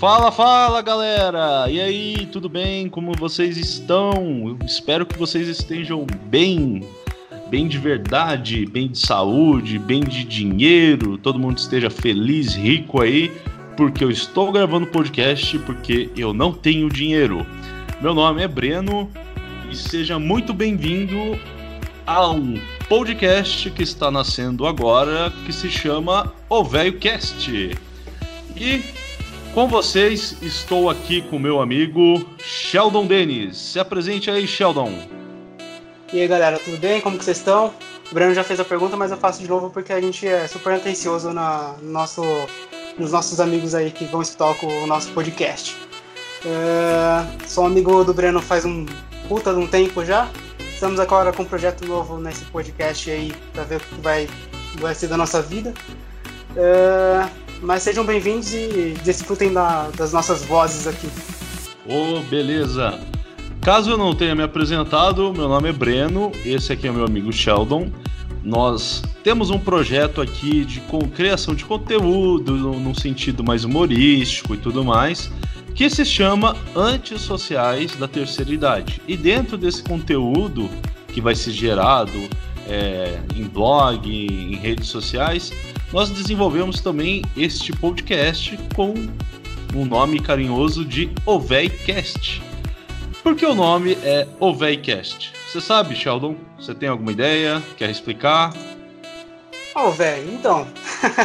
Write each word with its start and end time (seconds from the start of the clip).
Fala, 0.00 0.32
fala 0.32 0.80
galera! 0.80 1.70
E 1.70 1.78
aí, 1.78 2.26
tudo 2.32 2.48
bem? 2.48 2.88
Como 2.88 3.12
vocês 3.12 3.58
estão? 3.58 4.14
Eu 4.48 4.58
espero 4.64 5.04
que 5.04 5.18
vocês 5.18 5.46
estejam 5.46 6.06
bem, 6.24 6.88
bem 7.50 7.68
de 7.68 7.76
verdade, 7.76 8.64
bem 8.64 8.88
de 8.88 8.98
saúde, 8.98 9.78
bem 9.78 10.00
de 10.00 10.24
dinheiro, 10.24 11.18
todo 11.18 11.38
mundo 11.38 11.58
esteja 11.58 11.90
feliz, 11.90 12.54
rico 12.54 13.02
aí, 13.02 13.30
porque 13.76 14.02
eu 14.02 14.10
estou 14.10 14.50
gravando 14.50 14.86
podcast 14.86 15.58
porque 15.58 16.08
eu 16.16 16.32
não 16.32 16.50
tenho 16.50 16.88
dinheiro. 16.88 17.46
Meu 18.00 18.14
nome 18.14 18.42
é 18.42 18.48
Breno 18.48 19.06
e 19.70 19.76
seja 19.76 20.18
muito 20.18 20.54
bem-vindo 20.54 21.38
a 22.06 22.26
um 22.30 22.58
podcast 22.88 23.68
que 23.68 23.82
está 23.82 24.10
nascendo 24.10 24.66
agora 24.66 25.30
que 25.44 25.52
se 25.52 25.68
chama 25.68 26.32
O 26.48 26.64
Velho 26.64 26.98
Cast. 26.98 27.76
E 28.56 29.09
com 29.54 29.66
vocês, 29.66 30.36
estou 30.42 30.88
aqui 30.88 31.22
com 31.22 31.38
meu 31.38 31.60
amigo 31.60 32.24
Sheldon 32.38 33.06
Denis. 33.06 33.56
Se 33.58 33.80
apresente 33.80 34.30
aí, 34.30 34.46
Sheldon. 34.46 34.92
E 36.12 36.20
aí, 36.20 36.28
galera, 36.28 36.58
tudo 36.58 36.76
bem? 36.76 37.00
Como 37.00 37.18
que 37.18 37.24
vocês 37.24 37.38
estão? 37.38 37.72
O 38.10 38.14
Breno 38.14 38.32
já 38.32 38.44
fez 38.44 38.60
a 38.60 38.64
pergunta, 38.64 38.96
mas 38.96 39.10
eu 39.10 39.16
faço 39.16 39.40
de 39.40 39.48
novo 39.48 39.70
porque 39.70 39.92
a 39.92 40.00
gente 40.00 40.26
é 40.26 40.46
super 40.46 40.74
atencioso 40.74 41.32
na, 41.32 41.74
no 41.82 41.90
nosso, 41.90 42.22
nos 42.96 43.12
nossos 43.12 43.40
amigos 43.40 43.74
aí 43.74 43.90
que 43.90 44.04
vão 44.04 44.22
escutar 44.22 44.54
o 44.64 44.86
nosso 44.86 45.10
podcast. 45.12 45.76
É, 46.44 47.46
sou 47.46 47.66
amigo 47.66 48.04
do 48.04 48.14
Breno 48.14 48.40
faz 48.40 48.64
um 48.64 48.86
puta 49.28 49.52
de 49.52 49.58
um 49.58 49.66
tempo 49.66 50.04
já. 50.04 50.28
Estamos 50.72 50.98
agora 51.00 51.32
com 51.32 51.42
um 51.42 51.46
projeto 51.46 51.86
novo 51.86 52.18
nesse 52.18 52.44
podcast 52.46 53.10
aí 53.10 53.32
para 53.52 53.64
ver 53.64 53.76
o 53.76 53.80
que 53.80 54.00
vai, 54.00 54.28
vai 54.78 54.94
ser 54.94 55.08
da 55.08 55.16
nossa 55.16 55.42
vida. 55.42 55.74
É, 56.56 57.28
mas 57.62 57.82
sejam 57.82 58.04
bem-vindos 58.04 58.52
e 58.54 58.94
desfrutem 59.04 59.52
da, 59.52 59.88
das 59.96 60.12
nossas 60.12 60.44
vozes 60.44 60.86
aqui. 60.86 61.08
Ô, 61.86 62.18
oh, 62.18 62.20
beleza. 62.28 62.98
Caso 63.60 63.90
eu 63.90 63.98
não 63.98 64.14
tenha 64.14 64.34
me 64.34 64.42
apresentado, 64.42 65.32
meu 65.34 65.48
nome 65.48 65.68
é 65.68 65.72
Breno, 65.72 66.32
esse 66.44 66.72
aqui 66.72 66.88
é 66.88 66.90
meu 66.90 67.04
amigo 67.04 67.32
Sheldon. 67.32 67.90
Nós 68.42 69.02
temos 69.22 69.50
um 69.50 69.58
projeto 69.58 70.22
aqui 70.22 70.64
de 70.64 70.80
criação 71.14 71.54
de 71.54 71.64
conteúdo, 71.64 72.56
num 72.56 72.94
sentido 72.94 73.44
mais 73.44 73.64
humorístico 73.64 74.54
e 74.54 74.56
tudo 74.56 74.82
mais, 74.82 75.30
que 75.74 75.90
se 75.90 76.06
chama 76.06 76.56
Antissociais 76.74 77.94
da 77.96 78.08
Terceira 78.08 78.50
Idade. 78.50 79.02
E 79.06 79.14
dentro 79.14 79.58
desse 79.58 79.82
conteúdo 79.82 80.70
que 81.08 81.20
vai 81.20 81.34
ser 81.34 81.50
gerado 81.50 82.18
é, 82.66 83.18
em 83.36 83.44
blog, 83.44 84.08
em 84.08 84.56
redes 84.56 84.88
sociais, 84.88 85.52
nós 85.92 86.08
desenvolvemos 86.08 86.80
também 86.80 87.22
este 87.36 87.72
podcast 87.72 88.56
com 88.74 88.94
um 89.74 89.84
nome 89.84 90.20
carinhoso 90.20 90.84
de 90.84 91.10
Oveicast. 91.26 92.42
Por 93.22 93.34
que 93.34 93.44
o 93.44 93.54
nome 93.54 93.94
é 94.04 94.26
Oveicast? 94.38 95.32
Você 95.46 95.60
sabe, 95.60 95.96
Sheldon? 95.96 96.36
Você 96.58 96.74
tem 96.74 96.88
alguma 96.88 97.12
ideia? 97.12 97.62
Quer 97.76 97.90
explicar? 97.90 98.52
Ô, 99.74 99.80
oh, 99.80 99.90
velho, 99.90 100.32
então. 100.32 100.66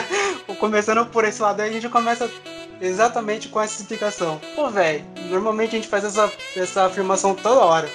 Começando 0.59 1.05
por 1.07 1.25
esse 1.25 1.41
lado 1.41 1.61
aí, 1.61 1.69
a 1.69 1.73
gente 1.73 1.89
começa 1.89 2.29
exatamente 2.81 3.49
com 3.49 3.61
essa 3.61 3.81
explicação. 3.81 4.41
Pô, 4.55 4.69
velho, 4.69 5.03
normalmente 5.29 5.75
a 5.75 5.79
gente 5.79 5.87
faz 5.87 6.03
essa, 6.03 6.31
essa 6.55 6.85
afirmação 6.85 7.35
toda 7.35 7.59
hora. 7.59 7.89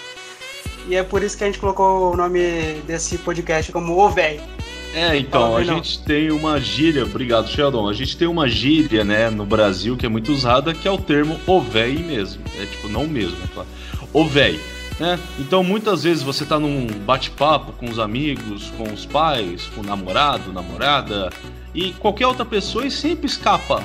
E 0.87 0.97
é 0.97 1.03
por 1.03 1.23
isso 1.23 1.37
que 1.37 1.45
a 1.45 1.47
gente 1.47 1.59
colocou 1.59 2.13
o 2.13 2.17
nome 2.17 2.81
desse 2.87 3.19
podcast 3.19 3.71
como 3.73 3.99
O 3.99 4.09
Velho. 4.11 4.60
É, 4.95 5.17
então, 5.17 5.57
a 5.57 5.63
gente 5.63 6.01
tem 6.01 6.31
uma 6.33 6.59
gíria, 6.61 7.05
obrigado, 7.05 7.49
Sheldon. 7.49 7.89
A 7.89 7.93
gente 7.93 8.17
tem 8.17 8.27
uma 8.27 8.49
gíria, 8.49 9.05
né, 9.05 9.31
no 9.31 9.47
Brasil 9.47 9.97
que 9.97 10.05
é 10.05 10.09
muito 10.09 10.33
usada, 10.33 10.75
que 10.75 10.89
é 10.89 10.91
o 10.91 10.99
termo 10.99 11.39
o 11.47 11.61
véi 11.61 11.99
mesmo. 11.99 12.43
É 12.59 12.67
tipo, 12.67 12.89
não 12.89 13.07
mesmo, 13.07 13.37
claro. 13.55 13.69
O 14.13 14.25
véi. 14.25 14.59
Né? 14.99 15.19
Então, 15.39 15.63
muitas 15.63 16.03
vezes 16.03 16.23
você 16.23 16.45
tá 16.45 16.59
num 16.59 16.87
bate-papo 17.07 17.73
com 17.73 17.89
os 17.89 17.99
amigos, 17.99 18.71
com 18.77 18.93
os 18.93 19.07
pais, 19.07 19.65
com 19.75 19.81
o 19.81 19.85
namorado, 19.85 20.53
namorada, 20.53 21.31
e 21.75 21.93
qualquer 21.93 22.27
outra 22.27 22.45
pessoa 22.45 22.85
e 22.85 22.91
sempre 22.91 23.27
escapa 23.27 23.83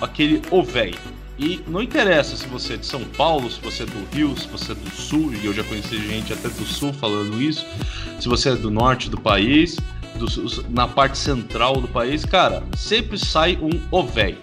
aquele 0.00 0.42
o 0.50 0.62
véi. 0.62 0.94
E 1.38 1.60
não 1.68 1.80
interessa 1.80 2.36
se 2.36 2.46
você 2.48 2.74
é 2.74 2.76
de 2.76 2.84
São 2.84 3.04
Paulo, 3.16 3.48
se 3.48 3.60
você 3.60 3.84
é 3.84 3.86
do 3.86 4.04
Rio, 4.12 4.36
se 4.36 4.48
você 4.48 4.72
é 4.72 4.74
do 4.74 4.90
Sul, 4.90 5.32
e 5.32 5.46
eu 5.46 5.54
já 5.54 5.62
conheci 5.62 5.96
gente 5.96 6.32
até 6.32 6.48
do 6.48 6.64
Sul 6.66 6.92
falando 6.92 7.40
isso, 7.40 7.64
se 8.18 8.28
você 8.28 8.50
é 8.50 8.56
do 8.56 8.72
norte 8.72 9.08
do 9.08 9.20
país, 9.20 9.78
do, 10.18 10.64
na 10.68 10.86
parte 10.86 11.16
central 11.16 11.80
do 11.80 11.88
país, 11.88 12.24
cara, 12.24 12.62
sempre 12.76 13.18
sai 13.18 13.56
um 13.60 13.70
ovéi. 13.90 14.38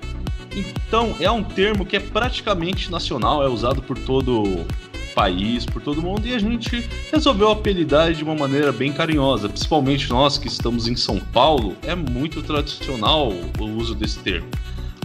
Então 0.56 1.16
é 1.20 1.30
um 1.30 1.44
termo 1.44 1.86
que 1.86 1.98
é 1.98 2.00
praticamente 2.00 2.90
nacional, 2.90 3.44
é 3.44 3.50
usado 3.50 3.82
por 3.82 3.98
todo 3.98 4.44
o 4.44 4.66
país, 5.14 5.66
por 5.66 5.82
todo 5.82 6.02
mundo, 6.02 6.28
e 6.28 6.34
a 6.34 6.40
gente 6.40 6.88
resolveu 7.12 7.50
apelidar 7.50 8.14
de 8.14 8.24
uma 8.24 8.36
maneira 8.36 8.72
bem 8.72 8.92
carinhosa. 8.92 9.48
Principalmente 9.48 10.10
nós 10.10 10.38
que 10.38 10.48
estamos 10.48 10.88
em 10.88 10.96
São 10.96 11.20
Paulo, 11.20 11.76
é 11.84 11.96
muito 11.96 12.42
tradicional 12.42 13.32
o 13.60 13.64
uso 13.64 13.96
desse 13.96 14.20
termo. 14.20 14.48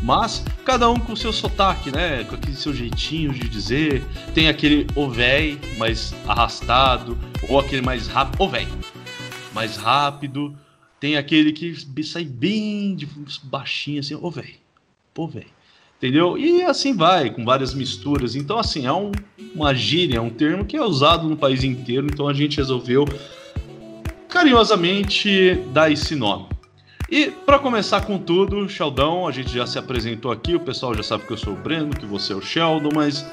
Mas 0.03 0.43
cada 0.65 0.89
um 0.91 0.99
com 0.99 1.13
o 1.13 1.17
seu 1.17 1.33
sotaque, 1.33 1.91
né? 1.91 2.25
Com 2.25 2.35
aquele 2.35 2.57
seu 2.57 2.75
jeitinho 2.75 3.33
de 3.33 3.49
dizer. 3.49 4.03
Tem 4.35 4.49
aquele 4.49 4.87
o 4.95 5.09
véi 5.11 5.59
mais 5.77 6.15
arrastado, 6.27 7.19
ou 7.49 7.61
aquele 7.61 7.83
mais 7.83 8.09
rápido. 8.09 8.43
O 8.43 8.49
véi. 8.49 8.67
Mais 9.53 9.77
rápido. 9.77 10.57
Tem 10.99 11.17
aquele 11.17 11.53
que 11.53 11.75
sai 12.05 12.25
bem 12.25 12.95
de 12.95 13.09
baixinho, 13.43 14.01
assim, 14.01 14.15
ô 14.15 14.31
véi. 14.31 14.57
Pô, 15.15 15.27
véi. 15.27 15.47
Entendeu? 15.97 16.39
E 16.39 16.63
assim 16.63 16.97
vai, 16.97 17.31
com 17.31 17.45
várias 17.45 17.75
misturas. 17.75 18.35
Então, 18.35 18.59
assim, 18.59 18.87
é 18.87 18.93
um, 18.93 19.13
uma 19.55 19.75
gíria, 19.75 20.17
é 20.17 20.21
um 20.21 20.31
termo 20.31 20.65
que 20.65 20.77
é 20.77 20.83
usado 20.83 21.29
no 21.29 21.37
país 21.37 21.63
inteiro. 21.63 22.07
Então 22.07 22.27
a 22.27 22.33
gente 22.33 22.57
resolveu 22.57 23.05
carinhosamente 24.29 25.55
dar 25.73 25.91
esse 25.91 26.15
nome. 26.15 26.47
E 27.11 27.27
para 27.31 27.59
começar 27.59 28.03
com 28.03 28.17
tudo, 28.19 28.69
Sheldon, 28.69 29.27
a 29.27 29.33
gente 29.33 29.53
já 29.53 29.67
se 29.67 29.77
apresentou 29.77 30.31
aqui, 30.31 30.55
o 30.55 30.61
pessoal 30.61 30.95
já 30.95 31.03
sabe 31.03 31.27
que 31.27 31.33
eu 31.33 31.37
sou 31.37 31.55
o 31.55 31.57
Breno, 31.57 31.91
que 31.91 32.07
você 32.07 32.33
é 32.33 32.37
o 32.37 32.41
Sheldon, 32.41 32.91
mas 32.95 33.27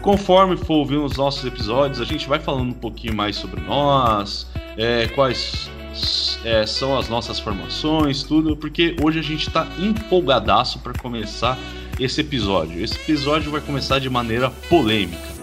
conforme 0.00 0.56
for 0.56 0.74
ouvindo 0.74 1.04
os 1.04 1.16
nossos 1.16 1.44
episódios, 1.44 2.00
a 2.00 2.04
gente 2.04 2.28
vai 2.28 2.38
falando 2.38 2.70
um 2.70 2.78
pouquinho 2.78 3.12
mais 3.12 3.34
sobre 3.34 3.60
nós, 3.60 4.46
é, 4.76 5.08
quais 5.08 5.70
é, 6.44 6.66
são 6.66 6.98
as 6.98 7.08
nossas 7.08 7.38
formações, 7.38 8.22
tudo, 8.22 8.56
porque 8.56 8.96
hoje 9.02 9.18
a 9.18 9.22
gente 9.22 9.48
está 9.48 9.66
empolgadaço 9.78 10.78
para 10.80 10.92
começar 10.92 11.58
esse 11.98 12.20
episódio. 12.20 12.82
Esse 12.82 12.96
episódio 12.96 13.50
vai 13.50 13.60
começar 13.60 13.98
de 13.98 14.10
maneira 14.10 14.50
polêmica. 14.68 15.34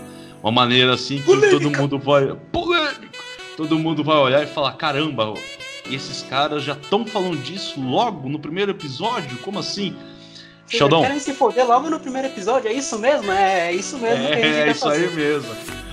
Uma 0.43 0.51
maneira 0.51 0.93
assim 0.93 1.17
que 1.17 1.23
polêmica. 1.23 1.51
todo 1.51 1.77
mundo 1.77 1.99
vai. 1.99 2.35
Polêmico! 2.51 3.23
Todo 3.55 3.77
mundo 3.77 4.03
vai 4.03 4.17
olhar 4.17 4.43
e 4.43 4.47
falar: 4.47 4.73
caramba, 4.73 5.33
esses 5.89 6.23
caras 6.23 6.63
já 6.63 6.73
estão 6.73 7.05
falando 7.05 7.37
disso 7.41 7.79
logo 7.79 8.27
no 8.27 8.39
primeiro 8.39 8.71
episódio? 8.71 9.37
Como 9.37 9.59
assim? 9.59 9.95
Vocês 10.65 10.79
Sheldon. 10.79 11.01
querem 11.01 11.19
se 11.19 11.33
foder 11.33 11.67
logo 11.67 11.89
no 11.89 11.99
primeiro 11.99 12.27
episódio? 12.29 12.69
É 12.69 12.73
isso 12.73 12.97
mesmo? 12.97 13.31
É, 13.31 13.67
é 13.67 13.73
isso 13.73 13.97
mesmo 13.97 14.23
é, 14.25 14.27
que 14.27 14.33
a 14.33 14.47
gente 14.47 14.55
É 14.55 14.71
isso 14.71 14.89
aí 14.89 15.09
mesmo. 15.13 15.49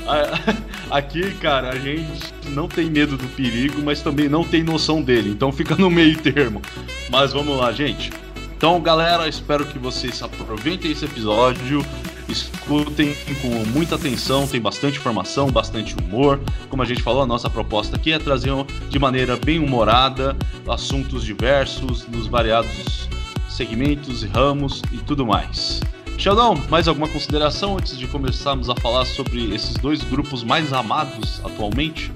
Aqui, 0.90 1.32
cara, 1.34 1.70
a 1.70 1.78
gente 1.78 2.32
não 2.48 2.66
tem 2.66 2.90
medo 2.90 3.16
do 3.16 3.26
perigo, 3.28 3.82
mas 3.82 4.00
também 4.00 4.28
não 4.28 4.44
tem 4.44 4.62
noção 4.62 5.02
dele. 5.02 5.30
Então 5.30 5.52
fica 5.52 5.76
no 5.76 5.90
meio 5.90 6.16
termo. 6.18 6.62
Mas 7.10 7.32
vamos 7.32 7.56
lá, 7.58 7.72
gente. 7.72 8.10
Então, 8.56 8.80
galera, 8.80 9.28
espero 9.28 9.64
que 9.64 9.78
vocês 9.78 10.20
aproveitem 10.20 10.90
esse 10.90 11.04
episódio, 11.04 11.84
escutem 12.28 13.14
com 13.40 13.48
muita 13.70 13.94
atenção, 13.94 14.48
tem 14.48 14.60
bastante 14.60 14.98
informação, 14.98 15.48
bastante 15.48 15.94
humor. 15.94 16.40
Como 16.68 16.82
a 16.82 16.84
gente 16.84 17.02
falou, 17.02 17.22
a 17.22 17.26
nossa 17.26 17.48
proposta 17.48 17.96
aqui 17.96 18.12
é 18.12 18.18
trazer 18.18 18.50
de 18.88 18.98
maneira 18.98 19.36
bem 19.36 19.60
humorada 19.60 20.36
assuntos 20.68 21.24
diversos 21.24 22.06
nos 22.08 22.26
variados 22.26 23.08
segmentos 23.48 24.22
e 24.22 24.26
ramos 24.26 24.82
e 24.92 24.98
tudo 24.98 25.24
mais. 25.24 25.80
Sheldon, 26.18 26.56
mais 26.68 26.88
alguma 26.88 27.06
consideração 27.06 27.78
antes 27.78 27.96
de 27.96 28.08
começarmos 28.08 28.68
a 28.68 28.74
falar 28.74 29.04
sobre 29.04 29.54
esses 29.54 29.74
dois 29.74 30.02
grupos 30.02 30.42
mais 30.42 30.72
amados 30.72 31.40
atualmente? 31.44 32.12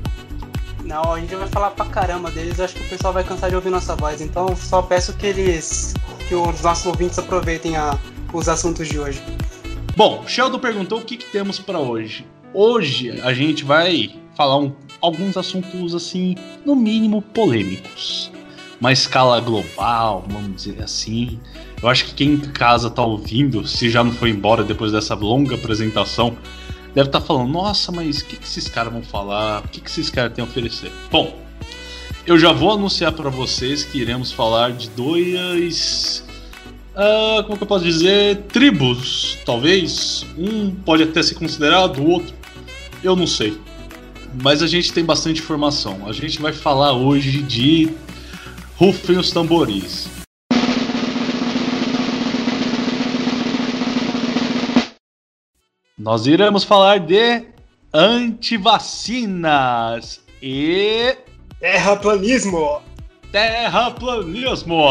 Não, 0.85 1.15
a 1.15 1.21
gente 1.21 1.33
vai 1.37 1.47
falar 1.47 1.71
pra 1.71 1.87
caramba 1.87 2.29
deles, 2.29 2.59
acho 2.59 2.75
que 2.75 2.83
o 2.83 2.89
pessoal 2.89 3.13
vai 3.13 3.23
cansar 3.23 3.49
de 3.49 3.55
ouvir 3.55 3.71
nossa 3.71 3.95
voz, 3.95 4.21
então 4.21 4.57
só 4.57 4.83
peço 4.83 5.17
que 5.17 5.25
eles 5.25 5.95
que 6.27 6.35
os 6.35 6.63
nossos 6.63 6.85
ouvintes 6.85 7.17
aproveitem 7.17 7.77
a, 7.77 7.97
os 8.33 8.49
assuntos 8.49 8.89
de 8.89 8.99
hoje. 8.99 9.23
Bom, 9.97 10.25
Sheldon 10.27 10.59
perguntou 10.59 10.99
o 10.99 11.05
que, 11.05 11.17
que 11.17 11.31
temos 11.31 11.61
para 11.61 11.79
hoje. 11.79 12.27
Hoje 12.53 13.21
a 13.21 13.33
gente 13.33 13.63
vai 13.63 14.17
falar 14.37 14.59
um, 14.59 14.73
alguns 15.01 15.37
assuntos 15.37 15.95
assim, 15.95 16.35
no 16.65 16.75
mínimo 16.75 17.23
polêmicos. 17.23 18.32
Uma 18.83 18.91
escala 18.91 19.39
global, 19.39 20.27
vamos 20.29 20.57
dizer 20.57 20.83
assim. 20.83 21.39
Eu 21.81 21.89
acho 21.89 22.07
que 22.07 22.15
quem 22.15 22.33
em 22.33 22.41
casa 22.41 22.91
tá 22.91 23.01
ouvindo, 23.01 23.65
se 23.65 23.89
já 23.89 24.03
não 24.03 24.11
foi 24.11 24.31
embora 24.31 24.65
depois 24.65 24.91
dessa 24.91 25.15
longa 25.15 25.55
apresentação, 25.55 26.37
deve 26.93 27.07
estar 27.07 27.21
tá 27.21 27.25
falando: 27.25 27.49
nossa, 27.49 27.93
mas 27.93 28.19
o 28.19 28.25
que, 28.25 28.35
que 28.35 28.45
esses 28.45 28.67
caras 28.67 28.93
vão 28.93 29.01
falar? 29.01 29.63
O 29.65 29.69
que, 29.69 29.81
que 29.81 29.89
esses 29.89 30.11
caras 30.11 30.33
têm 30.33 30.45
a 30.45 30.49
oferecer? 30.49 30.91
Bom, 31.13 31.33
eu 32.27 32.37
já 32.37 32.53
vou 32.53 32.73
anunciar 32.73 33.13
para 33.13 33.31
vocês 33.31 33.85
que 33.85 33.99
iremos 33.99 34.33
falar 34.33 34.73
de 34.73 34.91
dois 34.91 36.25
uh, 36.97 37.45
como 37.45 37.57
que 37.57 37.63
eu 37.63 37.69
posso 37.69 37.85
dizer, 37.85 38.39
tribos, 38.49 39.39
talvez. 39.47 40.27
Um 40.37 40.73
pode 40.73 41.05
até 41.05 41.23
ser 41.23 41.37
considerado, 41.37 42.01
o 42.01 42.11
outro, 42.11 42.35
eu 43.01 43.15
não 43.15 43.29
sei. 43.29 43.57
Mas 44.43 44.61
a 44.61 44.67
gente 44.67 44.93
tem 44.93 45.05
bastante 45.05 45.41
informação. 45.41 46.01
A 46.05 46.13
gente 46.13 46.43
vai 46.43 46.53
falar 46.53 46.95
hoje 46.95 47.43
de 47.43 47.95
Rufem 48.77 49.19
os 49.19 49.31
Tamboris. 49.31 50.09
Nós 55.99 56.27
iremos 56.27 56.65
falar 56.65 56.99
de 56.99 57.45
antivacinas 57.95 59.41
e 60.43 61.17
terraplanismo. 61.61 62.81
Terraplanismo, 63.31 64.85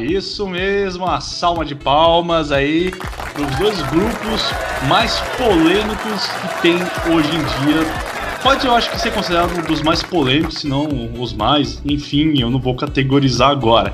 isso 0.00 0.48
mesmo, 0.48 1.06
a 1.06 1.20
salma 1.20 1.64
de 1.64 1.74
palmas 1.74 2.50
aí 2.52 2.90
os 3.38 3.56
dois 3.58 3.80
grupos 3.90 4.42
mais 4.88 5.20
polêmicos 5.36 6.26
que 6.26 6.62
tem 6.62 6.76
hoje 7.12 7.28
em 7.28 7.44
dia. 7.64 8.05
Pode, 8.46 8.64
eu 8.64 8.76
acho 8.76 8.92
que 8.92 9.00
ser 9.00 9.12
considerado 9.12 9.58
um 9.58 9.62
dos 9.62 9.82
mais 9.82 10.04
polêmicos, 10.04 10.58
se 10.58 10.68
não 10.68 10.86
os 11.18 11.32
mais. 11.32 11.82
Enfim, 11.84 12.40
eu 12.40 12.48
não 12.48 12.60
vou 12.60 12.76
categorizar 12.76 13.50
agora. 13.50 13.92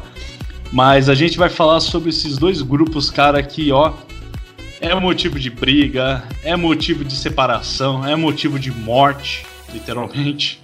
Mas 0.71 1.09
a 1.09 1.15
gente 1.15 1.39
vai 1.39 1.49
falar 1.49 1.81
sobre 1.81 2.11
esses 2.11 2.37
dois 2.37 2.61
grupos, 2.61 3.11
cara, 3.11 3.43
que, 3.43 3.73
ó, 3.73 3.95
é 4.79 4.95
motivo 4.95 5.41
de 5.41 5.49
briga, 5.49 6.23
é 6.45 6.55
motivo 6.55 7.03
de 7.03 7.17
separação, 7.17 8.07
é 8.07 8.15
motivo 8.15 8.59
de 8.59 8.71
morte, 8.71 9.47
literalmente. 9.73 10.62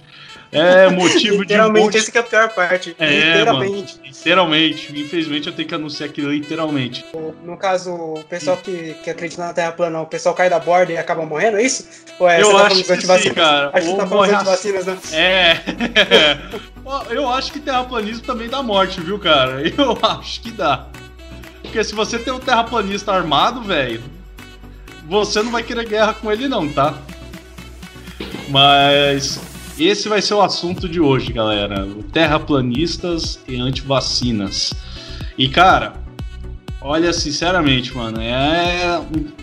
É 0.51 0.89
motivo 0.91 1.37
de. 1.37 1.53
Literalmente, 1.53 1.97
essa 1.97 2.11
é 2.13 2.19
a 2.19 2.23
pior 2.23 2.49
parte. 2.49 2.95
É, 2.99 3.09
literalmente. 3.09 3.97
Mano, 3.97 4.07
literalmente. 4.07 4.99
Infelizmente, 4.99 5.47
eu 5.47 5.53
tenho 5.53 5.67
que 5.67 5.75
anunciar 5.75 6.09
aqui 6.09 6.21
literalmente. 6.21 7.05
No 7.43 7.57
caso, 7.57 7.93
o 7.93 8.23
pessoal 8.23 8.57
que, 8.57 8.95
que 9.03 9.09
acredita 9.09 9.45
na 9.45 9.53
Terra 9.53 9.71
plana, 9.71 10.01
o 10.01 10.07
pessoal 10.07 10.33
cai 10.33 10.49
da 10.49 10.59
borda 10.59 10.91
e 10.91 10.97
acaba 10.97 11.25
morrendo, 11.25 11.57
é 11.57 11.63
isso? 11.63 11.87
Ou 12.19 12.27
é, 12.27 12.41
eu 12.41 12.51
tá 12.51 12.67
acho 12.67 12.83
que 12.83 13.01
sim, 13.01 13.33
cara. 13.33 13.71
Acho 13.73 13.91
que 13.91 13.97
tá 13.97 14.07
falando 14.07 14.37
de 14.37 14.45
vacinas, 14.45 14.85
né? 14.85 14.97
É. 15.13 15.57
eu 17.13 17.29
acho 17.29 17.51
que 17.51 17.59
terraplanismo 17.59 18.23
também 18.23 18.49
dá 18.49 18.63
morte, 18.63 18.99
viu, 19.01 19.19
cara? 19.19 19.61
Eu 19.77 19.97
acho 20.01 20.41
que 20.41 20.51
dá. 20.51 20.87
Porque 21.61 21.83
se 21.83 21.93
você 21.93 22.17
tem 22.17 22.33
um 22.33 22.39
terraplanista 22.39 23.11
armado, 23.11 23.61
velho, 23.61 24.01
você 25.07 25.41
não 25.43 25.51
vai 25.51 25.61
querer 25.61 25.87
guerra 25.87 26.13
com 26.13 26.31
ele, 26.31 26.47
não, 26.47 26.67
tá? 26.67 26.97
Mas 28.49 29.39
esse 29.87 30.09
vai 30.09 30.21
ser 30.21 30.33
o 30.33 30.41
assunto 30.41 30.89
de 30.89 30.99
hoje, 30.99 31.31
galera. 31.31 31.87
Terraplanistas 32.11 33.39
e 33.47 33.55
antivacinas. 33.55 34.73
E, 35.37 35.47
cara, 35.47 35.93
olha, 36.81 37.13
sinceramente, 37.13 37.95
mano, 37.95 38.19
é 38.19 39.01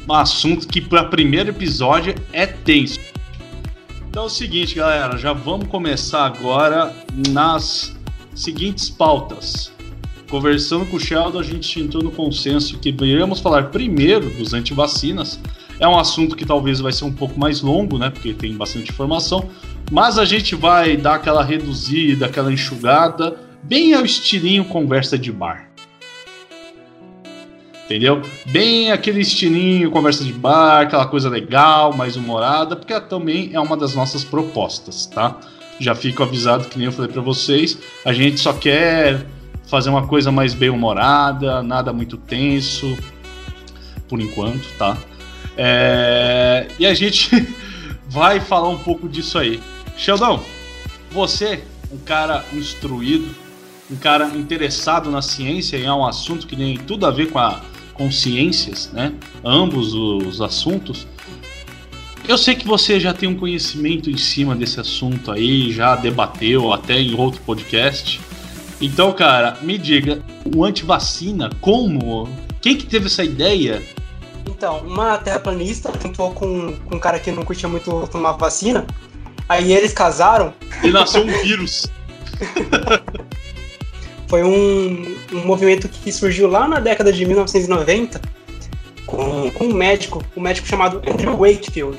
um 0.08 0.12
assunto 0.12 0.68
que 0.68 0.80
para 0.80 1.04
primeiro 1.04 1.50
episódio 1.50 2.14
é 2.32 2.46
tenso. 2.46 3.00
Então 4.08 4.24
é 4.24 4.26
o 4.26 4.30
seguinte, 4.30 4.74
galera, 4.74 5.18
já 5.18 5.32
vamos 5.32 5.68
começar 5.68 6.24
agora 6.24 6.94
nas 7.28 7.94
seguintes 8.34 8.88
pautas. 8.88 9.72
Conversando 10.30 10.86
com 10.86 10.96
o 10.96 11.00
Sheldon, 11.00 11.38
a 11.38 11.42
gente 11.42 11.80
entrou 11.80 12.02
no 12.02 12.10
consenso 12.10 12.78
que 12.78 12.88
iremos 12.88 13.40
falar 13.40 13.64
primeiro 13.70 14.28
dos 14.30 14.52
antivacinas. 14.52 15.38
É 15.78 15.86
um 15.86 15.98
assunto 15.98 16.34
que 16.34 16.44
talvez 16.44 16.80
vai 16.80 16.92
ser 16.92 17.04
um 17.04 17.12
pouco 17.12 17.38
mais 17.38 17.60
longo, 17.60 17.98
né? 17.98 18.10
Porque 18.10 18.32
tem 18.32 18.56
bastante 18.56 18.90
informação. 18.90 19.48
Mas 19.90 20.18
a 20.18 20.24
gente 20.24 20.54
vai 20.56 20.96
dar 20.96 21.14
aquela 21.14 21.44
reduzida, 21.44 22.26
aquela 22.26 22.52
enxugada, 22.52 23.36
bem 23.62 23.94
ao 23.94 24.04
estilinho 24.04 24.64
conversa 24.64 25.16
de 25.16 25.30
bar. 25.30 25.68
Entendeu? 27.84 28.20
Bem 28.46 28.90
aquele 28.90 29.20
estilinho 29.20 29.92
conversa 29.92 30.24
de 30.24 30.32
bar, 30.32 30.82
aquela 30.82 31.06
coisa 31.06 31.28
legal, 31.28 31.92
mais 31.92 32.16
humorada, 32.16 32.74
porque 32.74 32.98
também 33.02 33.50
é 33.52 33.60
uma 33.60 33.76
das 33.76 33.94
nossas 33.94 34.24
propostas, 34.24 35.06
tá? 35.06 35.36
Já 35.78 35.94
fico 35.94 36.20
avisado 36.20 36.64
que 36.64 36.76
nem 36.76 36.86
eu 36.86 36.92
falei 36.92 37.12
para 37.12 37.22
vocês, 37.22 37.78
a 38.04 38.12
gente 38.12 38.40
só 38.40 38.52
quer 38.52 39.24
fazer 39.68 39.88
uma 39.88 40.06
coisa 40.08 40.32
mais 40.32 40.52
bem 40.52 40.68
humorada, 40.68 41.62
nada 41.62 41.92
muito 41.92 42.16
tenso, 42.16 42.96
por 44.08 44.20
enquanto, 44.20 44.66
tá? 44.76 44.96
É... 45.56 46.66
E 46.80 46.86
a 46.86 46.92
gente 46.92 47.30
vai 48.08 48.40
falar 48.40 48.68
um 48.68 48.78
pouco 48.78 49.08
disso 49.08 49.38
aí. 49.38 49.60
Sheldon, 49.96 50.42
você, 51.10 51.62
um 51.90 51.98
cara 51.98 52.44
instruído, 52.52 53.34
um 53.90 53.96
cara 53.96 54.26
interessado 54.36 55.10
na 55.10 55.22
ciência, 55.22 55.76
e 55.76 55.84
é 55.84 55.92
um 55.92 56.04
assunto 56.04 56.46
que 56.46 56.56
tem 56.56 56.76
tudo 56.76 57.06
a 57.06 57.10
ver 57.10 57.30
com, 57.30 57.38
a, 57.38 57.60
com 57.94 58.10
ciências, 58.10 58.90
né? 58.92 59.14
Ambos 59.44 59.94
os 59.94 60.40
assuntos. 60.40 61.06
Eu 62.28 62.36
sei 62.36 62.56
que 62.56 62.66
você 62.66 62.98
já 62.98 63.14
tem 63.14 63.28
um 63.28 63.36
conhecimento 63.36 64.10
em 64.10 64.16
cima 64.16 64.54
desse 64.56 64.80
assunto 64.80 65.30
aí, 65.30 65.72
já 65.72 65.94
debateu 65.94 66.72
até 66.72 67.00
em 67.00 67.14
outro 67.14 67.40
podcast. 67.42 68.20
Então, 68.80 69.12
cara, 69.12 69.56
me 69.62 69.78
diga, 69.78 70.22
o 70.54 70.64
antivacina, 70.64 71.50
como? 71.60 72.28
Quem 72.60 72.76
que 72.76 72.84
teve 72.84 73.06
essa 73.06 73.22
ideia? 73.22 73.80
Então, 74.48 74.80
uma 74.80 75.16
terraplanista 75.18 75.90
tentou 75.92 76.32
com, 76.32 76.76
com 76.84 76.96
um 76.96 76.98
cara 76.98 77.18
que 77.18 77.30
não 77.30 77.44
curtia 77.44 77.68
muito 77.68 78.06
tomar 78.08 78.32
vacina, 78.32 78.86
Aí 79.48 79.72
eles 79.72 79.92
casaram. 79.92 80.52
E 80.82 80.90
nasceu 80.90 81.22
um 81.22 81.42
vírus. 81.42 81.86
Foi 84.28 84.42
um, 84.42 85.16
um 85.32 85.44
movimento 85.44 85.88
que 85.88 86.10
surgiu 86.10 86.48
lá 86.48 86.66
na 86.66 86.80
década 86.80 87.12
de 87.12 87.24
1990 87.24 88.20
com, 89.06 89.50
com 89.52 89.64
um 89.64 89.72
médico, 89.72 90.22
um 90.36 90.40
médico 90.40 90.66
chamado 90.66 91.00
Andrew 91.08 91.36
Wakefield. 91.36 91.96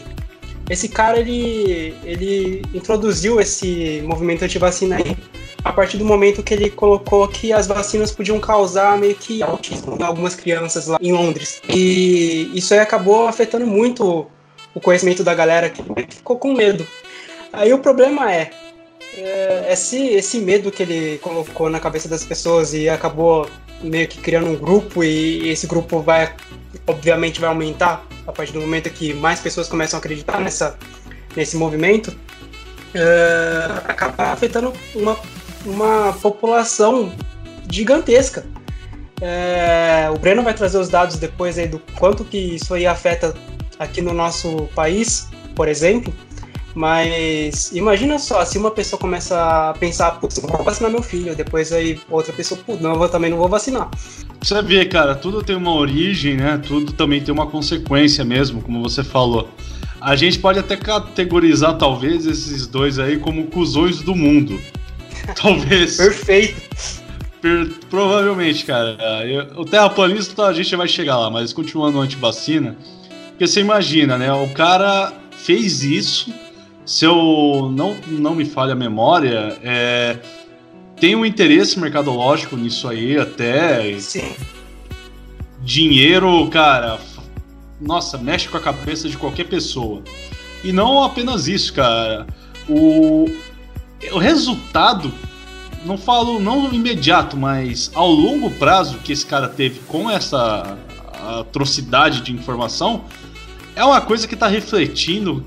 Esse 0.70 0.90
cara 0.90 1.20
ele, 1.20 1.96
ele 2.04 2.62
introduziu 2.74 3.40
esse 3.40 4.04
movimento 4.06 4.44
anti-vacina 4.44 4.98
aí 4.98 5.16
a 5.64 5.72
partir 5.72 5.98
do 5.98 6.06
momento 6.06 6.44
que 6.44 6.54
ele 6.54 6.70
colocou 6.70 7.28
que 7.28 7.52
as 7.54 7.68
vacinas 7.68 8.12
podiam 8.12 8.40
causar 8.40 8.98
meio 8.98 9.16
que 9.16 9.42
autismo 9.42 9.98
em 10.00 10.04
algumas 10.04 10.36
crianças 10.36 10.88
lá 10.88 10.98
em 11.02 11.14
Londres. 11.14 11.62
E 11.70 12.52
isso 12.54 12.74
aí 12.74 12.80
acabou 12.80 13.28
afetando 13.28 13.66
muito 13.66 14.28
o 14.74 14.80
conhecimento 14.80 15.24
da 15.24 15.34
galera 15.34 15.70
que 15.70 15.82
ficou 16.10 16.38
com 16.38 16.54
medo. 16.54 16.86
Aí 17.58 17.74
o 17.74 17.80
problema 17.80 18.32
é, 18.32 18.52
é, 19.18 19.68
esse, 19.72 19.98
esse 19.98 20.40
medo 20.40 20.72
que 20.72 20.84
ele 20.84 21.18
colocou 21.18 21.70
na 21.70 21.80
cabeça 21.80 22.08
das 22.08 22.24
pessoas 22.24 22.74
e 22.74 22.88
acabou 22.88 23.50
meio 23.82 24.08
que 24.08 24.20
criando 24.20 24.48
um 24.48 24.56
grupo 24.56 25.04
e 25.04 25.50
esse 25.50 25.68
grupo 25.68 26.00
vai 26.00 26.34
obviamente 26.86 27.40
vai 27.40 27.50
aumentar 27.50 28.06
a 28.26 28.32
partir 28.32 28.54
do 28.54 28.62
momento 28.62 28.90
que 28.90 29.14
mais 29.14 29.40
pessoas 29.40 29.68
começam 29.68 29.98
a 29.98 30.00
acreditar 30.00 30.40
nessa, 30.40 30.78
nesse 31.36 31.56
movimento, 31.56 32.16
é, 32.94 33.82
acaba 33.86 34.32
afetando 34.32 34.74
uma, 34.94 35.18
uma 35.66 36.14
população 36.14 37.12
gigantesca. 37.70 38.46
É, 39.22 40.10
o 40.14 40.20
Breno 40.20 40.44
vai 40.44 40.54
trazer 40.54 40.78
os 40.78 40.90
dados 40.90 41.18
depois 41.18 41.58
aí 41.58 41.68
do 41.68 41.80
quanto 41.98 42.24
que 42.24 42.38
isso 42.38 42.74
aí 42.74 42.86
afeta 42.86 43.34
aqui 43.80 44.02
no 44.02 44.14
nosso 44.14 44.70
país, 44.76 45.28
por 45.56 45.68
exemplo. 45.68 46.14
Mas 46.78 47.72
imagina 47.72 48.20
só, 48.20 48.46
se 48.46 48.56
uma 48.56 48.70
pessoa 48.70 49.00
começa 49.00 49.70
a 49.70 49.74
pensar, 49.74 50.12
putz, 50.20 50.38
vou 50.38 50.64
vacinar 50.64 50.92
meu 50.92 51.02
filho, 51.02 51.36
depois 51.36 51.74
aí 51.74 52.00
outra 52.08 52.32
pessoa, 52.32 52.62
putz, 52.64 52.80
não, 52.80 53.02
eu 53.02 53.10
também 53.10 53.32
não 53.32 53.38
vou 53.40 53.50
vacinar. 53.50 53.90
Você 54.40 54.62
vê, 54.62 54.86
cara, 54.86 55.16
tudo 55.16 55.42
tem 55.42 55.56
uma 55.56 55.74
origem, 55.74 56.38
né? 56.38 56.62
Tudo 56.68 56.94
também 56.94 57.20
tem 57.20 57.34
uma 57.34 57.48
consequência 57.48 58.24
mesmo, 58.24 58.62
como 58.62 58.84
você 58.84 59.04
falou. 59.04 59.50
A 60.00 60.16
gente 60.16 60.38
pode 60.38 60.60
até 60.60 60.78
categorizar, 60.78 61.76
talvez, 61.80 62.28
esses 62.28 62.68
dois 62.68 63.00
aí 63.00 63.18
como 63.18 63.48
cuzões 63.48 64.04
do 64.04 64.16
mundo. 64.16 64.62
Talvez. 65.36 65.98
Perfeito. 65.98 66.62
Per 67.42 67.70
provavelmente, 67.90 68.64
cara. 68.64 68.96
O 69.56 69.66
terraplanista 69.66 70.46
a 70.46 70.54
gente 70.54 70.76
vai 70.76 70.88
chegar 70.88 71.18
lá, 71.18 71.32
mas 71.32 71.52
continuando 71.52 72.00
anti-vacina, 72.00 72.78
porque 73.30 73.48
você 73.48 73.62
imagina, 73.62 74.16
né? 74.16 74.32
O 74.32 74.50
cara 74.50 75.12
fez 75.32 75.82
isso 75.82 76.32
se 76.88 77.04
eu 77.04 77.70
não, 77.76 77.98
não 78.08 78.34
me 78.34 78.46
falha 78.46 78.72
a 78.72 78.76
memória, 78.76 79.60
é, 79.62 80.18
tem 80.98 81.18
um 81.18 81.26
interesse 81.26 81.78
mercadológico 81.78 82.56
nisso 82.56 82.88
aí, 82.88 83.20
até. 83.20 84.00
Sim. 84.00 84.32
Dinheiro, 85.62 86.48
cara, 86.48 86.98
nossa, 87.82 88.18
mexe 88.18 88.48
com 88.48 88.56
a 88.56 88.62
cabeça 88.62 89.10
de 89.10 89.18
qualquer 89.18 89.44
pessoa. 89.50 90.02
E 90.64 90.72
não 90.72 91.04
apenas 91.04 91.50
isso, 91.50 91.74
cara. 91.74 92.26
O, 92.70 93.26
o 94.14 94.18
resultado, 94.18 95.14
não 95.86 95.98
falo 95.98 96.40
não 96.40 96.72
imediato, 96.74 97.36
mas 97.36 97.92
ao 97.94 98.10
longo 98.10 98.50
prazo 98.52 98.98
que 99.00 99.12
esse 99.12 99.26
cara 99.26 99.50
teve 99.50 99.82
com 99.82 100.10
essa 100.10 100.78
atrocidade 101.42 102.22
de 102.22 102.32
informação, 102.32 103.04
é 103.76 103.84
uma 103.84 104.00
coisa 104.00 104.26
que 104.26 104.36
está 104.36 104.48
refletindo 104.48 105.46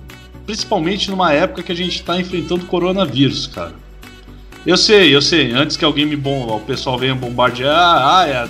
principalmente 0.51 1.09
numa 1.13 1.33
época 1.33 1.63
que 1.63 1.71
a 1.71 1.77
gente 1.77 1.95
está 1.95 2.19
enfrentando 2.19 2.67
coronavírus, 2.67 3.47
cara. 3.47 3.73
Eu 4.67 4.77
sei, 4.77 5.15
eu 5.15 5.23
sei, 5.23 5.53
antes 5.53 5.77
que 5.77 5.85
alguém 5.85 6.05
me 6.05 6.17
bomba, 6.17 6.55
o 6.55 6.61
pessoal 6.61 6.99
venha 6.99 7.15
bombardear, 7.15 7.73
ah, 7.73 8.27
é 8.27 8.49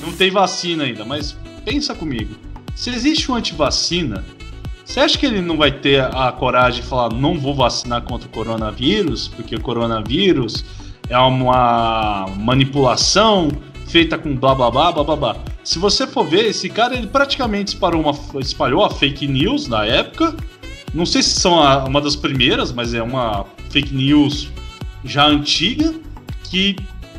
não 0.00 0.10
tem 0.10 0.30
vacina 0.30 0.84
ainda, 0.84 1.04
mas 1.04 1.36
pensa 1.66 1.94
comigo. 1.94 2.34
Se 2.74 2.88
existe 2.88 3.30
um 3.30 3.34
antivacina, 3.34 4.24
você 4.86 5.00
acha 5.00 5.18
que 5.18 5.26
ele 5.26 5.42
não 5.42 5.58
vai 5.58 5.70
ter 5.70 6.02
a 6.02 6.32
coragem 6.32 6.80
de 6.80 6.88
falar 6.88 7.12
não 7.12 7.38
vou 7.38 7.54
vacinar 7.54 8.00
contra 8.02 8.26
o 8.26 8.32
coronavírus, 8.32 9.28
porque 9.28 9.54
o 9.54 9.60
coronavírus 9.60 10.64
é 11.10 11.18
uma 11.18 12.26
manipulação 12.38 13.50
feita 13.86 14.16
com 14.16 14.34
blá 14.34 14.54
blá 14.54 14.70
blá 14.70 14.92
blá 14.92 15.16
blá. 15.16 15.36
Se 15.62 15.78
você 15.78 16.06
for 16.06 16.24
ver, 16.24 16.46
esse 16.46 16.70
cara 16.70 16.94
ele 16.94 17.06
praticamente 17.06 17.74
espalhou, 17.74 18.00
uma, 18.00 18.40
espalhou 18.40 18.82
a 18.82 18.88
fake 18.88 19.26
news 19.26 19.68
na 19.68 19.84
época. 19.84 20.34
Não 20.92 21.04
sei 21.04 21.22
se 21.22 21.40
são 21.40 21.62
a, 21.62 21.84
uma 21.84 22.00
das 22.00 22.16
primeiras, 22.16 22.72
mas 22.72 22.94
é 22.94 23.02
uma 23.02 23.44
fake 23.70 23.94
news 23.94 24.50
já 25.04 25.26
antiga 25.26 25.94
que 26.44 26.76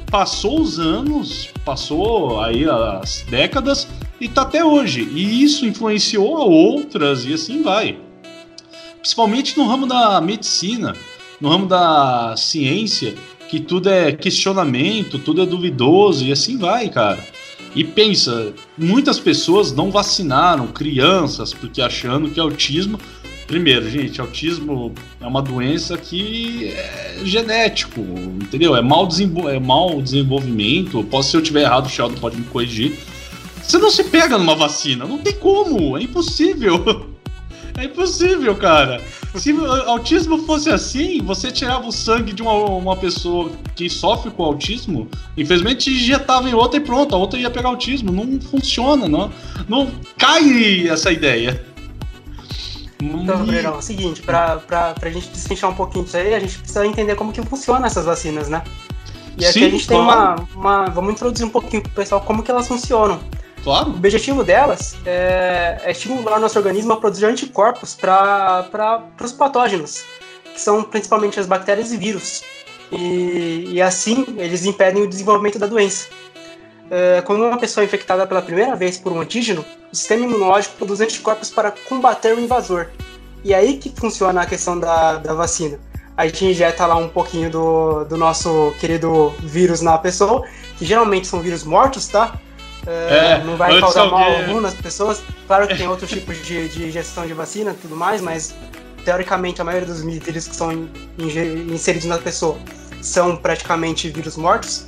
passou 0.10 0.60
os 0.62 0.80
anos, 0.80 1.50
passou 1.64 2.42
aí 2.42 2.66
as 2.68 3.26
décadas 3.30 3.88
e 4.20 4.28
tá 4.28 4.42
até 4.42 4.64
hoje. 4.64 5.02
E 5.14 5.44
isso 5.44 5.66
influenciou 5.66 6.38
a 6.38 6.46
outras 6.46 7.26
e 7.26 7.34
assim 7.34 7.62
vai. 7.62 7.98
Principalmente 9.00 9.58
no 9.58 9.68
ramo 9.68 9.86
da 9.86 10.20
medicina, 10.20 10.96
no 11.40 11.50
ramo 11.50 11.68
da 11.68 12.36
ciência, 12.36 13.16
que 13.48 13.60
tudo 13.60 13.90
é 13.90 14.12
questionamento, 14.12 15.18
tudo 15.20 15.42
é 15.42 15.46
duvidoso 15.46 16.26
e 16.26 16.32
assim 16.32 16.58
vai, 16.58 16.90
cara. 16.90 17.26
E 17.76 17.84
pensa, 17.84 18.54
muitas 18.78 19.20
pessoas 19.20 19.72
não 19.72 19.92
vacinaram 19.92 20.68
crianças 20.68 21.54
porque 21.54 21.82
achando 21.82 22.30
que 22.30 22.40
autismo 22.40 23.00
Primeiro, 23.50 23.90
gente, 23.90 24.22
autismo 24.22 24.94
é 25.20 25.26
uma 25.26 25.42
doença 25.42 25.98
que 25.98 26.68
é 26.68 27.22
genético, 27.24 28.00
entendeu? 28.00 28.76
É 28.76 28.82
mau, 28.82 29.08
desenvol 29.08 29.50
é 29.50 29.60
mau 29.60 30.00
desenvolvimento. 30.00 31.04
Posso, 31.06 31.32
se 31.32 31.38
eu 31.38 31.42
tiver 31.42 31.64
errado, 31.64 31.88
o 31.88 31.90
Sheldon 31.90 32.20
pode 32.20 32.38
me 32.38 32.44
corrigir. 32.44 33.00
Você 33.64 33.80
não 33.80 33.90
se 33.90 34.04
pega 34.04 34.38
numa 34.38 34.56
vacina, 34.56 35.04
não 35.08 35.18
tem 35.18 35.34
como, 35.34 35.98
é 35.98 36.04
impossível. 36.04 37.08
É 37.78 37.86
impossível, 37.86 38.58
cara. 38.58 39.02
Se 39.36 39.56
autismo 39.86 40.40
fosse 40.40 40.70
assim, 40.70 41.22
você 41.22 41.50
tirava 41.50 41.88
o 41.88 41.94
sangue 41.94 42.34
de 42.34 42.42
uma, 42.42 42.52
uma 42.52 42.96
pessoa 42.98 43.50
que 43.74 43.90
sofre 43.90 44.30
com 44.32 44.44
autismo, 44.44 45.08
infelizmente 45.38 45.90
injetava 45.90 46.50
em 46.50 46.54
outra 46.54 46.78
e 46.78 46.84
pronto, 46.84 47.16
a 47.16 47.18
outra 47.18 47.40
ia 47.40 47.50
pegar 47.50 47.70
autismo. 47.70 48.12
Não 48.12 48.42
funciona, 48.42 49.08
não, 49.08 49.32
não 49.70 49.90
cai 50.18 50.90
essa 50.90 51.10
ideia. 51.10 51.64
Então, 53.02 53.46
Brunão, 53.46 53.76
é 53.76 53.78
o 53.78 53.82
seguinte, 53.82 54.22
pra, 54.22 54.58
pra, 54.58 54.94
pra 54.94 55.10
gente 55.10 55.30
destrinchar 55.30 55.70
um 55.70 55.76
pouquinho 55.76 56.04
disso 56.04 56.18
aí, 56.18 56.34
a 56.34 56.40
gente 56.40 56.58
precisa 56.58 56.86
entender 56.86 57.16
como 57.16 57.32
que 57.32 57.42
funciona 57.42 57.88
essas 57.88 58.06
vacinas, 58.06 58.50
né? 58.50 58.62
E 59.38 59.46
aqui 59.46 59.60
Sim, 59.60 59.66
a 59.66 59.70
gente 59.70 59.88
tem 59.88 59.98
uma, 59.98 60.36
uma. 60.54 60.86
Vamos 60.88 61.14
introduzir 61.14 61.46
um 61.46 61.50
pouquinho 61.50 61.82
pro 61.82 61.92
pessoal 61.94 62.20
como 62.22 62.44
que 62.44 62.52
elas 62.52 62.68
funcionam. 62.68 63.20
Claro. 63.64 63.92
O 63.92 63.96
objetivo 63.96 64.44
delas 64.44 64.98
é, 65.06 65.80
é 65.84 65.92
estimular 65.92 66.38
o 66.38 66.42
nosso 66.42 66.58
organismo 66.58 66.92
a 66.94 66.98
produzir 66.98 67.26
anticorpos 67.26 67.96
para 67.96 69.04
os 69.22 69.32
patógenos, 69.32 70.04
que 70.54 70.60
são 70.60 70.84
principalmente 70.84 71.40
as 71.40 71.46
bactérias 71.46 71.92
e 71.92 71.98
vírus. 71.98 72.44
E, 72.92 73.66
e 73.74 73.82
assim 73.82 74.26
eles 74.38 74.66
impedem 74.66 75.04
o 75.04 75.08
desenvolvimento 75.08 75.58
da 75.58 75.68
doença. 75.68 76.08
É, 76.90 77.22
quando 77.22 77.44
uma 77.44 77.58
pessoa 77.58 77.84
é 77.84 77.86
infectada 77.86 78.26
pela 78.26 78.42
primeira 78.42 78.76
vez 78.76 78.98
por 78.98 79.12
um 79.12 79.22
antígeno, 79.22 79.64
o 79.92 79.96
sistema 79.96 80.26
imunológico 80.26 80.76
produz 80.76 81.02
anticorpos 81.02 81.50
para 81.50 81.72
combater 81.72 82.36
o 82.36 82.40
invasor. 82.40 82.88
E 83.44 83.54
é 83.54 83.58
aí 83.58 83.78
que 83.78 83.94
funciona 83.96 84.42
a 84.42 84.46
questão 84.46 84.80
da, 84.80 85.18
da 85.18 85.34
vacina. 85.34 85.80
A 86.18 86.26
gente 86.26 86.46
injeta 86.46 86.86
lá 86.86 86.98
um 86.98 87.08
pouquinho 87.08 87.50
do, 87.50 88.04
do 88.04 88.18
nosso 88.18 88.74
querido 88.80 89.34
vírus 89.40 89.82
na 89.82 89.98
pessoa, 89.98 90.46
que 90.78 90.86
geralmente 90.86 91.28
são 91.28 91.40
vírus 91.40 91.64
mortos, 91.64 92.08
tá? 92.08 92.38
É, 92.86 93.36
é, 93.40 93.44
não 93.44 93.56
vai 93.56 93.80
causar 93.80 94.06
mal 94.08 94.38
algum 94.38 94.60
nas 94.60 94.74
pessoas. 94.74 95.22
Claro 95.48 95.68
que 95.68 95.78
tem 95.78 95.88
outros 95.88 96.10
tipos 96.10 96.44
de, 96.44 96.68
de 96.70 96.88
injeção 96.88 97.26
de 97.26 97.34
vacina 97.34 97.72
e 97.72 97.76
tudo 97.76 97.96
mais, 97.96 98.20
mas 98.22 98.54
teoricamente 99.06 99.62
a 99.62 99.64
maioria 99.64 99.88
dos 99.88 100.02
vírus 100.02 100.48
que 100.48 100.56
são 100.56 100.90
inseridos 101.72 102.08
na 102.08 102.18
pessoa 102.18 102.58
são 103.02 103.36
praticamente 103.36 104.10
vírus 104.10 104.36
mortos. 104.36 104.86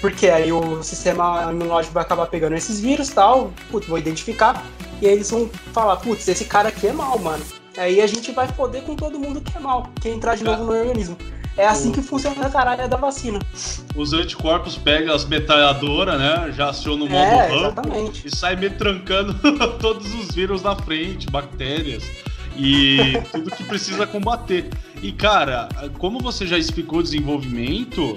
Porque 0.00 0.28
aí 0.28 0.50
o 0.50 0.82
sistema 0.82 1.50
imunológico 1.50 1.92
vai 1.92 2.02
acabar 2.02 2.26
pegando 2.26 2.56
esses 2.56 2.80
vírus 2.80 3.08
e 3.08 3.14
tal, 3.14 3.52
putz, 3.70 3.86
vou 3.86 3.98
identificar, 3.98 4.64
e 5.00 5.06
aí 5.06 5.12
eles 5.12 5.30
vão 5.30 5.50
falar, 5.72 5.96
putz, 5.96 6.26
esse 6.26 6.44
cara 6.46 6.68
aqui 6.70 6.86
é 6.86 6.92
mal, 6.92 7.18
mano. 7.18 7.44
Aí 7.76 8.00
a 8.00 8.06
gente 8.06 8.32
vai 8.32 8.48
foder 8.48 8.82
com 8.82 8.96
todo 8.96 9.18
mundo 9.18 9.40
que 9.40 9.56
é 9.56 9.60
mal, 9.60 9.90
que 10.00 10.08
entrar 10.08 10.36
de 10.36 10.44
novo 10.44 10.64
no 10.64 10.72
organismo. 10.72 11.16
É 11.56 11.66
assim 11.66 11.92
que 11.92 12.00
funciona 12.00 12.46
a 12.46 12.48
caralho 12.48 12.88
da 12.88 12.96
vacina. 12.96 13.38
Os 13.94 14.12
anticorpos 14.12 14.78
pegam 14.78 15.14
as 15.14 15.26
metralhadoras, 15.26 16.18
né? 16.18 16.52
Já 16.56 16.70
acionam 16.70 17.06
o 17.06 17.10
modo 17.10 17.22
é, 17.22 17.56
exatamente. 17.56 18.26
e 18.26 18.34
sai 18.34 18.56
metrancando 18.56 19.34
todos 19.78 20.14
os 20.14 20.34
vírus 20.34 20.62
na 20.62 20.74
frente, 20.76 21.28
bactérias 21.30 22.04
e 22.56 23.14
tudo 23.30 23.50
que 23.50 23.64
precisa 23.64 24.06
combater. 24.06 24.70
E 25.02 25.12
cara, 25.12 25.68
como 25.98 26.20
você 26.20 26.46
já 26.46 26.56
explicou 26.56 27.02
desenvolvimento, 27.02 28.14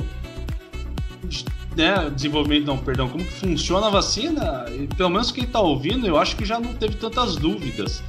né, 1.76 2.10
desenvolvimento, 2.14 2.66
não, 2.66 2.78
perdão, 2.78 3.10
como 3.10 3.24
que 3.24 3.34
funciona 3.34 3.88
a 3.88 3.90
vacina, 3.90 4.66
e 4.70 4.88
pelo 4.96 5.10
menos 5.10 5.32
quem 5.32 5.44
está 5.44 5.60
ouvindo, 5.60 6.08
eu 6.08 6.18
acho 6.18 6.36
que 6.36 6.46
já 6.46 6.60
não 6.60 6.74
teve 6.74 6.96
tantas 6.96 7.36
dúvidas. 7.36 8.04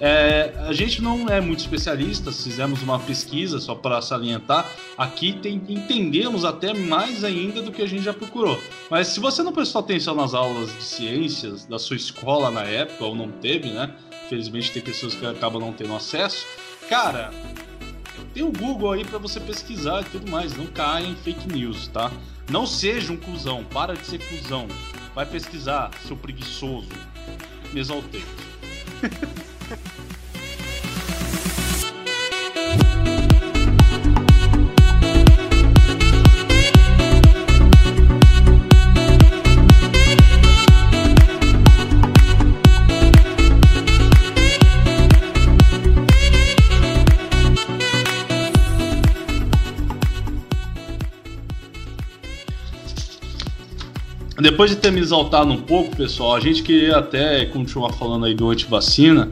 É, 0.00 0.54
a 0.68 0.72
gente 0.72 1.02
não 1.02 1.28
é 1.28 1.40
muito 1.40 1.58
especialista, 1.58 2.30
fizemos 2.30 2.82
uma 2.82 2.98
pesquisa 3.00 3.58
só 3.58 3.74
para 3.74 4.00
salientar. 4.00 4.70
Aqui 4.96 5.32
tem, 5.32 5.60
entendemos 5.68 6.44
até 6.44 6.72
mais 6.72 7.24
ainda 7.24 7.60
do 7.62 7.72
que 7.72 7.82
a 7.82 7.86
gente 7.86 8.04
já 8.04 8.14
procurou. 8.14 8.60
Mas 8.88 9.08
se 9.08 9.18
você 9.20 9.42
não 9.42 9.52
prestou 9.52 9.80
atenção 9.80 10.14
nas 10.14 10.34
aulas 10.34 10.72
de 10.72 10.84
ciências 10.84 11.64
da 11.66 11.78
sua 11.78 11.96
escola 11.96 12.50
na 12.50 12.62
época, 12.62 13.04
ou 13.04 13.14
não 13.14 13.28
teve, 13.28 13.70
né? 13.70 13.92
Infelizmente 14.26 14.70
tem 14.70 14.82
pessoas 14.82 15.14
que 15.14 15.26
acabam 15.26 15.60
não 15.60 15.72
tendo 15.72 15.94
acesso. 15.94 16.46
Cara, 16.88 17.32
tem 18.32 18.44
o 18.44 18.52
Google 18.52 18.92
aí 18.92 19.04
para 19.04 19.18
você 19.18 19.40
pesquisar 19.40 20.02
e 20.02 20.04
tudo 20.04 20.30
mais. 20.30 20.56
Não 20.56 20.66
caia 20.66 21.06
em 21.06 21.16
fake 21.16 21.48
news, 21.48 21.88
tá? 21.88 22.10
Não 22.48 22.66
seja 22.66 23.12
um 23.12 23.16
cuzão, 23.16 23.62
para 23.64 23.94
de 23.94 24.06
ser 24.06 24.18
cuzão. 24.26 24.66
Vai 25.14 25.26
pesquisar, 25.26 25.90
seu 26.06 26.16
preguiçoso. 26.16 26.88
Me 27.72 27.80
exaltei. 27.80 28.24
Depois 54.58 54.72
de 54.72 54.76
ter 54.78 54.90
me 54.90 55.00
exaltado 55.00 55.52
um 55.52 55.62
pouco, 55.62 55.94
pessoal, 55.94 56.34
a 56.34 56.40
gente 56.40 56.64
queria 56.64 56.96
até 56.96 57.46
continuar 57.46 57.92
falando 57.92 58.26
aí 58.26 58.34
do 58.34 58.50
antivacina, 58.50 59.30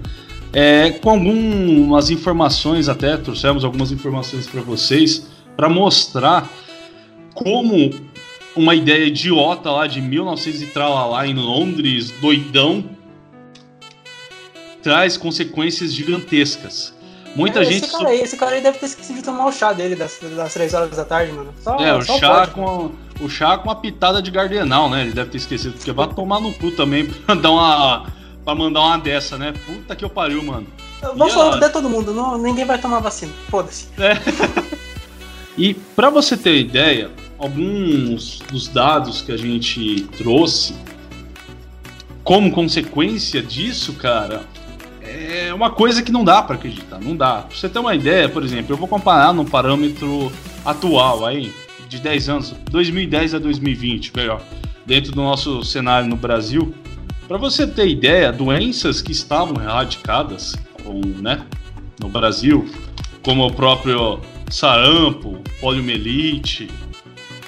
é, 0.52 0.90
com 0.90 1.10
algumas 1.10 2.10
informações 2.10 2.88
até, 2.88 3.16
trouxemos 3.16 3.64
algumas 3.64 3.90
informações 3.90 4.46
para 4.46 4.60
vocês, 4.60 5.26
para 5.56 5.68
mostrar 5.68 6.48
como 7.34 7.90
uma 8.54 8.76
ideia 8.76 9.04
idiota 9.04 9.68
lá 9.68 9.88
de 9.88 10.00
1900 10.00 10.62
e 10.62 10.78
lá 10.78 11.26
em 11.26 11.34
Londres, 11.34 12.12
doidão, 12.20 12.84
traz 14.80 15.16
consequências 15.16 15.92
gigantescas. 15.92 16.94
Muita 17.34 17.62
é, 17.62 17.64
gente. 17.64 17.86
Esse 17.86 17.92
cara, 17.92 18.08
aí, 18.10 18.20
esse 18.20 18.36
cara 18.36 18.54
aí 18.54 18.62
deve 18.62 18.78
ter 18.78 18.86
esquecido 18.86 19.16
de 19.16 19.24
tomar 19.24 19.46
o 19.46 19.52
chá 19.52 19.72
dele 19.72 19.96
das, 19.96 20.20
das 20.36 20.54
3 20.54 20.72
horas 20.72 20.96
da 20.96 21.04
tarde, 21.04 21.32
mano. 21.32 21.52
Só, 21.60 21.76
é, 21.80 21.92
o 21.92 22.00
chá, 22.00 22.46
com, 22.46 22.92
o 23.20 23.28
chá 23.28 23.56
com 23.56 23.68
uma 23.68 23.76
pitada 23.76 24.20
de 24.20 24.30
gardenal, 24.30 24.88
né? 24.90 25.02
Ele 25.02 25.12
deve 25.12 25.30
ter 25.30 25.38
esquecido, 25.38 25.74
porque 25.74 25.92
vai 25.92 26.08
tomar 26.08 26.40
no 26.40 26.52
cu 26.52 26.70
também 26.70 27.06
pra 27.26 27.34
dar 27.34 27.50
uma. 27.50 28.06
pra 28.44 28.54
mandar 28.54 28.80
uma 28.80 28.98
dessa, 28.98 29.38
né? 29.38 29.52
Puta 29.66 29.96
que 29.96 30.04
eu 30.04 30.10
pariu, 30.10 30.42
mano. 30.42 30.66
Vamos 31.00 31.32
falar 31.32 31.62
a... 31.62 31.68
todo 31.68 31.88
mundo, 31.88 32.12
não, 32.12 32.38
ninguém 32.38 32.64
vai 32.64 32.78
tomar 32.78 33.00
vacina. 33.00 33.32
Foda-se. 33.48 33.88
É. 33.98 34.16
e 35.56 35.74
para 35.74 36.10
você 36.10 36.36
ter 36.36 36.58
ideia, 36.58 37.10
alguns 37.38 38.40
dos 38.50 38.68
dados 38.68 39.22
que 39.22 39.32
a 39.32 39.36
gente 39.36 40.02
trouxe 40.16 40.74
como 42.24 42.50
consequência 42.50 43.40
disso, 43.40 43.92
cara, 43.92 44.42
é 45.00 45.54
uma 45.54 45.70
coisa 45.70 46.02
que 46.02 46.10
não 46.10 46.24
dá 46.24 46.42
para 46.42 46.56
acreditar, 46.56 46.98
não 46.98 47.16
dá. 47.16 47.42
Pra 47.42 47.56
você 47.56 47.68
ter 47.68 47.78
uma 47.78 47.94
ideia, 47.94 48.28
por 48.28 48.42
exemplo, 48.42 48.72
eu 48.72 48.76
vou 48.76 48.88
comparar 48.88 49.32
num 49.32 49.44
parâmetro 49.44 50.32
atual 50.64 51.24
aí, 51.24 51.54
de 51.88 51.98
10 51.98 52.28
anos, 52.28 52.54
2010 52.70 53.34
a 53.34 53.38
2020, 53.38 54.12
melhor, 54.16 54.42
dentro 54.84 55.12
do 55.12 55.22
nosso 55.22 55.62
cenário 55.64 56.08
no 56.08 56.16
Brasil. 56.16 56.74
Para 57.28 57.36
você 57.36 57.66
ter 57.66 57.88
ideia, 57.88 58.32
doenças 58.32 59.02
que 59.02 59.12
estavam 59.12 59.60
erradicadas 59.62 60.54
com, 60.82 61.00
né, 61.20 61.44
no 62.00 62.08
Brasil, 62.08 62.68
como 63.22 63.46
o 63.46 63.52
próprio 63.52 64.20
sarampo, 64.48 65.40
poliomielite, 65.60 66.70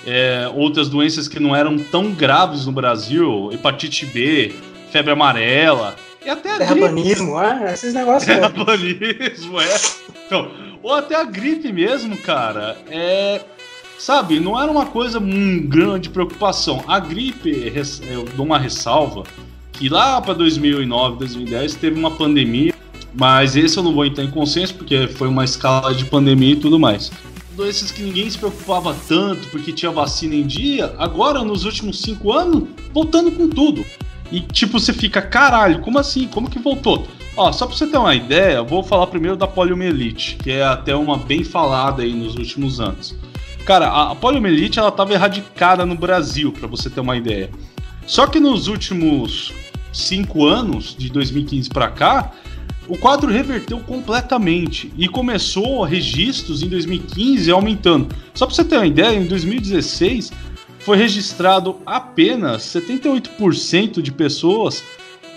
é, 0.06 0.50
outras 0.54 0.88
doenças 0.88 1.28
que 1.28 1.38
não 1.38 1.54
eram 1.54 1.78
tão 1.78 2.12
graves 2.12 2.66
no 2.66 2.72
Brasil, 2.72 3.50
hepatite 3.52 4.06
B, 4.06 4.54
febre 4.90 5.12
amarela, 5.12 5.96
e 6.24 6.30
até 6.30 6.52
a 6.52 6.58
Terraplanismo, 6.58 7.40
é, 7.40 7.72
esses 7.72 7.94
negócios. 7.94 8.26
Terraplanismo, 8.34 9.60
é. 9.60 9.76
Então, 10.26 10.50
ou 10.82 10.92
até 10.92 11.14
a 11.14 11.24
gripe 11.24 11.72
mesmo, 11.72 12.16
cara, 12.18 12.76
é. 12.90 13.40
Sabe, 13.98 14.38
não 14.38 14.60
era 14.60 14.70
uma 14.70 14.86
coisa 14.86 15.18
um 15.18 15.60
grande 15.60 16.08
preocupação. 16.08 16.84
A 16.86 17.00
gripe, 17.00 17.72
eu 18.08 18.24
dou 18.36 18.46
uma 18.46 18.56
ressalva, 18.56 19.24
que 19.72 19.88
lá 19.88 20.20
para 20.20 20.34
2009, 20.34 21.18
2010 21.18 21.74
teve 21.74 21.98
uma 21.98 22.12
pandemia, 22.12 22.72
mas 23.12 23.56
esse 23.56 23.76
eu 23.76 23.82
não 23.82 23.92
vou 23.92 24.06
entrar 24.06 24.22
em 24.22 24.30
consenso 24.30 24.76
porque 24.76 25.08
foi 25.08 25.26
uma 25.26 25.44
escala 25.44 25.92
de 25.92 26.04
pandemia 26.04 26.52
e 26.52 26.56
tudo 26.56 26.78
mais. 26.78 27.10
Doenças 27.56 27.90
que 27.90 28.00
ninguém 28.00 28.30
se 28.30 28.38
preocupava 28.38 28.94
tanto 29.08 29.48
porque 29.48 29.72
tinha 29.72 29.90
vacina 29.90 30.36
em 30.36 30.46
dia, 30.46 30.94
agora 30.96 31.42
nos 31.42 31.64
últimos 31.64 32.00
cinco 32.00 32.32
anos, 32.32 32.68
voltando 32.94 33.32
com 33.32 33.48
tudo. 33.48 33.84
E 34.30 34.40
tipo, 34.40 34.78
você 34.78 34.92
fica, 34.92 35.20
caralho, 35.20 35.80
como 35.80 35.98
assim? 35.98 36.28
Como 36.28 36.48
que 36.48 36.60
voltou? 36.60 37.04
Ó, 37.36 37.50
só 37.50 37.66
pra 37.66 37.74
você 37.74 37.86
ter 37.86 37.98
uma 37.98 38.14
ideia, 38.14 38.62
vou 38.62 38.84
falar 38.84 39.08
primeiro 39.08 39.36
da 39.36 39.48
poliomielite, 39.48 40.36
que 40.36 40.52
é 40.52 40.64
até 40.64 40.94
uma 40.94 41.16
bem 41.16 41.42
falada 41.42 42.02
aí 42.02 42.12
nos 42.12 42.36
últimos 42.36 42.80
anos. 42.80 43.16
Cara, 43.68 43.88
a, 43.88 44.14
poliomielite 44.14 44.78
ela 44.78 44.90
tava 44.90 45.12
erradicada 45.12 45.84
no 45.84 45.94
Brasil, 45.94 46.50
para 46.50 46.66
você 46.66 46.88
ter 46.88 47.00
uma 47.00 47.18
ideia. 47.18 47.50
Só 48.06 48.26
que 48.26 48.40
nos 48.40 48.66
últimos 48.66 49.52
cinco 49.92 50.46
anos, 50.46 50.96
de 50.96 51.10
2015 51.10 51.68
para 51.68 51.90
cá, 51.90 52.32
o 52.88 52.96
quadro 52.96 53.30
reverteu 53.30 53.78
completamente 53.80 54.90
e 54.96 55.06
começou 55.06 55.82
registros 55.82 56.62
em 56.62 56.68
2015 56.70 57.50
aumentando. 57.50 58.08
Só 58.32 58.46
para 58.46 58.54
você 58.54 58.64
ter 58.64 58.78
uma 58.78 58.86
ideia, 58.86 59.14
em 59.14 59.26
2016 59.26 60.32
foi 60.78 60.96
registrado 60.96 61.76
apenas 61.84 62.62
78% 62.62 64.00
de 64.00 64.10
pessoas 64.10 64.82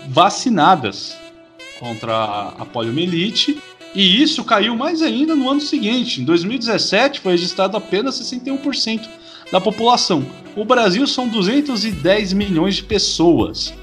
vacinadas 0.08 1.18
contra 1.78 2.54
a 2.58 2.64
poliomielite. 2.64 3.60
E 3.94 4.22
isso 4.22 4.42
caiu 4.44 4.74
mais 4.74 5.02
ainda 5.02 5.34
no 5.34 5.48
ano 5.48 5.60
seguinte. 5.60 6.20
Em 6.20 6.24
2017 6.24 7.20
foi 7.20 7.32
registrado 7.32 7.76
apenas 7.76 8.18
61% 8.20 9.06
da 9.50 9.60
população. 9.60 10.24
O 10.56 10.64
Brasil 10.64 11.06
são 11.06 11.28
210 11.28 12.32
milhões 12.32 12.76
de 12.76 12.84
pessoas. 12.84 13.74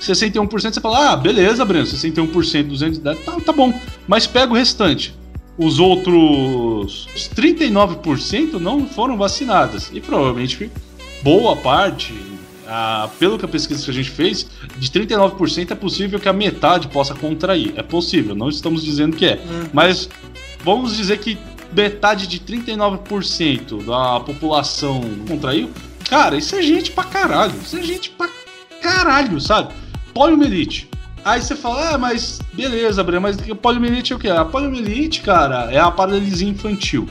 61% 0.00 0.74
você 0.74 0.80
fala, 0.80 1.12
ah, 1.12 1.16
beleza, 1.16 1.64
Breno, 1.64 1.86
61%, 1.86 2.68
210, 2.68 3.24
tá, 3.24 3.40
tá 3.40 3.52
bom. 3.52 3.72
Mas 4.06 4.26
pega 4.26 4.52
o 4.52 4.56
restante. 4.56 5.14
Os 5.56 5.80
outros 5.80 7.08
39% 7.34 8.54
não 8.54 8.86
foram 8.86 9.16
vacinadas. 9.16 9.90
E 9.92 10.00
provavelmente 10.00 10.70
boa 11.22 11.56
parte, 11.56 12.14
ah, 12.68 13.08
pelo 13.18 13.38
que 13.38 13.44
a 13.44 13.48
pesquisa 13.48 13.82
que 13.82 13.90
a 13.90 13.94
gente 13.94 14.10
fez, 14.10 14.46
de 14.76 14.90
39% 14.90 15.70
é 15.70 15.74
possível 15.74 16.20
que 16.20 16.28
a 16.28 16.32
metade 16.32 16.88
possa 16.88 17.14
contrair. 17.14 17.72
É 17.76 17.82
possível, 17.82 18.34
não 18.34 18.48
estamos 18.50 18.84
dizendo 18.84 19.16
que 19.16 19.24
é. 19.24 19.34
Uhum. 19.36 19.70
Mas 19.72 20.08
vamos 20.62 20.94
dizer 20.96 21.18
que 21.18 21.38
metade 21.72 22.26
de 22.26 22.38
39% 22.40 23.84
da 23.84 24.20
população 24.20 25.00
contraiu. 25.26 25.70
Cara, 26.08 26.36
isso 26.36 26.54
é 26.56 26.62
gente 26.62 26.90
pra 26.90 27.04
caralho. 27.04 27.54
Isso 27.62 27.76
é 27.76 27.82
gente 27.82 28.10
pra 28.10 28.28
caralho, 28.82 29.40
sabe? 29.40 29.74
Poliomielite. 30.12 30.88
Aí 31.24 31.42
você 31.42 31.56
fala, 31.56 31.94
ah, 31.94 31.98
mas 31.98 32.40
beleza, 32.52 33.02
Breno, 33.02 33.22
mas 33.22 33.36
poliomielite 33.60 34.12
é 34.12 34.16
o 34.16 34.18
que? 34.18 34.28
A 34.28 34.44
poliomielite, 34.44 35.20
cara, 35.20 35.70
é 35.72 35.78
a 35.78 35.90
paralisia 35.90 36.48
infantil. 36.48 37.08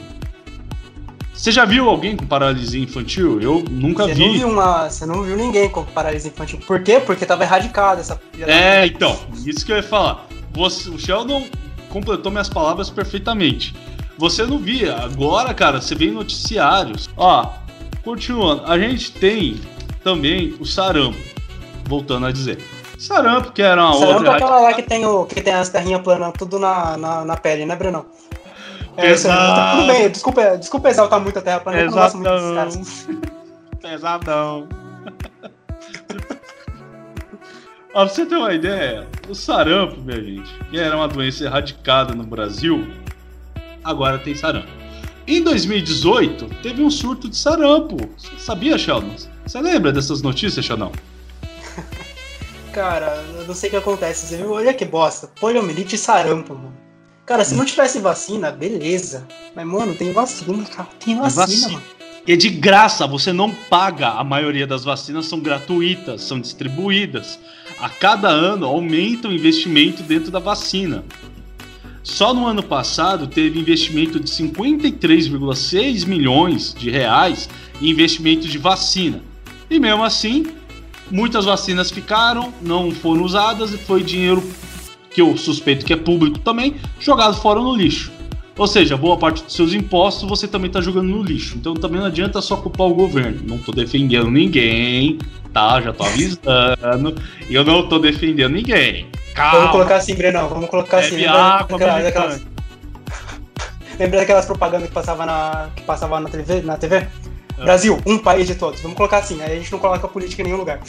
Você 1.38 1.52
já 1.52 1.64
viu 1.64 1.88
alguém 1.88 2.16
com 2.16 2.26
paralisia 2.26 2.82
infantil? 2.82 3.40
Eu 3.40 3.64
nunca 3.70 4.08
você 4.08 4.14
vi. 4.14 4.26
Não 4.26 4.32
viu 4.32 4.48
uma, 4.48 4.90
você 4.90 5.06
não 5.06 5.22
viu 5.22 5.36
ninguém 5.36 5.68
com 5.68 5.84
paralisia 5.84 6.32
infantil. 6.32 6.58
Por 6.66 6.82
quê? 6.82 6.98
Porque 6.98 7.24
tava 7.24 7.44
erradicada 7.44 8.00
essa. 8.00 8.20
É, 8.40 8.84
então, 8.84 9.16
isso 9.46 9.64
que 9.64 9.70
eu 9.70 9.76
ia 9.76 9.82
falar. 9.84 10.26
Você, 10.52 10.90
o 10.90 10.98
Sheldon 10.98 11.46
completou 11.90 12.32
minhas 12.32 12.48
palavras 12.48 12.90
perfeitamente. 12.90 13.72
Você 14.18 14.44
não 14.44 14.58
via. 14.58 14.96
Agora, 14.96 15.54
cara, 15.54 15.80
você 15.80 15.94
vê 15.94 16.06
em 16.06 16.10
noticiários. 16.10 17.08
Ó, 17.16 17.52
continuando. 18.02 18.64
A 18.66 18.76
gente 18.76 19.12
tem 19.12 19.60
também 20.02 20.56
o 20.58 20.64
sarampo. 20.64 21.18
Voltando 21.84 22.26
a 22.26 22.32
dizer. 22.32 22.58
Sarampo, 22.98 23.52
que 23.52 23.62
era 23.62 23.80
uma 23.80 23.92
sarampo 23.92 24.14
outra. 24.14 24.24
Sarampo 24.24 24.44
é 24.44 24.44
aquela 24.44 24.60
lá 24.60 24.74
que 24.74 24.82
tem, 24.82 25.06
o, 25.06 25.24
que 25.24 25.40
tem 25.40 25.54
as 25.54 25.68
terrinhas 25.68 26.02
planas 26.02 26.32
tudo 26.36 26.58
na, 26.58 26.96
na, 26.96 27.24
na 27.24 27.36
pele, 27.36 27.64
né, 27.64 27.76
Brunão? 27.76 28.06
É, 28.98 29.14
tá 29.14 29.76
tudo 29.76 29.86
bem, 29.86 30.10
desculpa, 30.10 30.58
desculpa 30.58 30.88
exaltar 30.88 31.20
muito 31.20 31.38
a 31.38 31.42
Terra 31.42 31.60
Planeta, 31.60 31.84
eu 31.84 31.90
não 31.90 31.96
gosto 31.96 32.18
muito 32.18 32.30
desses 32.30 32.54
caras. 32.54 33.08
Pesadão. 33.80 34.68
Pra 37.92 38.08
você 38.08 38.26
ter 38.26 38.36
uma 38.36 38.52
ideia, 38.52 39.06
o 39.28 39.36
sarampo, 39.36 40.00
minha 40.00 40.20
gente, 40.20 40.52
que 40.68 40.78
era 40.78 40.96
uma 40.96 41.06
doença 41.06 41.44
erradicada 41.44 42.12
no 42.12 42.24
Brasil, 42.24 42.86
agora 43.84 44.18
tem 44.18 44.34
sarampo. 44.34 44.68
Em 45.28 45.44
2018, 45.44 46.46
teve 46.60 46.82
um 46.82 46.90
surto 46.90 47.28
de 47.28 47.36
sarampo. 47.36 47.96
Você 48.16 48.36
sabia, 48.38 48.76
Sheldon? 48.76 49.14
Você 49.46 49.60
lembra 49.60 49.92
dessas 49.92 50.22
notícias, 50.22 50.64
Sheldon? 50.64 50.90
Cara, 52.72 53.24
eu 53.36 53.46
não 53.46 53.54
sei 53.54 53.68
o 53.68 53.70
que 53.70 53.76
acontece. 53.76 54.26
Você 54.26 54.36
viu? 54.38 54.52
Olha 54.52 54.74
que 54.74 54.84
bosta. 54.84 55.28
Poliomielite 55.38 55.94
e 55.94 55.98
sarampo, 55.98 56.54
mano. 56.54 56.87
Cara, 57.28 57.44
se 57.44 57.54
não 57.54 57.66
tivesse 57.66 58.00
vacina, 58.00 58.50
beleza. 58.50 59.28
Mas, 59.54 59.66
mano, 59.66 59.94
tem 59.94 60.14
vacina, 60.14 60.64
cara. 60.64 60.88
Tem 60.98 61.14
vacina, 61.14 61.44
vacina. 61.44 61.68
mano. 61.72 61.84
é 62.26 62.34
de 62.34 62.48
graça, 62.48 63.06
você 63.06 63.34
não 63.34 63.50
paga. 63.52 64.12
A 64.12 64.24
maioria 64.24 64.66
das 64.66 64.82
vacinas 64.82 65.26
são 65.26 65.38
gratuitas, 65.38 66.22
são 66.22 66.40
distribuídas. 66.40 67.38
A 67.78 67.90
cada 67.90 68.30
ano 68.30 68.64
aumenta 68.64 69.28
o 69.28 69.32
investimento 69.32 70.02
dentro 70.02 70.30
da 70.30 70.38
vacina. 70.38 71.04
Só 72.02 72.32
no 72.32 72.46
ano 72.46 72.62
passado 72.62 73.26
teve 73.26 73.60
investimento 73.60 74.18
de 74.18 74.30
53,6 74.30 76.06
milhões 76.06 76.72
de 76.72 76.88
reais 76.88 77.46
em 77.78 77.90
investimento 77.90 78.48
de 78.48 78.56
vacina. 78.56 79.20
E 79.68 79.78
mesmo 79.78 80.02
assim, 80.02 80.46
muitas 81.10 81.44
vacinas 81.44 81.90
ficaram, 81.90 82.54
não 82.62 82.90
foram 82.90 83.22
usadas 83.22 83.74
e 83.74 83.76
foi 83.76 84.02
dinheiro 84.02 84.42
que 85.10 85.20
eu 85.20 85.36
suspeito 85.36 85.84
que 85.84 85.92
é 85.92 85.96
público 85.96 86.38
também, 86.38 86.76
jogado 87.00 87.36
fora 87.40 87.60
no 87.60 87.74
lixo. 87.74 88.12
Ou 88.58 88.66
seja, 88.66 88.96
boa 88.96 89.16
parte 89.16 89.44
dos 89.44 89.54
seus 89.54 89.72
impostos 89.72 90.28
você 90.28 90.48
também 90.48 90.66
está 90.66 90.80
jogando 90.80 91.08
no 91.08 91.22
lixo. 91.22 91.56
Então 91.56 91.74
também 91.74 92.00
não 92.00 92.08
adianta 92.08 92.42
só 92.42 92.56
culpar 92.56 92.88
o 92.88 92.94
governo. 92.94 93.40
Não 93.44 93.56
estou 93.56 93.72
defendendo 93.72 94.28
ninguém, 94.28 95.18
tá? 95.52 95.80
Já 95.80 95.90
estou 95.90 96.06
avisando. 96.06 97.22
e 97.48 97.54
eu 97.54 97.64
não 97.64 97.80
estou 97.80 98.00
defendendo 98.00 98.54
ninguém. 98.54 99.06
Calma. 99.32 99.58
Vamos 99.58 99.70
colocar 99.70 99.96
assim, 99.96 100.14
Brenão. 100.16 100.48
Vamos 100.48 100.68
colocar 100.68 100.98
assim. 100.98 101.16
Lembra 101.16 101.66
daquelas, 101.68 102.02
daquelas... 102.02 102.42
Lembra 103.96 104.18
daquelas 104.18 104.46
propagandas 104.46 104.88
que 104.88 104.94
passava 104.94 105.24
na, 105.24 105.70
que 105.76 105.82
passava 105.82 106.18
na 106.18 106.28
TV? 106.28 106.62
Na 106.62 106.76
TV? 106.76 106.96
É. 106.96 107.62
Brasil, 107.62 107.98
um 108.04 108.18
país 108.18 108.48
de 108.48 108.56
todos. 108.56 108.80
Vamos 108.80 108.96
colocar 108.96 109.18
assim, 109.18 109.40
aí 109.40 109.52
a 109.52 109.56
gente 109.56 109.70
não 109.70 109.78
coloca 109.78 110.08
política 110.08 110.42
em 110.42 110.46
nenhum 110.46 110.58
lugar. 110.58 110.80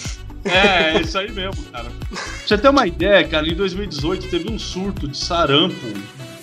É, 0.45 0.97
é 0.97 1.01
isso 1.01 1.17
aí 1.17 1.31
mesmo, 1.31 1.63
cara. 1.65 1.89
Pra 2.09 2.19
você 2.45 2.57
ter 2.57 2.69
uma 2.69 2.87
ideia, 2.87 3.27
cara, 3.27 3.47
em 3.47 3.55
2018 3.55 4.29
teve 4.29 4.51
um 4.51 4.57
surto 4.57 5.07
de 5.07 5.17
sarampo, 5.17 5.75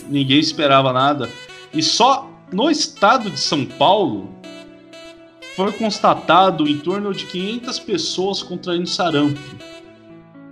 ninguém 0.08 0.38
esperava 0.38 0.92
nada. 0.92 1.28
E 1.72 1.82
só 1.82 2.30
no 2.52 2.70
estado 2.70 3.30
de 3.30 3.40
São 3.40 3.64
Paulo 3.64 4.30
foi 5.54 5.72
constatado 5.72 6.68
em 6.68 6.78
torno 6.78 7.14
de 7.14 7.24
500 7.26 7.78
pessoas 7.80 8.42
contraindo 8.42 8.88
sarampo. 8.88 9.40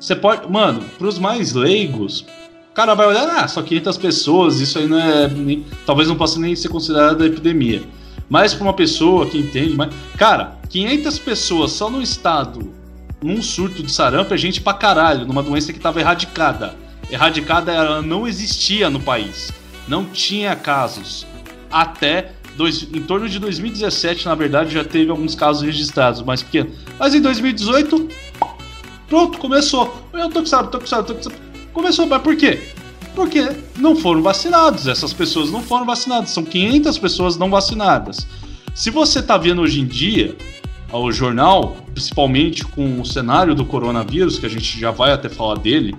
Você 0.01 0.17
pode, 0.17 0.51
mano, 0.51 0.83
pros 0.99 1.19
mais 1.19 1.53
leigos, 1.53 2.27
o 2.71 2.75
cara 2.75 2.95
vai 2.95 3.07
olhar, 3.07 3.29
ah, 3.39 3.49
só 3.49 3.63
500 3.63 3.99
pessoas, 3.99 4.61
isso 4.61 4.79
aí 4.79 4.87
não 4.87 4.99
é, 4.99 5.29
nem, 5.29 5.65
talvez 5.87 6.09
não 6.09 6.17
possa 6.17 6.39
nem 6.39 6.57
ser 6.57 6.69
considerada 6.69 7.25
epidemia. 7.27 7.83
Mas 8.29 8.55
para 8.55 8.65
uma 8.65 8.73
pessoa 8.73 9.27
que 9.27 9.39
entende, 9.39 9.75
mas 9.75 9.95
cara, 10.17 10.59
500 10.69 11.19
pessoas 11.19 11.73
só 11.73 11.91
no 11.91 12.03
estado 12.03 12.84
num 13.23 13.41
surto 13.41 13.83
de 13.83 13.91
sarampo 13.91 14.35
é 14.35 14.37
gente 14.37 14.61
pra 14.61 14.75
caralho, 14.75 15.27
numa 15.27 15.43
doença 15.43 15.73
que 15.73 15.79
estava 15.79 16.01
erradicada. 16.01 16.75
Erradicada 17.11 17.73
ela 17.73 18.03
não 18.03 18.27
existia 18.27 18.91
no 18.91 19.01
país. 19.01 19.53
Não 19.87 20.05
tinha 20.05 20.55
casos. 20.57 21.27
Até 21.71 22.33
dois, 22.57 22.83
em 22.83 23.03
torno 23.03 23.29
de 23.29 23.39
2017, 23.39 24.27
na 24.27 24.35
verdade, 24.35 24.75
já 24.75 24.85
teve 24.85 25.11
alguns 25.11 25.35
casos 25.35 25.63
registrados, 25.63 26.23
mais 26.23 26.43
pequenos. 26.43 26.75
Mas 26.99 27.15
em 27.15 27.21
2018, 27.21 28.09
pronto, 29.09 29.39
começou. 29.39 30.09
Eu 30.13 30.29
tô 30.31 30.41
com 30.41 30.47
sarampo, 30.47 30.71
tô 30.71 30.81
com 30.81 30.87
sarampo, 30.87 31.09
tô 31.09 31.15
com 31.15 31.23
sarampo. 31.23 31.43
Começou, 31.73 32.07
mas 32.07 32.23
por 32.23 32.37
quê? 32.37 32.61
Porque 33.15 33.49
não 33.77 33.97
foram 33.97 34.23
vacinados. 34.23 34.87
Essas 34.87 35.13
pessoas 35.13 35.51
não 35.51 35.63
foram 35.63 35.85
vacinadas. 35.85 36.31
São 36.31 36.45
500 36.45 36.99
pessoas 36.99 37.37
não 37.37 37.51
vacinadas. 37.51 38.27
Se 38.75 38.91
você 38.91 39.23
tá 39.23 39.37
vendo 39.37 39.63
hoje 39.63 39.81
em 39.81 39.87
dia 39.87 40.37
ao 40.95 41.11
jornal, 41.11 41.77
principalmente 41.93 42.65
com 42.65 43.01
o 43.01 43.05
cenário 43.05 43.53
do 43.53 43.65
coronavírus, 43.65 44.39
que 44.39 44.47
a 44.47 44.49
gente 44.49 44.79
já 44.79 44.93
vai 44.93 45.11
até 45.11 45.29
falar 45.29 45.57
dele, 45.57 45.93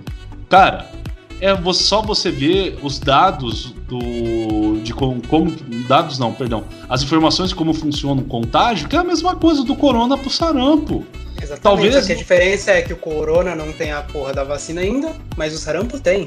cara, 0.48 0.90
é 1.38 1.54
só 1.74 2.00
você 2.00 2.30
ver 2.30 2.78
os 2.82 2.98
dados 2.98 3.74
do, 3.86 4.80
de 4.82 4.94
como, 4.94 5.20
como, 5.28 5.50
Dados 5.86 6.18
não, 6.18 6.32
perdão. 6.32 6.64
As 6.88 7.02
informações 7.02 7.50
de 7.50 7.54
como 7.54 7.74
funciona 7.74 8.22
o 8.22 8.24
contágio, 8.24 8.88
que 8.88 8.96
é 8.96 8.98
a 8.98 9.04
mesma 9.04 9.36
coisa 9.36 9.62
do 9.62 9.76
corona 9.76 10.16
pro 10.16 10.30
sarampo. 10.30 11.04
Exatamente. 11.36 11.60
Talvez... 11.60 11.94
Só 11.94 12.06
que 12.06 12.12
a 12.12 12.16
diferença 12.16 12.70
é 12.70 12.80
que 12.80 12.94
o 12.94 12.96
corona 12.96 13.54
não 13.54 13.72
tem 13.72 13.92
a 13.92 14.00
porra 14.00 14.32
da 14.32 14.44
vacina 14.44 14.80
ainda, 14.80 15.12
mas 15.36 15.54
o 15.54 15.58
sarampo 15.58 16.00
tem. 16.00 16.26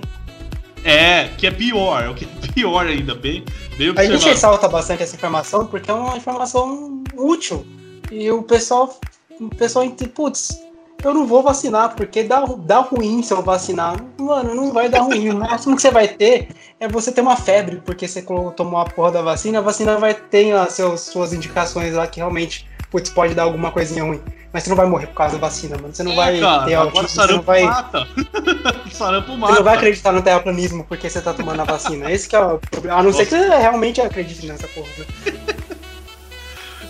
É, 0.84 1.30
que 1.40 1.48
é 1.48 1.52
pior, 1.52 2.04
é 2.04 2.08
o 2.10 2.14
que 2.14 2.26
é 2.26 2.52
pior 2.54 2.86
ainda, 2.86 3.16
bem, 3.16 3.44
bem 3.80 3.92
A 3.98 4.06
gente 4.06 4.26
ressalta 4.26 4.70
bastante 4.70 5.02
essa 5.02 5.16
informação 5.16 5.66
porque 5.66 5.90
é 5.90 5.94
uma 5.94 6.16
informação 6.16 7.04
útil. 7.18 7.66
E 8.12 8.32
o 8.32 8.42
pessoal, 8.44 8.98
o 9.40 9.50
pessoal, 9.50 9.86
putz, 10.14 10.62
eu 11.04 11.14
não 11.14 11.26
vou 11.26 11.42
vacinar, 11.42 11.96
porque 11.96 12.24
dá, 12.24 12.44
dá 12.60 12.80
ruim 12.80 13.24
se 13.24 13.34
eu 13.34 13.42
vacinar. 13.42 13.96
Mano, 14.18 14.54
não 14.54 14.72
vai 14.74 14.90
dar 14.90 15.02
ruim. 15.02 15.30
O 15.30 15.38
máximo 15.38 15.76
que 15.76 15.82
você 15.82 15.92
vai 15.92 16.08
ter 16.08 16.50
é 16.80 16.88
você 16.88 17.12
ter 17.12 17.22
uma 17.22 17.38
febre, 17.38 17.82
porque 17.86 18.08
você 18.08 18.22
tomou 18.22 18.80
a 18.80 18.86
porra 18.86 19.12
da 19.12 19.22
vacina, 19.22 19.60
a 19.60 19.62
vacina 19.62 19.98
vai 19.98 20.14
ter 20.14 20.52
as 20.52 20.74
seus, 20.74 21.02
suas 21.02 21.34
indicações 21.34 21.94
lá 21.94 22.06
que 22.08 22.20
realmente, 22.20 22.68
putz, 22.92 23.10
pode 23.10 23.34
dar 23.34 23.44
alguma 23.44 23.72
coisinha 23.72 24.04
ruim. 24.04 24.22
Mas 24.52 24.64
você 24.64 24.70
não 24.70 24.78
vai 24.78 24.88
morrer 24.88 25.08
por 25.08 25.14
causa 25.14 25.36
da 25.36 25.48
vacina, 25.48 25.78
mano. 25.78 25.94
Você 25.94 26.02
não 26.02 26.14
é, 26.14 26.16
vai 26.16 26.40
cara, 26.40 26.66
ter 26.66 26.74
autismo, 26.74 27.08
você 27.08 27.34
não 27.34 27.42
vai. 27.44 27.64
Mata. 27.64 28.08
sarampo 28.92 29.38
mata. 29.38 29.54
Você 29.54 29.60
não 29.60 29.64
vai 29.64 29.76
acreditar 29.76 30.12
no 30.12 30.22
terraplanismo 30.24 30.84
porque 30.86 31.08
você 31.08 31.22
tá 31.22 31.34
tomando 31.34 31.62
a 31.62 31.66
vacina. 31.66 32.12
Esse 32.12 32.28
que 32.28 32.36
é 32.36 32.40
o 32.40 32.58
problema. 32.58 32.98
A 32.98 33.04
não 33.04 33.12
Nossa. 33.12 33.24
ser 33.24 33.30
que 33.30 33.48
você 33.48 33.56
realmente 33.58 34.02
acredite 34.02 34.48
nessa 34.48 34.68
porra. 34.70 34.90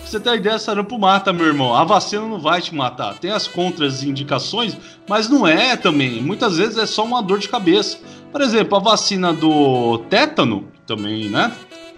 Você 0.09 0.19
ter 0.19 0.37
ideia, 0.37 0.57
sarampo 0.57 0.97
mata, 0.97 1.31
meu 1.31 1.45
irmão. 1.45 1.75
A 1.75 1.83
vacina 1.83 2.23
não 2.23 2.39
vai 2.39 2.59
te 2.59 2.73
matar. 2.73 3.19
Tem 3.19 3.29
as 3.29 3.47
contraindicações, 3.47 4.75
mas 5.07 5.29
não 5.29 5.45
é 5.45 5.75
também. 5.75 6.19
Muitas 6.19 6.57
vezes 6.57 6.79
é 6.79 6.87
só 6.87 7.05
uma 7.05 7.21
dor 7.21 7.37
de 7.37 7.47
cabeça. 7.47 7.99
Por 8.31 8.41
exemplo, 8.41 8.75
a 8.75 8.81
vacina 8.81 9.31
do 9.31 9.99
tétano, 10.09 10.67
também, 10.87 11.29
né? 11.29 11.51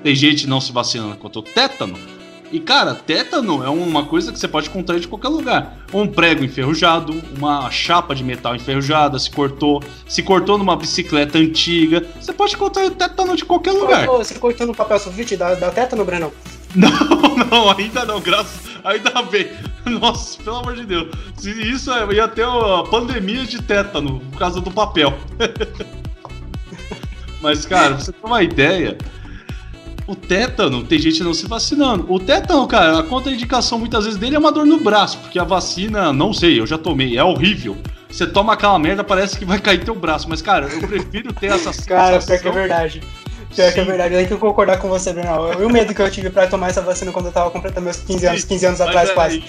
Tem 0.03 0.13
gente 0.13 0.45
não 0.45 0.59
se 0.59 0.73
vacinando 0.73 1.15
contra 1.15 1.39
o 1.39 1.41
tétano. 1.41 1.97
E, 2.51 2.59
cara, 2.59 2.95
tétano 2.95 3.63
é 3.63 3.69
uma 3.69 4.03
coisa 4.03 4.33
que 4.33 4.37
você 4.37 4.47
pode 4.47 4.69
contrair 4.69 4.99
de 4.99 5.07
qualquer 5.07 5.29
lugar. 5.29 5.77
Um 5.93 6.05
prego 6.05 6.43
enferrujado, 6.43 7.13
uma 7.37 7.71
chapa 7.71 8.13
de 8.13 8.25
metal 8.25 8.53
enferrujada, 8.53 9.17
se 9.17 9.31
cortou, 9.31 9.81
se 10.05 10.21
cortou 10.21 10.57
numa 10.57 10.75
bicicleta 10.75 11.37
antiga. 11.37 12.05
Você 12.19 12.33
pode 12.33 12.57
contrair 12.57 12.91
tétano 12.91 13.37
de 13.37 13.45
qualquer 13.45 13.71
lugar. 13.71 14.05
Você 14.05 14.37
cortou 14.37 14.67
no 14.67 14.75
papel 14.75 14.99
sulfite 14.99 15.37
da, 15.37 15.55
da 15.55 15.71
tétano, 15.71 16.03
Breno? 16.03 16.33
Não, 16.75 17.35
não, 17.49 17.71
ainda 17.71 18.05
não, 18.05 18.19
graças. 18.19 18.71
Ainda 18.83 19.21
bem. 19.23 19.47
Nossa, 19.85 20.41
pelo 20.41 20.57
amor 20.57 20.75
de 20.75 20.85
Deus. 20.85 21.07
Isso 21.43 21.91
é, 21.91 22.13
ia 22.13 22.27
ter 22.27 22.45
uma 22.45 22.83
pandemia 22.83 23.45
de 23.45 23.61
tétano 23.61 24.19
por 24.31 24.39
causa 24.39 24.61
do 24.61 24.71
papel. 24.71 25.17
Mas, 27.41 27.65
cara, 27.65 27.95
pra 27.95 27.99
você 27.99 28.11
ter 28.11 28.25
uma 28.25 28.43
ideia, 28.43 28.97
o 30.05 30.15
tétano, 30.15 30.83
tem 30.83 30.99
gente 30.99 31.23
não 31.23 31.33
se 31.33 31.47
vacinando. 31.47 32.05
O 32.11 32.19
tétano, 32.19 32.67
cara, 32.67 32.99
a 32.99 33.03
contraindicação 33.03 33.79
muitas 33.79 34.05
vezes 34.05 34.19
dele 34.19 34.35
é 34.35 34.39
uma 34.39 34.51
dor 34.51 34.65
no 34.65 34.79
braço, 34.79 35.17
porque 35.19 35.39
a 35.39 35.43
vacina, 35.43 36.13
não 36.13 36.33
sei, 36.33 36.59
eu 36.59 36.67
já 36.67 36.77
tomei, 36.77 37.17
é 37.17 37.23
horrível. 37.23 37.77
Você 38.09 38.27
toma 38.27 38.53
aquela 38.53 38.77
merda, 38.77 39.03
parece 39.03 39.39
que 39.39 39.45
vai 39.45 39.57
cair 39.57 39.83
teu 39.83 39.95
braço. 39.95 40.29
Mas, 40.29 40.41
cara, 40.41 40.67
eu 40.67 40.87
prefiro 40.87 41.33
ter 41.33 41.47
essa 41.47 41.71
Cara, 41.85 42.19
pior 42.19 42.41
que 42.41 42.47
é 42.47 42.51
verdade. 42.51 43.01
Pior 43.55 43.67
Sim. 43.67 43.73
que 43.73 43.79
é 43.79 43.83
verdade, 43.83 44.15
tem 44.15 44.27
que 44.27 44.37
concordar 44.37 44.77
com 44.79 44.87
você, 44.87 45.11
Bruno. 45.11 45.61
E 45.61 45.65
o 45.65 45.69
medo 45.69 45.93
que 45.93 46.01
eu 46.01 46.09
tive 46.09 46.29
pra 46.29 46.47
tomar 46.47 46.69
essa 46.69 46.81
vacina 46.81 47.11
quando 47.11 47.25
eu 47.27 47.31
tava 47.31 47.51
completando 47.51 47.83
meus 47.83 47.97
15 47.97 48.27
anos, 48.27 48.43
15 48.45 48.65
anos 48.65 48.81
atrás 48.81 49.09
aí, 49.09 49.15
quase. 49.15 49.43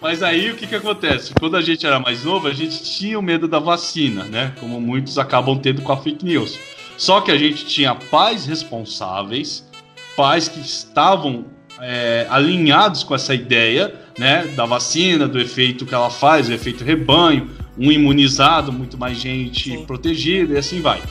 Mas 0.00 0.22
aí 0.22 0.50
o 0.50 0.54
que 0.54 0.66
que 0.66 0.74
acontece? 0.74 1.32
Quando 1.38 1.56
a 1.56 1.62
gente 1.62 1.84
era 1.84 1.98
mais 1.98 2.24
novo, 2.24 2.46
a 2.46 2.52
gente 2.52 2.82
tinha 2.84 3.18
o 3.18 3.22
medo 3.22 3.48
da 3.48 3.58
vacina, 3.58 4.24
né? 4.24 4.52
Como 4.60 4.80
muitos 4.80 5.18
acabam 5.18 5.58
tendo 5.58 5.82
com 5.82 5.92
a 5.92 5.96
fake 5.96 6.24
news. 6.24 6.58
Só 6.96 7.20
que 7.20 7.30
a 7.32 7.36
gente 7.36 7.66
tinha 7.66 7.94
pais 7.94 8.46
responsáveis, 8.46 9.68
pais 10.16 10.48
que 10.48 10.60
estavam 10.60 11.46
é, 11.80 12.26
alinhados 12.30 13.02
com 13.02 13.14
essa 13.14 13.34
ideia, 13.34 13.92
né? 14.16 14.46
Da 14.54 14.64
vacina, 14.66 15.26
do 15.26 15.40
efeito 15.40 15.84
que 15.84 15.94
ela 15.94 16.10
faz, 16.10 16.48
o 16.48 16.52
efeito 16.52 16.84
rebanho, 16.84 17.50
um 17.76 17.90
imunizado, 17.90 18.72
muito 18.72 18.96
mais 18.96 19.18
gente 19.18 19.70
Sim. 19.70 19.84
protegida 19.84 20.54
e 20.54 20.58
assim 20.58 20.80
vai 20.80 21.02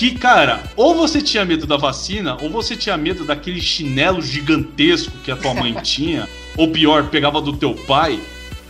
que, 0.00 0.12
cara, 0.12 0.62
ou 0.76 0.94
você 0.94 1.20
tinha 1.20 1.44
medo 1.44 1.66
da 1.66 1.76
vacina, 1.76 2.34
ou 2.40 2.48
você 2.48 2.74
tinha 2.74 2.96
medo 2.96 3.22
daquele 3.22 3.60
chinelo 3.60 4.22
gigantesco 4.22 5.12
que 5.22 5.30
a 5.30 5.36
tua 5.36 5.52
mãe 5.52 5.74
tinha, 5.84 6.26
ou 6.56 6.68
pior, 6.70 7.10
pegava 7.10 7.38
do 7.38 7.54
teu 7.54 7.74
pai 7.74 8.18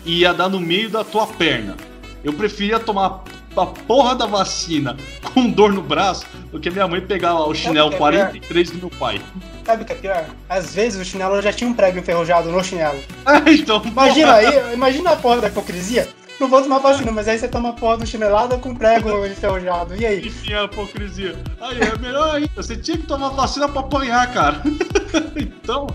e 0.05 0.23
ia 0.23 0.35
dar 0.35 0.49
no 0.49 0.59
meio 0.59 0.90
da 0.90 1.05
tua 1.05 1.29
perna. 1.29 1.77
Eu 2.25 2.33
preferia 2.33 2.81
tomar 2.81 3.23
a 3.57 3.64
porra 3.64 4.16
da 4.16 4.27
vacina 4.27 4.97
com 5.33 5.49
dor 5.49 5.73
no 5.73 5.83
braço 5.83 6.27
do 6.51 6.59
que 6.59 6.69
minha 6.69 6.88
mãe 6.88 7.01
pegar 7.01 7.37
o 7.47 7.55
chinelo 7.55 7.95
é 7.95 7.97
43 7.97 8.71
do 8.71 8.79
meu 8.79 8.90
pai. 8.90 9.23
Sabe 9.64 9.85
o 9.85 9.87
que 9.87 9.93
é 9.93 9.97
pior? 9.97 10.25
Às 10.49 10.75
vezes 10.75 11.01
o 11.01 11.05
chinelo 11.05 11.40
já 11.40 11.53
tinha 11.53 11.71
um 11.71 11.75
prego 11.75 12.01
enferrujado 12.01 12.51
no 12.51 12.64
chinelo. 12.64 12.99
É, 13.25 13.51
então, 13.55 13.81
imagina 13.85 14.35
aí, 14.35 14.75
imagina 14.75 15.11
a 15.11 15.16
porra 15.16 15.43
da 15.43 15.47
hipocrisia 15.47 16.09
não 16.40 16.48
vou 16.48 16.62
tomar 16.62 16.79
vacina, 16.79 17.12
mas 17.12 17.29
aí 17.29 17.38
você 17.38 17.46
toma 17.46 17.74
porra 17.74 17.98
do 17.98 18.07
chinelada 18.07 18.57
com 18.57 18.74
prego 18.74 19.26
enferrujado. 19.26 19.94
E 19.94 20.07
aí? 20.07 20.26
Enfim, 20.26 20.55
a 20.55 20.64
hipocrisia. 20.64 21.37
Aí, 21.61 21.79
é 21.81 21.98
melhor 21.98 22.35
ainda. 22.35 22.50
Você 22.57 22.76
tinha 22.76 22.96
que 22.96 23.07
tomar 23.07 23.29
vacina 23.29 23.68
pra 23.68 23.81
apanhar, 23.81 24.33
cara. 24.33 24.62
então. 25.37 25.87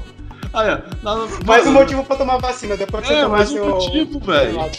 Aí, 0.53 0.67
nada, 1.03 1.27
mais 1.45 1.65
um 1.65 1.73
motivo 1.73 2.03
pra 2.03 2.15
tomar 2.15 2.38
vacina, 2.38 2.77
depois 2.77 3.05
que 3.05 3.12
é, 3.12 3.17
você 3.17 3.23
tomar 3.23 3.38
mais 3.38 3.51
um 3.51 3.65
motivo, 3.65 4.19
velho. 4.19 4.71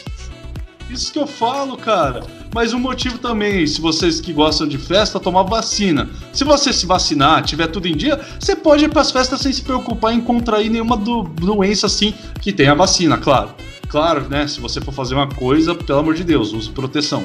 Isso 0.88 1.12
que 1.12 1.18
eu 1.18 1.26
falo, 1.26 1.76
cara. 1.76 2.22
Mas 2.54 2.72
um 2.72 2.78
motivo 2.78 3.18
também, 3.18 3.66
se 3.66 3.80
vocês 3.80 4.20
que 4.20 4.32
gostam 4.32 4.68
de 4.68 4.78
festa, 4.78 5.18
tomar 5.18 5.42
vacina. 5.42 6.08
Se 6.32 6.44
você 6.44 6.72
se 6.72 6.86
vacinar, 6.86 7.42
tiver 7.42 7.66
tudo 7.66 7.88
em 7.88 7.96
dia, 7.96 8.20
você 8.38 8.54
pode 8.54 8.84
ir 8.84 8.88
pras 8.88 9.10
festas 9.10 9.40
sem 9.40 9.52
se 9.52 9.62
preocupar 9.62 10.14
em 10.14 10.20
contrair 10.20 10.70
nenhuma 10.70 10.96
do, 10.96 11.24
doença 11.24 11.86
assim 11.86 12.14
que 12.40 12.52
tem 12.52 12.68
a 12.68 12.74
vacina, 12.74 13.18
claro. 13.18 13.50
Claro, 13.88 14.28
né? 14.28 14.46
Se 14.46 14.60
você 14.60 14.80
for 14.80 14.92
fazer 14.92 15.14
uma 15.14 15.28
coisa, 15.28 15.74
pelo 15.74 15.98
amor 15.98 16.14
de 16.14 16.24
Deus, 16.24 16.52
use 16.52 16.70
proteção. 16.70 17.24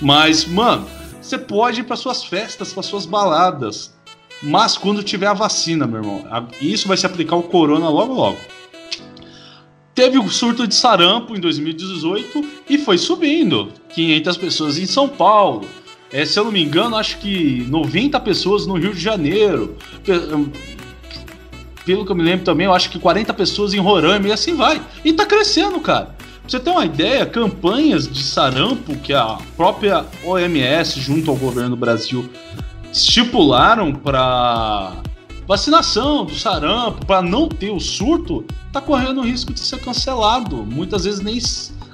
Mas, 0.00 0.44
mano, 0.44 0.86
você 1.20 1.38
pode 1.38 1.80
ir 1.80 1.84
para 1.84 1.96
suas 1.96 2.24
festas, 2.24 2.72
para 2.72 2.82
suas 2.82 3.06
baladas. 3.06 3.94
Mas 4.42 4.76
quando 4.76 5.02
tiver 5.02 5.26
a 5.26 5.32
vacina, 5.32 5.86
meu 5.86 6.00
irmão, 6.00 6.24
isso 6.60 6.86
vai 6.86 6.96
se 6.96 7.06
aplicar 7.06 7.36
o 7.36 7.44
corona 7.44 7.88
logo 7.88 8.12
logo. 8.12 8.38
Teve 9.94 10.18
o 10.18 10.28
surto 10.28 10.66
de 10.66 10.74
sarampo 10.74 11.36
em 11.36 11.40
2018 11.40 12.44
e 12.68 12.78
foi 12.78 12.98
subindo. 12.98 13.72
500 13.94 14.36
pessoas 14.36 14.76
em 14.76 14.86
São 14.86 15.08
Paulo. 15.08 15.66
É, 16.12 16.24
se 16.24 16.38
eu 16.38 16.44
não 16.44 16.52
me 16.52 16.62
engano, 16.62 16.96
acho 16.96 17.18
que 17.18 17.64
90 17.68 18.20
pessoas 18.20 18.66
no 18.66 18.74
Rio 18.74 18.92
de 18.92 19.00
Janeiro 19.00 19.76
pelo 21.84 22.04
que 22.04 22.12
eu 22.12 22.16
me 22.16 22.22
lembro 22.22 22.44
também, 22.44 22.66
eu 22.66 22.74
acho 22.74 22.90
que 22.90 22.98
40 22.98 23.32
pessoas 23.34 23.74
em 23.74 23.78
Roraima 23.78 24.28
e 24.28 24.32
assim 24.32 24.54
vai. 24.54 24.80
E 25.04 25.12
tá 25.12 25.26
crescendo, 25.26 25.78
cara. 25.80 26.06
Pra 26.06 26.50
você 26.50 26.60
ter 26.60 26.70
uma 26.70 26.84
ideia, 26.84 27.24
campanhas 27.24 28.06
de 28.06 28.22
sarampo 28.22 28.96
que 28.96 29.12
a 29.12 29.38
própria 29.56 30.04
OMS, 30.24 31.00
junto 31.00 31.30
ao 31.30 31.36
governo 31.36 31.70
do 31.70 31.76
Brasil, 31.76 32.28
estipularam 32.92 33.92
para 33.92 34.92
vacinação 35.46 36.24
do 36.24 36.34
sarampo, 36.34 37.04
para 37.06 37.22
não 37.22 37.48
ter 37.48 37.70
o 37.70 37.80
surto, 37.80 38.44
tá 38.72 38.80
correndo 38.80 39.20
o 39.20 39.24
risco 39.24 39.52
de 39.52 39.60
ser 39.60 39.78
cancelado. 39.80 40.56
Muitas 40.64 41.04
vezes 41.04 41.20
nem, 41.20 41.38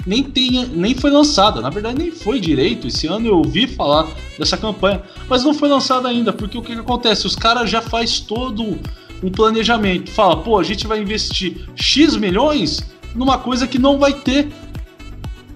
nem, 0.07 0.23
tem, 0.23 0.67
nem 0.67 0.95
foi 0.95 1.11
lançada. 1.11 1.61
Na 1.61 1.71
verdade, 1.71 1.99
nem 1.99 2.11
foi 2.11 2.41
direito. 2.41 2.87
Esse 2.87 3.07
ano 3.07 3.27
eu 3.27 3.39
ouvi 3.39 3.67
falar 3.67 4.09
dessa 4.39 4.57
campanha, 4.57 5.03
mas 5.29 5.45
não 5.45 5.55
foi 5.55 5.69
lançada 5.69 6.09
ainda, 6.09 6.33
porque 6.33 6.59
o 6.59 6.63
que, 6.63 6.75
que 6.75 6.81
acontece? 6.81 7.27
Os 7.27 7.37
caras 7.37 7.71
já 7.71 7.81
faz 7.81 8.21
todo 8.21 8.79
um 9.23 9.31
planejamento. 9.31 10.11
Fala, 10.11 10.37
pô, 10.43 10.59
a 10.59 10.63
gente 10.63 10.87
vai 10.87 11.01
investir 11.01 11.69
X 11.75 12.17
milhões 12.17 12.81
numa 13.15 13.39
coisa 13.39 13.67
que 13.67 13.79
não 13.79 13.99
vai 13.99 14.13
ter 14.13 14.49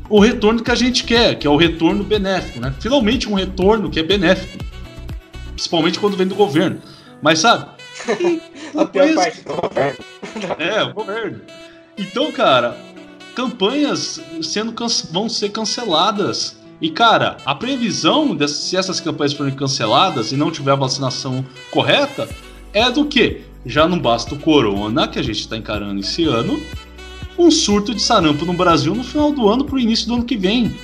o 0.09 0.21
retorno 0.21 0.63
que 0.63 0.71
a 0.71 0.75
gente 0.75 1.05
quer, 1.05 1.39
que 1.39 1.47
é 1.47 1.51
o 1.51 1.57
retorno 1.57 2.05
benéfico, 2.05 2.61
né? 2.61 2.75
Finalmente 2.79 3.29
um 3.29 3.35
retorno 3.35 3.91
que 3.91 3.99
é 3.99 4.03
benéfico. 4.03 4.63
Principalmente 5.53 5.99
quando 5.99 6.17
vem 6.17 6.27
do 6.27 6.35
governo. 6.35 6.81
Mas 7.23 7.39
sabe? 7.39 7.67
a 8.77 8.85
pior 8.85 9.15
parte 9.15 9.43
do 9.43 9.55
governo. 9.55 9.99
É, 10.59 10.83
o 10.83 10.93
governo. 10.93 11.43
Então, 11.97 12.33
cara, 12.33 12.77
campanhas 13.37 14.21
sendo 14.43 14.75
vão 15.13 15.29
ser 15.29 15.51
canceladas. 15.51 16.59
E, 16.81 16.91
cara, 16.91 17.37
a 17.47 17.55
previsão 17.55 18.35
de 18.35 18.49
se 18.49 18.77
essas 18.77 18.99
campanhas 18.99 19.33
forem 19.33 19.55
canceladas 19.55 20.33
e 20.33 20.37
não 20.37 20.51
tiver 20.51 20.73
a 20.73 20.77
vacinação 20.77 21.47
correta 21.71 22.29
é 22.73 22.91
do 22.91 23.07
que? 23.07 23.43
Já 23.65 23.89
não 23.89 23.99
basta 23.99 24.35
o 24.35 24.39
corona 24.39 25.09
que 25.09 25.19
a 25.19 25.23
gente 25.23 25.41
está 25.41 25.57
encarando 25.57 26.01
esse 26.01 26.25
ano, 26.25 26.61
um 27.39 27.51
surto 27.51 27.95
de 27.95 28.03
sarampo 28.03 28.45
no 28.45 28.53
Brasil 28.53 28.95
no 28.95 29.05
final 29.05 29.33
do 29.33 29.49
ano 29.49 29.65
para 29.65 29.77
o 29.77 29.81
início 29.81 30.07
do 30.07 30.15
ano 30.15 30.25
que 30.25 30.37
vem. 30.37 30.75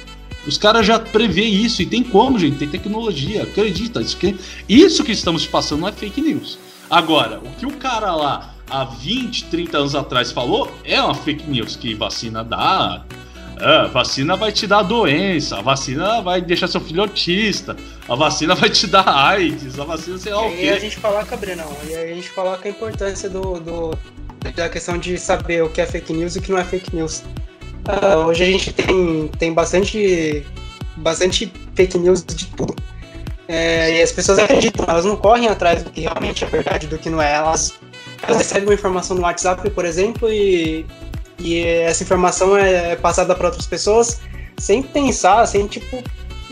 Os 0.47 0.57
caras 0.57 0.87
já 0.87 0.99
prevê 0.99 1.45
isso 1.45 1.83
e 1.83 1.87
tem 1.87 2.03
como, 2.03 2.39
gente, 2.39 2.57
tem 2.57 2.69
tecnologia, 2.69 3.43
acredita. 3.43 4.01
Isso 4.01 4.17
que, 4.17 4.37
isso 4.69 5.05
que 5.05 5.13
estamos 5.13 5.47
passando 5.47 5.81
não 5.81 5.89
é 5.89 5.93
fake 5.93 6.21
news. 6.21 6.59
Agora, 6.89 7.39
o 7.39 7.51
que 7.59 7.67
o 7.67 7.73
cara 7.73 8.15
lá 8.15 8.55
há 8.69 8.85
20, 8.85 9.45
30 9.45 9.79
anos 9.79 9.95
atrás 9.95 10.33
falou 10.33 10.73
é 10.83 11.01
uma 11.01 11.15
fake 11.15 11.49
news 11.49 11.77
que 11.77 11.95
vacina 11.95 12.43
dá, 12.43 13.05
a 13.61 13.87
vacina 13.87 14.37
vai 14.37 14.51
te 14.51 14.67
dar 14.67 14.83
doença, 14.83 15.59
a 15.59 15.61
vacina 15.63 16.23
vai 16.23 16.41
deixar 16.41 16.67
seu 16.67 16.81
filho 16.81 17.03
autista, 17.03 17.77
a 18.09 18.15
vacina 18.15 18.55
vai 18.55 18.71
te 18.71 18.87
dar 18.87 19.07
AIDS, 19.07 19.79
a 19.79 19.85
vacina 19.85 20.19
sei 20.19 20.33
lá 20.33 20.47
o 20.47 20.51
quê. 20.51 20.65
E 20.65 20.71
a 20.71 20.79
gente 20.79 20.99
coloca, 20.99 21.37
Brenão, 21.37 21.71
e 21.89 21.95
aí 21.95 22.13
a 22.13 22.15
gente 22.15 22.31
coloca 22.31 22.67
a 22.67 22.71
importância 22.71 23.29
do, 23.29 23.61
do, 23.61 23.99
da 24.55 24.69
questão 24.69 24.99
de 24.99 25.19
saber 25.19 25.63
o 25.63 25.69
que 25.69 25.81
é 25.81 25.87
fake 25.87 26.13
news 26.13 26.37
e 26.37 26.39
o 26.39 26.43
que 26.43 26.51
não 26.51 26.59
é 26.59 26.65
fake 26.65 26.95
news. 26.95 27.23
Uh, 27.87 28.27
hoje 28.27 28.43
a 28.43 28.47
gente 28.47 28.73
tem, 28.73 29.29
tem 29.39 29.53
bastante, 29.53 30.45
bastante 30.97 31.53
fake 31.75 31.99
news 31.99 32.25
de 32.25 32.47
tudo. 32.47 32.75
É, 33.49 33.99
e 33.99 34.03
as 34.03 34.13
pessoas 34.13 34.39
acreditam, 34.39 34.87
elas 34.89 35.05
não 35.05 35.17
correm 35.17 35.49
atrás 35.49 35.83
do 35.83 35.91
que 35.91 36.03
realmente 36.03 36.45
é 36.45 36.47
verdade, 36.47 36.87
do 36.87 36.97
que 36.97 37.11
não 37.11 37.21
é. 37.21 37.35
Elas, 37.35 37.75
elas 38.23 38.39
recebem 38.39 38.69
uma 38.69 38.75
informação 38.75 39.17
no 39.17 39.23
WhatsApp, 39.23 39.69
por 39.71 39.85
exemplo, 39.85 40.33
e, 40.33 40.87
e 41.41 41.59
essa 41.61 42.03
informação 42.03 42.57
é 42.57 42.97
passada 42.97 43.35
para 43.35 43.49
outras 43.49 43.67
pessoas 43.67 44.21
sem 44.59 44.83
pensar, 44.83 45.47
sem 45.47 45.67
tipo 45.67 46.03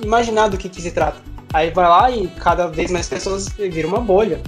imaginar 0.02 0.48
do 0.48 0.56
que, 0.56 0.68
que 0.68 0.80
se 0.80 0.90
trata. 0.90 1.20
Aí 1.52 1.70
vai 1.70 1.88
lá 1.88 2.10
e 2.10 2.26
cada 2.26 2.66
vez 2.66 2.90
mais 2.90 3.08
pessoas 3.08 3.48
vira 3.48 3.86
uma 3.86 4.00
bolha. 4.00 4.40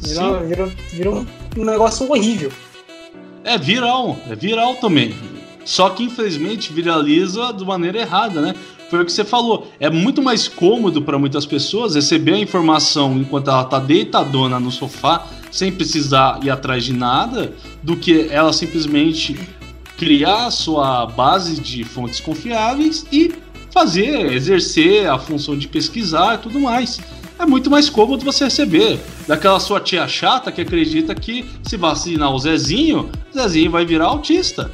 Vira, 0.00 0.38
vira, 0.40 0.66
vira 0.92 1.10
um, 1.10 1.26
um 1.56 1.64
negócio 1.64 2.08
horrível. 2.10 2.50
É 3.44 3.56
viral, 3.56 4.16
é 4.28 4.34
viral 4.34 4.76
também. 4.76 5.14
Só 5.64 5.90
que 5.90 6.04
infelizmente 6.04 6.72
viraliza 6.72 7.52
de 7.52 7.64
maneira 7.64 7.98
errada, 7.98 8.40
né? 8.40 8.54
Foi 8.88 9.02
o 9.02 9.04
que 9.04 9.12
você 9.12 9.24
falou. 9.24 9.68
É 9.78 9.90
muito 9.90 10.22
mais 10.22 10.48
cômodo 10.48 11.02
para 11.02 11.18
muitas 11.18 11.44
pessoas 11.44 11.94
receber 11.94 12.34
a 12.34 12.38
informação 12.38 13.18
enquanto 13.18 13.50
ela 13.50 13.64
tá 13.64 13.78
deitadona 13.78 14.58
no 14.58 14.70
sofá, 14.70 15.26
sem 15.50 15.70
precisar 15.70 16.40
ir 16.42 16.50
atrás 16.50 16.84
de 16.84 16.94
nada, 16.94 17.52
do 17.82 17.96
que 17.96 18.28
ela 18.30 18.52
simplesmente 18.52 19.38
criar 19.98 20.50
sua 20.52 21.06
base 21.06 21.60
de 21.60 21.82
fontes 21.82 22.20
confiáveis 22.20 23.04
e 23.12 23.34
fazer, 23.72 24.32
exercer 24.32 25.10
a 25.10 25.18
função 25.18 25.58
de 25.58 25.66
pesquisar 25.66 26.36
e 26.36 26.38
tudo 26.38 26.60
mais. 26.60 27.00
É 27.38 27.44
muito 27.44 27.70
mais 27.70 27.90
cômodo 27.90 28.24
você 28.24 28.44
receber 28.44 28.98
daquela 29.26 29.60
sua 29.60 29.80
tia 29.80 30.06
chata 30.08 30.50
que 30.50 30.60
acredita 30.60 31.14
que 31.14 31.44
se 31.64 31.76
vacinar 31.76 32.32
o 32.32 32.38
Zezinho, 32.38 33.10
o 33.30 33.38
Zezinho 33.38 33.70
vai 33.70 33.84
virar 33.84 34.06
autista. 34.06 34.70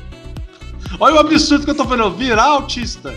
Olha 1.00 1.16
o 1.16 1.18
absurdo 1.18 1.64
que 1.64 1.70
eu 1.70 1.76
tô 1.76 1.84
falando, 1.84 2.16
virar 2.16 2.44
autista. 2.44 3.14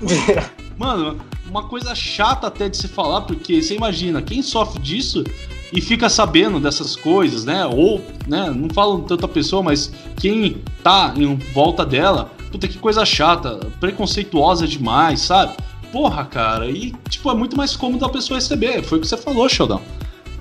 Mano, 0.76 1.18
uma 1.48 1.64
coisa 1.68 1.94
chata 1.94 2.46
até 2.46 2.68
de 2.68 2.76
se 2.76 2.88
falar, 2.88 3.22
porque 3.22 3.62
você 3.62 3.74
imagina, 3.74 4.22
quem 4.22 4.42
sofre 4.42 4.80
disso 4.80 5.24
e 5.72 5.80
fica 5.80 6.08
sabendo 6.08 6.58
dessas 6.58 6.96
coisas, 6.96 7.44
né? 7.44 7.66
Ou, 7.66 8.00
né, 8.26 8.50
não 8.54 8.68
falo 8.70 9.00
tanta 9.00 9.28
pessoa, 9.28 9.62
mas 9.62 9.92
quem 10.16 10.58
tá 10.82 11.12
em 11.16 11.34
volta 11.52 11.84
dela, 11.84 12.30
puta 12.50 12.66
que 12.66 12.78
coisa 12.78 13.04
chata, 13.04 13.60
preconceituosa 13.78 14.66
demais, 14.66 15.20
sabe? 15.20 15.54
Porra, 15.92 16.24
cara, 16.24 16.68
e 16.68 16.92
tipo, 17.08 17.30
é 17.30 17.34
muito 17.34 17.56
mais 17.56 17.76
cômodo 17.76 18.04
a 18.04 18.08
pessoa 18.08 18.38
receber, 18.38 18.82
foi 18.82 18.98
o 18.98 19.00
que 19.00 19.06
você 19.06 19.16
falou, 19.16 19.48
Sheldon. 19.48 19.80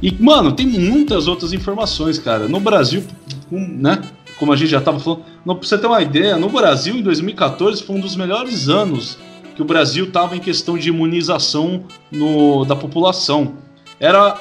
E, 0.02 0.12
mano, 0.12 0.52
tem 0.52 0.68
muitas 0.68 1.28
outras 1.28 1.54
informações, 1.54 2.20
cara. 2.20 2.48
No 2.48 2.60
Brasil, 2.60 3.04
né? 3.52 4.02
Como 4.38 4.54
a 4.54 4.56
gente 4.56 4.70
já 4.70 4.80
tava 4.80 5.00
falando, 5.00 5.24
pra 5.44 5.54
você 5.56 5.78
ter 5.78 5.88
uma 5.88 6.02
ideia, 6.02 6.38
no 6.38 6.50
Brasil, 6.50 6.96
em 6.96 7.02
2014, 7.02 7.82
foi 7.84 7.96
um 7.96 8.00
dos 8.00 8.16
melhores 8.16 8.70
anos 8.70 9.18
que 9.56 9.62
o 9.64 9.66
Brasil 9.66 10.06
estava 10.06 10.36
em 10.36 10.40
questão 10.40 10.78
de 10.78 10.90
imunização 10.90 11.86
no, 12.12 12.64
da 12.64 12.76
população. 12.76 13.54
Era 14.00 14.40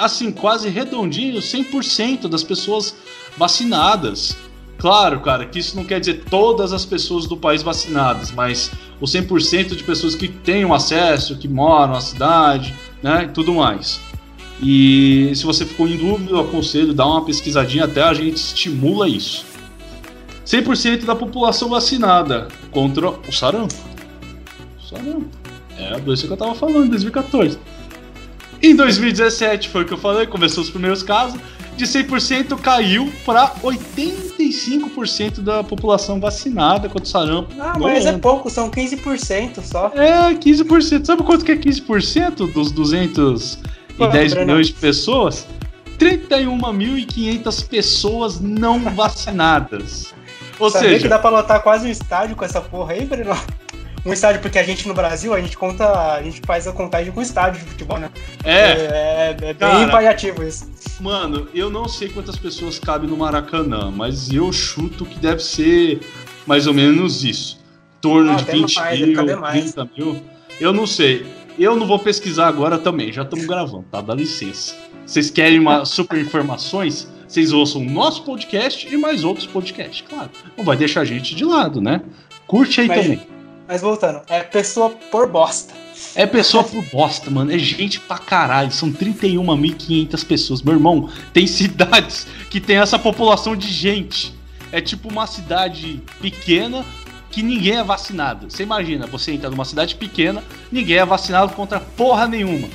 assim, 0.00 0.32
quase 0.32 0.68
redondinho, 0.68 1.40
100% 1.40 2.28
das 2.28 2.42
pessoas 2.42 2.96
vacinadas. 3.36 4.36
Claro, 4.78 5.20
cara, 5.20 5.44
que 5.44 5.58
isso 5.58 5.76
não 5.76 5.84
quer 5.84 6.00
dizer 6.00 6.24
todas 6.30 6.72
as 6.72 6.86
pessoas 6.86 7.26
do 7.26 7.36
país 7.36 7.62
vacinadas, 7.62 8.32
mas 8.32 8.70
o 8.98 9.04
100% 9.04 9.76
de 9.76 9.84
pessoas 9.84 10.14
que 10.14 10.26
tenham 10.26 10.72
acesso, 10.72 11.36
que 11.36 11.46
moram 11.46 11.92
na 11.92 12.00
cidade, 12.00 12.74
né, 13.02 13.24
e 13.24 13.28
tudo 13.28 13.52
mais. 13.52 14.00
E 14.62 15.30
se 15.34 15.44
você 15.44 15.66
ficou 15.66 15.86
em 15.86 15.96
dúvida, 15.96 16.32
eu 16.32 16.40
aconselho 16.40 16.94
dar 16.94 17.06
uma 17.06 17.24
pesquisadinha 17.24 17.84
até 17.84 18.02
a 18.02 18.14
gente 18.14 18.36
estimula 18.36 19.06
isso. 19.06 19.44
100% 20.46 21.04
da 21.04 21.14
população 21.14 21.68
vacinada 21.68 22.48
contra 22.70 23.10
o 23.10 23.32
sarampo. 23.32 23.74
Sarampo. 24.88 25.28
É 25.78 25.94
a 25.94 25.98
doença 25.98 26.26
que 26.26 26.32
eu 26.32 26.36
tava 26.36 26.54
falando 26.54 26.86
em 26.86 26.88
2014. 26.88 27.58
Em 28.62 28.76
2017 28.76 29.68
foi 29.68 29.82
o 29.82 29.86
que 29.86 29.94
eu 29.94 29.98
falei, 29.98 30.26
começou 30.26 30.62
os 30.62 30.70
primeiros 30.70 31.02
casos. 31.02 31.40
De 31.76 31.86
100% 31.86 32.60
caiu 32.60 33.10
para 33.24 33.54
85% 33.62 35.40
da 35.40 35.64
população 35.64 36.20
vacinada 36.20 36.88
contra 36.88 37.04
o 37.04 37.06
sarampo. 37.06 37.54
Ah, 37.58 37.78
mas 37.78 38.04
é 38.04 38.10
ano. 38.10 38.18
é 38.18 38.20
pouco, 38.20 38.50
são 38.50 38.70
15% 38.70 39.62
só. 39.62 39.90
É, 39.94 40.34
15%. 40.34 41.06
Sabe 41.06 41.22
quanto 41.22 41.42
que 41.42 41.52
é 41.52 41.56
15% 41.56 42.52
dos 42.52 42.70
210 42.70 43.62
Pô, 43.96 44.40
milhões 44.40 44.66
de 44.66 44.74
pessoas? 44.74 45.46
31.500 45.98 47.66
pessoas 47.66 48.40
não 48.40 48.80
vacinadas. 48.80 50.12
Ou 50.58 50.68
Sabia 50.68 50.90
seja, 50.90 51.02
que 51.02 51.08
dá 51.08 51.18
pra 51.18 51.30
lotar 51.30 51.62
quase 51.62 51.86
um 51.86 51.90
estádio 51.90 52.36
com 52.36 52.44
essa 52.44 52.60
porra 52.60 52.92
aí, 52.92 53.06
Breno? 53.06 53.34
Um 54.04 54.12
estádio, 54.12 54.40
porque 54.40 54.58
a 54.58 54.62
gente 54.62 54.88
no 54.88 54.94
Brasil, 54.94 55.34
a 55.34 55.40
gente 55.40 55.56
conta, 55.56 56.14
a 56.14 56.22
gente 56.22 56.40
faz 56.46 56.66
a 56.66 56.72
contagem 56.72 57.12
com 57.12 57.20
estádio 57.20 57.60
de 57.60 57.66
futebol, 57.66 57.98
né? 57.98 58.10
É. 58.44 58.52
É, 58.52 59.36
é, 59.42 59.50
é 59.50 59.54
bem 59.54 59.86
variativo 59.86 60.42
isso. 60.42 60.70
Mano, 61.00 61.48
eu 61.54 61.70
não 61.70 61.88
sei 61.88 62.08
quantas 62.08 62.36
pessoas 62.36 62.78
cabem 62.78 63.08
no 63.08 63.16
Maracanã, 63.16 63.90
mas 63.90 64.30
eu 64.30 64.52
chuto 64.52 65.04
que 65.04 65.18
deve 65.18 65.40
ser 65.40 66.00
mais 66.46 66.66
ou 66.66 66.74
menos 66.74 67.24
isso. 67.24 67.58
Em 67.98 68.00
torno 68.00 68.32
ah, 68.32 68.36
de 68.36 68.44
20 68.44 68.74
mais, 68.76 69.00
mil, 69.00 69.42
30 69.42 69.90
mil. 69.96 70.22
Eu 70.58 70.72
não 70.72 70.86
sei. 70.86 71.26
Eu 71.58 71.76
não 71.76 71.86
vou 71.86 71.98
pesquisar 71.98 72.48
agora 72.48 72.78
também, 72.78 73.12
já 73.12 73.22
estamos 73.22 73.44
gravando, 73.44 73.84
tá? 73.90 74.00
Dá 74.00 74.14
licença. 74.14 74.74
Vocês 75.04 75.30
querem 75.30 75.58
uma 75.58 75.84
super 75.86 76.18
informações? 76.18 77.10
Vocês 77.28 77.52
ouçam 77.52 77.82
o 77.82 77.84
nosso 77.84 78.24
podcast 78.24 78.92
e 78.92 78.96
mais 78.96 79.22
outros 79.24 79.46
podcasts, 79.46 80.04
claro. 80.08 80.30
Não 80.56 80.64
vai 80.64 80.76
deixar 80.76 81.02
a 81.02 81.04
gente 81.04 81.34
de 81.34 81.44
lado, 81.44 81.80
né? 81.80 82.02
Curte 82.46 82.80
aí 82.80 82.88
Mas, 82.88 83.02
também. 83.02 83.29
Mas 83.70 83.82
voltando, 83.82 84.20
é 84.28 84.42
pessoa 84.42 84.90
por 84.90 85.28
bosta. 85.28 85.72
É 86.16 86.26
pessoa 86.26 86.64
por 86.64 86.84
bosta, 86.86 87.30
mano. 87.30 87.52
É 87.52 87.58
gente 87.58 88.00
pra 88.00 88.18
caralho. 88.18 88.72
São 88.72 88.92
31.500 88.92 90.26
pessoas. 90.26 90.60
Meu 90.60 90.74
irmão, 90.74 91.08
tem 91.32 91.46
cidades 91.46 92.26
que 92.50 92.60
tem 92.60 92.78
essa 92.78 92.98
população 92.98 93.54
de 93.54 93.68
gente. 93.68 94.34
É 94.72 94.80
tipo 94.80 95.08
uma 95.08 95.24
cidade 95.28 96.02
pequena 96.20 96.84
que 97.30 97.44
ninguém 97.44 97.76
é 97.76 97.84
vacinado. 97.84 98.50
Você 98.50 98.64
imagina, 98.64 99.06
você 99.06 99.30
entra 99.30 99.48
numa 99.48 99.64
cidade 99.64 99.94
pequena, 99.94 100.42
ninguém 100.72 100.96
é 100.96 101.06
vacinado 101.06 101.52
contra 101.52 101.78
porra 101.78 102.26
nenhuma. 102.26 102.68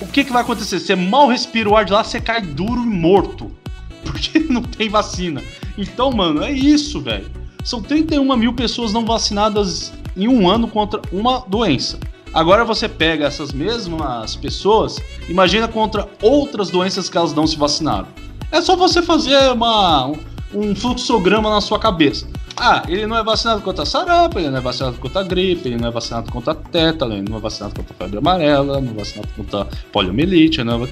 O 0.00 0.06
que, 0.06 0.22
que 0.22 0.32
vai 0.32 0.42
acontecer? 0.42 0.78
Você 0.78 0.94
mal 0.94 1.26
respira 1.26 1.68
o 1.68 1.76
ar 1.76 1.84
de 1.84 1.92
lá, 1.92 2.04
você 2.04 2.20
cai 2.20 2.40
duro 2.40 2.82
e 2.82 2.86
morto. 2.86 3.50
Porque 4.04 4.38
não 4.38 4.62
tem 4.62 4.88
vacina. 4.88 5.42
Então, 5.76 6.12
mano, 6.12 6.40
é 6.44 6.52
isso, 6.52 7.00
velho. 7.00 7.28
São 7.64 7.82
31 7.82 8.36
mil 8.36 8.52
pessoas 8.52 8.92
não 8.92 9.04
vacinadas 9.04 9.92
em 10.16 10.28
um 10.28 10.48
ano 10.48 10.66
contra 10.66 11.00
uma 11.12 11.40
doença. 11.46 11.98
Agora 12.32 12.64
você 12.64 12.88
pega 12.88 13.26
essas 13.26 13.52
mesmas 13.52 14.36
pessoas, 14.36 14.98
imagina 15.28 15.66
contra 15.68 16.08
outras 16.20 16.70
doenças 16.70 17.08
que 17.08 17.16
elas 17.16 17.32
não 17.32 17.46
se 17.46 17.56
vacinaram. 17.56 18.08
É 18.50 18.60
só 18.60 18.76
você 18.76 19.02
fazer 19.02 19.52
uma, 19.52 20.12
um 20.54 20.74
fluxograma 20.74 21.50
na 21.50 21.60
sua 21.60 21.78
cabeça. 21.78 22.26
Ah, 22.58 22.82
ele 22.88 23.06
não 23.06 23.16
é 23.16 23.22
vacinado 23.22 23.60
contra 23.60 23.84
sarampo, 23.84 24.38
ele 24.38 24.48
não 24.48 24.58
é 24.58 24.60
vacinado 24.62 24.96
contra 24.96 25.22
gripe, 25.22 25.68
ele 25.68 25.76
não 25.76 25.88
é 25.88 25.90
vacinado 25.90 26.32
contra 26.32 26.54
tétano, 26.54 27.12
ele 27.12 27.28
não 27.28 27.36
é 27.36 27.40
vacinado 27.40 27.74
contra 27.74 27.94
febre 27.94 28.18
amarela, 28.18 28.80
não 28.80 28.92
é 28.92 28.94
vacinado 28.94 29.28
contra 29.36 29.66
poliomielite, 29.92 30.64
não 30.64 30.84
é 30.84 30.88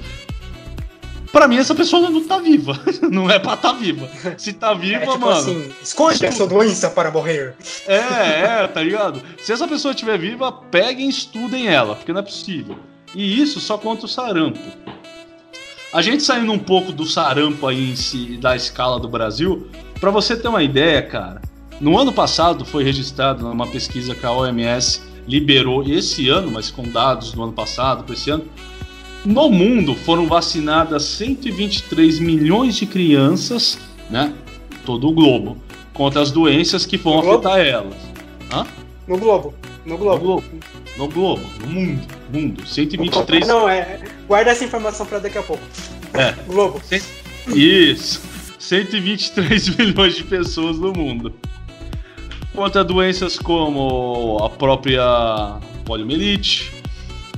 Pra 1.35 1.49
mim, 1.49 1.57
essa 1.57 1.75
pessoa 1.75 2.09
não 2.09 2.23
tá 2.23 2.37
viva. 2.37 2.79
Não 3.11 3.29
é 3.29 3.37
pra 3.37 3.57
tá 3.57 3.73
viva. 3.73 4.07
Se 4.37 4.53
tá 4.53 4.73
viva, 4.73 5.03
é, 5.03 5.05
tipo 5.05 5.19
mano. 5.19 5.37
Assim, 5.37 5.69
esconde 5.83 6.25
essa 6.25 6.47
doença 6.47 6.89
para 6.89 7.11
morrer. 7.11 7.55
É, 7.85 8.63
é, 8.63 8.67
tá 8.67 8.81
ligado? 8.81 9.21
Se 9.39 9.51
essa 9.51 9.67
pessoa 9.67 9.91
estiver 9.91 10.17
viva, 10.17 10.49
peguem 10.49 11.07
e 11.07 11.09
estudem 11.09 11.67
ela, 11.67 11.93
porque 11.93 12.13
não 12.13 12.21
é 12.21 12.23
possível. 12.23 12.79
E 13.13 13.41
isso 13.41 13.59
só 13.59 13.77
contra 13.77 14.05
o 14.05 14.07
sarampo. 14.07 14.61
A 15.91 16.01
gente 16.01 16.23
saindo 16.23 16.53
um 16.53 16.57
pouco 16.57 16.93
do 16.93 17.05
sarampo 17.05 17.67
aí 17.67 17.91
em 17.91 17.97
si, 17.97 18.37
da 18.37 18.55
escala 18.55 18.97
do 18.97 19.09
Brasil, 19.09 19.69
para 19.99 20.11
você 20.11 20.37
ter 20.37 20.47
uma 20.47 20.63
ideia, 20.63 21.01
cara, 21.01 21.41
no 21.81 21.99
ano 21.99 22.13
passado 22.13 22.63
foi 22.63 22.85
registrado 22.85 23.43
numa 23.43 23.67
pesquisa 23.67 24.15
que 24.15 24.25
a 24.25 24.31
OMS 24.31 25.01
liberou 25.27 25.83
esse 25.83 26.29
ano, 26.29 26.49
mas 26.49 26.71
com 26.71 26.83
dados 26.83 27.33
do 27.33 27.43
ano 27.43 27.51
passado, 27.51 28.05
para 28.05 28.13
esse 28.13 28.29
ano, 28.29 28.45
no 29.25 29.49
mundo 29.49 29.95
foram 29.95 30.27
vacinadas 30.27 31.03
123 31.03 32.19
milhões 32.19 32.75
de 32.75 32.85
crianças, 32.85 33.77
né? 34.09 34.33
Todo 34.85 35.07
o 35.07 35.11
globo, 35.11 35.57
contra 35.93 36.21
as 36.21 36.31
doenças 36.31 36.85
que 36.85 36.97
vão 36.97 37.21
no 37.21 37.31
afetar 37.31 37.55
globo? 37.55 37.67
elas. 37.67 37.95
Hã? 38.53 38.67
No 39.07 39.17
globo. 39.17 39.53
No 39.85 39.97
globo. 39.97 40.17
No 40.17 40.25
globo. 40.25 40.43
No 40.97 41.07
globo, 41.09 41.41
no 41.61 41.67
mundo. 41.67 42.07
Mundo. 42.31 42.65
123. 42.65 43.47
Não, 43.47 43.67
é. 43.67 43.99
Guarda 44.27 44.51
essa 44.51 44.63
informação 44.63 45.05
para 45.05 45.19
daqui 45.19 45.37
a 45.37 45.43
pouco. 45.43 45.63
É. 46.13 46.33
Globo. 46.47 46.81
Isso. 47.47 48.21
123 48.57 49.69
milhões 49.77 50.15
de 50.15 50.23
pessoas 50.23 50.79
no 50.79 50.93
mundo. 50.93 51.33
Contra 52.53 52.83
doenças 52.83 53.37
como 53.37 54.37
a 54.41 54.49
própria 54.49 55.59
poliomielite, 55.83 56.71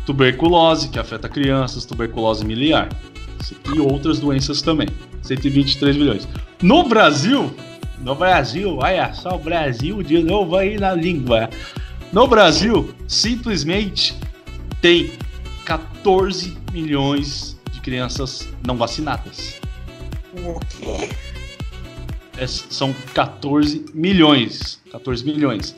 tuberculose, 0.08 0.88
que 0.88 0.98
afeta 0.98 1.28
crianças, 1.28 1.84
tuberculose 1.84 2.46
miliar. 2.46 2.88
E 3.76 3.80
outras 3.80 4.20
doenças 4.20 4.62
também. 4.62 4.88
123 5.22 5.98
milhões. 5.98 6.28
No 6.62 6.88
Brasil, 6.88 7.54
no 8.00 8.16
Brasil, 8.16 8.78
olha 8.78 9.14
só 9.14 9.36
o 9.36 9.40
Brasil 9.40 10.02
de 10.02 10.24
novo 10.24 10.56
aí 10.56 10.80
na 10.80 10.94
língua. 10.94 11.50
No 12.14 12.26
Brasil, 12.26 12.94
simplesmente 13.06 14.16
tem 14.82 15.12
14 15.66 16.58
milhões 16.72 17.58
de 17.74 17.82
crianças 17.82 18.48
não 18.66 18.78
vacinadas. 18.78 19.60
O 20.38 20.58
quê? 20.62 21.10
É, 22.38 22.48
são 22.48 22.96
14 23.14 23.86
milhões. 23.94 24.80
14 24.90 25.26
milhões. 25.26 25.76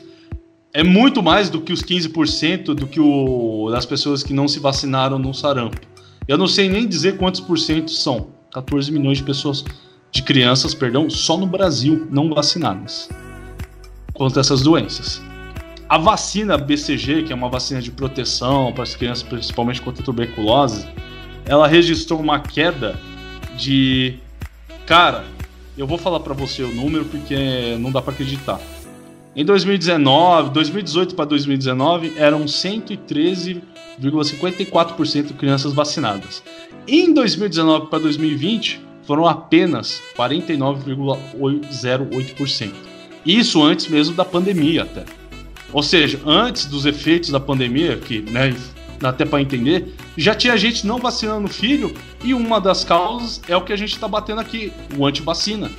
É 0.72 0.84
muito 0.84 1.20
mais 1.20 1.50
do 1.50 1.60
que 1.60 1.72
os 1.72 1.82
15% 1.82 2.74
do 2.74 2.86
que 2.86 3.00
o, 3.00 3.68
das 3.72 3.84
pessoas 3.84 4.22
que 4.22 4.32
não 4.32 4.46
se 4.46 4.60
vacinaram 4.60 5.18
no 5.18 5.34
sarampo. 5.34 5.80
Eu 6.28 6.38
não 6.38 6.46
sei 6.46 6.68
nem 6.68 6.86
dizer 6.86 7.16
quantos 7.16 7.40
por 7.40 7.58
cento 7.58 7.90
são. 7.90 8.28
14 8.52 8.90
milhões 8.92 9.18
de 9.18 9.24
pessoas, 9.24 9.64
de 10.12 10.22
crianças, 10.22 10.72
perdão, 10.72 11.10
só 11.10 11.36
no 11.36 11.46
Brasil 11.46 12.06
não 12.10 12.32
vacinadas 12.32 13.08
contra 14.14 14.40
essas 14.40 14.60
doenças. 14.60 15.20
A 15.88 15.98
vacina 15.98 16.56
BCG, 16.56 17.24
que 17.24 17.32
é 17.32 17.34
uma 17.34 17.48
vacina 17.48 17.82
de 17.82 17.90
proteção 17.90 18.72
para 18.72 18.84
as 18.84 18.94
crianças, 18.94 19.24
principalmente 19.24 19.82
contra 19.82 20.04
tuberculose, 20.04 20.86
ela 21.44 21.66
registrou 21.66 22.20
uma 22.20 22.38
queda 22.38 22.96
de. 23.56 24.18
Cara, 24.86 25.24
eu 25.76 25.86
vou 25.86 25.98
falar 25.98 26.20
para 26.20 26.34
você 26.34 26.62
o 26.62 26.72
número 26.72 27.04
porque 27.06 27.76
não 27.80 27.90
dá 27.90 28.00
para 28.00 28.12
acreditar. 28.12 28.60
Em 29.34 29.44
2019, 29.44 30.50
2018 30.50 31.14
para 31.14 31.24
2019, 31.26 32.14
eram 32.16 32.46
113,54% 32.46 35.26
de 35.26 35.34
crianças 35.34 35.72
vacinadas. 35.72 36.42
Em 36.88 37.14
2019 37.14 37.86
para 37.86 38.00
2020, 38.00 38.80
foram 39.04 39.28
apenas 39.28 40.02
49,08%. 40.16 42.72
Isso 43.24 43.62
antes 43.62 43.86
mesmo 43.86 44.16
da 44.16 44.24
pandemia 44.24 44.82
até. 44.82 45.04
Ou 45.72 45.84
seja, 45.84 46.18
antes 46.26 46.66
dos 46.66 46.84
efeitos 46.84 47.30
da 47.30 47.38
pandemia, 47.38 47.98
que 47.98 48.22
né, 48.22 48.52
até 49.00 49.24
para 49.24 49.40
entender, 49.40 49.94
já 50.16 50.34
tinha 50.34 50.56
gente 50.56 50.84
não 50.84 50.98
vacinando 50.98 51.46
o 51.46 51.50
filho 51.50 51.94
e 52.24 52.34
uma 52.34 52.60
das 52.60 52.82
causas 52.82 53.40
é 53.48 53.56
o 53.56 53.60
que 53.60 53.72
a 53.72 53.76
gente 53.76 53.92
está 53.92 54.08
batendo 54.08 54.40
aqui, 54.40 54.72
o 54.98 55.06
antivacina, 55.06 55.70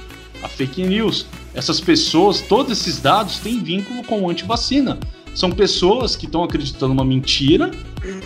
a 0.44 0.48
fake 0.48 0.84
news. 0.84 1.26
Essas 1.54 1.80
pessoas, 1.80 2.42
todos 2.42 2.72
esses 2.72 3.02
dados 3.02 3.40
têm 3.40 3.60
vínculo 3.60 4.04
com 4.04 4.22
o 4.22 4.30
antivacina. 4.30 4.98
São 5.34 5.52
pessoas 5.52 6.16
que 6.16 6.26
estão 6.26 6.44
acreditando 6.44 6.94
uma 6.94 7.06
mentira, 7.06 7.72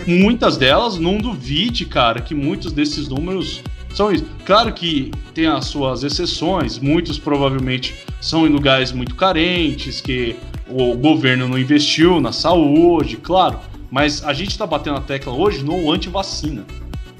muitas 0.06 0.56
delas, 0.56 0.98
não 0.98 1.18
duvide, 1.18 1.84
cara, 1.84 2.20
que 2.20 2.34
muitos 2.34 2.72
desses 2.72 3.08
números 3.08 3.60
são 3.94 4.12
isso. 4.12 4.24
Claro 4.44 4.72
que 4.72 5.10
tem 5.32 5.46
as 5.46 5.66
suas 5.66 6.02
exceções, 6.02 6.78
muitos 6.78 7.18
provavelmente 7.18 7.94
são 8.20 8.46
em 8.46 8.50
lugares 8.50 8.92
muito 8.92 9.14
carentes, 9.14 10.00
que 10.00 10.36
o 10.68 10.94
governo 10.96 11.48
não 11.48 11.58
investiu 11.58 12.20
na 12.20 12.32
saúde, 12.32 13.16
claro, 13.16 13.60
mas 13.90 14.24
a 14.24 14.32
gente 14.32 14.50
está 14.50 14.66
batendo 14.66 14.96
a 14.96 15.00
tecla 15.00 15.32
hoje 15.32 15.64
no 15.64 15.90
anti-vacina. 15.90 16.64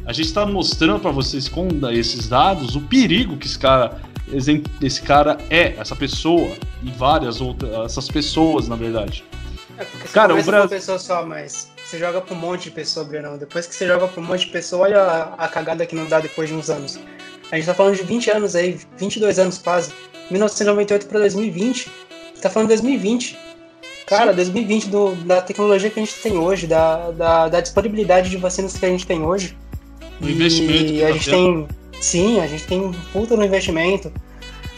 A 0.04 0.12
gente 0.12 0.26
está 0.26 0.44
mostrando 0.44 1.00
para 1.00 1.10
vocês 1.10 1.48
com 1.48 1.68
esses 1.90 2.28
dados 2.28 2.76
o 2.76 2.80
perigo 2.80 3.36
que 3.36 3.46
esse 3.46 3.58
cara, 3.58 4.00
esse 4.82 5.02
cara 5.02 5.38
é, 5.50 5.74
essa 5.78 5.94
pessoa 5.94 6.56
e 6.82 6.90
várias 6.90 7.40
outras, 7.40 7.72
essas 7.84 8.08
pessoas, 8.08 8.68
na 8.68 8.76
verdade. 8.76 9.24
É 9.78 9.84
porque 9.84 10.08
você 10.08 10.14
cara, 10.14 10.32
o 10.32 10.36
Brasil... 10.36 10.54
uma 10.54 10.68
pessoa 10.68 10.98
só, 10.98 11.24
mas 11.24 11.70
você 11.84 11.98
joga 11.98 12.20
para 12.20 12.34
um 12.34 12.38
monte 12.38 12.64
de 12.64 12.70
pessoa, 12.70 13.04
Brunão. 13.04 13.36
Depois 13.36 13.66
que 13.66 13.74
você 13.74 13.86
joga 13.86 14.08
para 14.08 14.20
um 14.20 14.24
monte 14.24 14.46
de 14.46 14.52
pessoa, 14.52 14.82
olha 14.82 15.00
a, 15.00 15.44
a 15.44 15.48
cagada 15.48 15.86
que 15.86 15.94
não 15.94 16.06
dá 16.06 16.20
depois 16.20 16.48
de 16.48 16.54
uns 16.54 16.70
anos. 16.70 16.98
A 17.50 17.56
gente 17.56 17.66
tá 17.66 17.74
falando 17.74 17.94
de 17.94 18.02
20 18.02 18.30
anos 18.30 18.56
aí, 18.56 18.78
22 18.96 19.38
anos 19.38 19.58
quase. 19.58 19.92
1998 20.30 21.06
para 21.06 21.20
2020. 21.20 21.90
Você 22.34 22.42
tá 22.42 22.50
falando 22.50 22.68
de 22.68 22.74
2020. 22.74 23.38
Cara, 24.06 24.30
Sim. 24.30 24.36
2020 24.36 24.88
do, 24.88 25.14
da 25.16 25.40
tecnologia 25.42 25.90
que 25.90 26.00
a 26.00 26.04
gente 26.04 26.14
tem 26.20 26.36
hoje, 26.38 26.66
da, 26.66 27.10
da, 27.10 27.48
da 27.48 27.60
disponibilidade 27.60 28.30
de 28.30 28.36
vacinas 28.36 28.76
que 28.76 28.84
a 28.84 28.88
gente 28.88 29.06
tem 29.06 29.22
hoje. 29.22 29.56
Investimento. 30.20 30.92
E 30.92 31.04
a 31.04 31.08
tá 31.08 31.12
gente 31.12 31.30
tem. 31.30 31.68
Sim, 32.00 32.40
a 32.40 32.46
gente 32.46 32.64
tem 32.64 32.80
um 32.80 32.92
puta 33.12 33.36
no 33.36 33.44
investimento. 33.44 34.12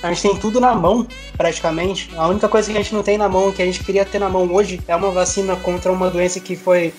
A 0.03 0.09
gente 0.13 0.23
tem 0.23 0.37
tudo 0.37 0.61
na 0.61 0.75
mão, 0.75 1.07
praticamente. 1.37 2.11
A 2.17 2.29
única 2.29 2.49
coisa 2.49 2.71
que 2.71 2.79
a 2.79 2.83
gente 2.83 2.95
não 2.95 3.03
tem 3.03 3.19
na 3.19 3.29
mão, 3.29 3.51
que 3.51 3.61
a 3.61 3.67
gente 3.67 3.83
queria 3.83 4.05
ter 4.05 4.19
na 4.19 4.29
mão 4.29 4.51
hoje, 4.53 4.81
é 4.87 4.95
uma 4.95 5.11
vacina 5.11 5.57
contra 5.57 5.91
uma 5.91 6.09
doença 6.09 6.39
que 6.39 6.55
foi, 6.55 6.95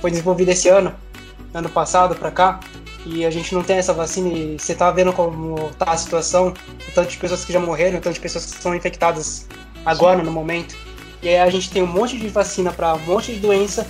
foi 0.00 0.10
desenvolvida 0.10 0.52
esse 0.52 0.68
ano, 0.68 0.94
ano 1.52 1.68
passado 1.68 2.14
para 2.14 2.30
cá. 2.30 2.60
E 3.04 3.24
a 3.24 3.30
gente 3.30 3.54
não 3.54 3.62
tem 3.62 3.76
essa 3.76 3.92
vacina 3.92 4.28
e 4.28 4.58
você 4.58 4.74
tá 4.74 4.90
vendo 4.90 5.12
como 5.12 5.70
tá 5.78 5.92
a 5.92 5.96
situação, 5.96 6.48
o 6.88 6.92
tanto 6.94 7.10
de 7.10 7.16
pessoas 7.16 7.44
que 7.44 7.52
já 7.52 7.60
morreram, 7.60 7.98
o 7.98 8.00
tanto 8.00 8.14
de 8.14 8.20
pessoas 8.20 8.46
que 8.46 8.62
são 8.62 8.74
infectadas 8.74 9.46
agora, 9.84 10.18
Sim. 10.18 10.26
no 10.26 10.32
momento. 10.32 10.76
E 11.22 11.28
aí 11.28 11.38
a 11.38 11.50
gente 11.50 11.70
tem 11.70 11.82
um 11.82 11.86
monte 11.86 12.18
de 12.18 12.28
vacina 12.28 12.72
para 12.72 12.94
um 12.94 13.00
monte 13.00 13.32
de 13.32 13.40
doença 13.40 13.86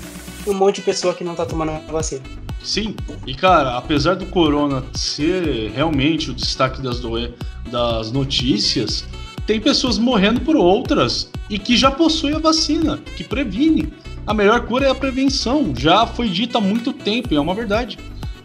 e 0.46 0.50
um 0.50 0.54
monte 0.54 0.76
de 0.76 0.82
pessoa 0.82 1.14
que 1.14 1.22
não 1.22 1.34
tá 1.34 1.44
tomando 1.44 1.72
a 1.72 1.92
vacina. 1.92 2.22
Sim, 2.62 2.94
e 3.26 3.34
cara, 3.34 3.76
apesar 3.76 4.14
do 4.16 4.26
corona 4.26 4.84
ser 4.92 5.70
realmente 5.70 6.30
o 6.30 6.34
destaque 6.34 6.82
das, 6.82 7.00
doen 7.00 7.30
das 7.70 8.12
notícias, 8.12 9.04
tem 9.46 9.58
pessoas 9.58 9.98
morrendo 9.98 10.40
por 10.40 10.56
outras 10.56 11.30
e 11.48 11.58
que 11.58 11.76
já 11.76 11.90
possuem 11.90 12.34
a 12.34 12.38
vacina, 12.38 12.98
que 13.16 13.24
previne. 13.24 13.92
A 14.26 14.34
melhor 14.34 14.66
cura 14.66 14.86
é 14.86 14.90
a 14.90 14.94
prevenção, 14.94 15.74
já 15.76 16.06
foi 16.06 16.28
dita 16.28 16.58
há 16.58 16.60
muito 16.60 16.92
tempo 16.92 17.32
e 17.32 17.36
é 17.36 17.40
uma 17.40 17.54
verdade. 17.54 17.98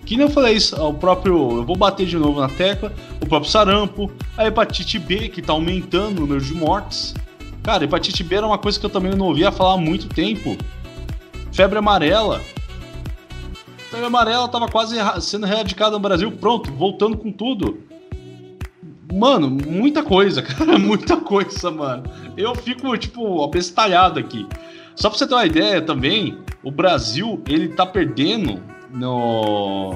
Que 0.05 0.15
nem 0.15 0.27
eu 0.27 0.31
falei 0.31 0.55
isso, 0.55 0.75
o 0.81 0.93
próprio, 0.93 1.57
eu 1.57 1.65
vou 1.65 1.75
bater 1.75 2.05
de 2.05 2.15
novo 2.15 2.39
na 2.39 2.47
tecla, 2.47 2.93
o 3.21 3.25
próprio 3.25 3.51
sarampo, 3.51 4.11
a 4.37 4.45
hepatite 4.45 4.97
B 4.97 5.29
que 5.29 5.41
está 5.41 5.51
aumentando 5.51 6.19
o 6.19 6.21
número 6.21 6.41
de 6.41 6.53
mortes, 6.53 7.13
Cara, 7.65 7.83
hepatite 7.83 8.23
B 8.23 8.35
era 8.35 8.45
uma 8.45 8.59
coisa 8.59 8.79
que 8.79 8.85
eu 8.85 8.91
também 8.91 9.15
não 9.15 9.25
ouvia 9.25 9.51
falar 9.51 9.73
há 9.73 9.77
muito 9.77 10.07
tempo. 10.07 10.55
Febre 11.51 11.79
amarela. 11.79 12.39
Febre 13.95 14.07
amarela 14.07 14.47
tava 14.49 14.67
quase 14.67 14.97
sendo 15.21 15.45
erradicada 15.45 15.91
no 15.91 15.99
Brasil. 15.99 16.29
Pronto, 16.29 16.69
voltando 16.73 17.17
com 17.17 17.31
tudo. 17.31 17.79
Mano, 19.13 19.49
muita 19.49 20.03
coisa, 20.03 20.41
cara. 20.43 20.77
Muita 20.77 21.15
coisa, 21.15 21.71
mano. 21.71 22.03
Eu 22.35 22.53
fico, 22.55 22.97
tipo, 22.97 23.41
abestalhado 23.41 24.19
aqui. 24.19 24.45
Só 24.95 25.09
pra 25.09 25.17
você 25.17 25.25
ter 25.25 25.33
uma 25.33 25.45
ideia 25.45 25.81
também, 25.81 26.37
o 26.61 26.71
Brasil, 26.71 27.41
ele 27.47 27.69
tá 27.69 27.85
perdendo 27.85 28.61
no 28.91 29.95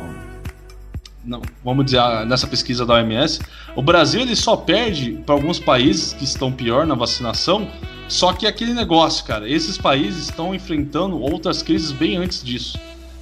não, 1.23 1.41
vamos 1.63 1.85
dizer, 1.85 2.01
nessa 2.25 2.47
pesquisa 2.47 2.85
da 2.85 2.95
OMS, 2.95 3.41
o 3.75 3.81
Brasil 3.81 4.21
ele 4.21 4.35
só 4.35 4.55
perde 4.55 5.21
para 5.25 5.35
alguns 5.35 5.59
países 5.59 6.13
que 6.13 6.23
estão 6.23 6.51
pior 6.51 6.87
na 6.87 6.95
vacinação. 6.95 7.67
Só 8.07 8.33
que 8.33 8.47
aquele 8.47 8.73
negócio, 8.73 9.25
cara, 9.25 9.47
esses 9.47 9.77
países 9.77 10.23
estão 10.23 10.55
enfrentando 10.55 11.21
outras 11.21 11.61
crises 11.61 11.91
bem 11.91 12.15
antes 12.15 12.41
disso. 12.41 12.79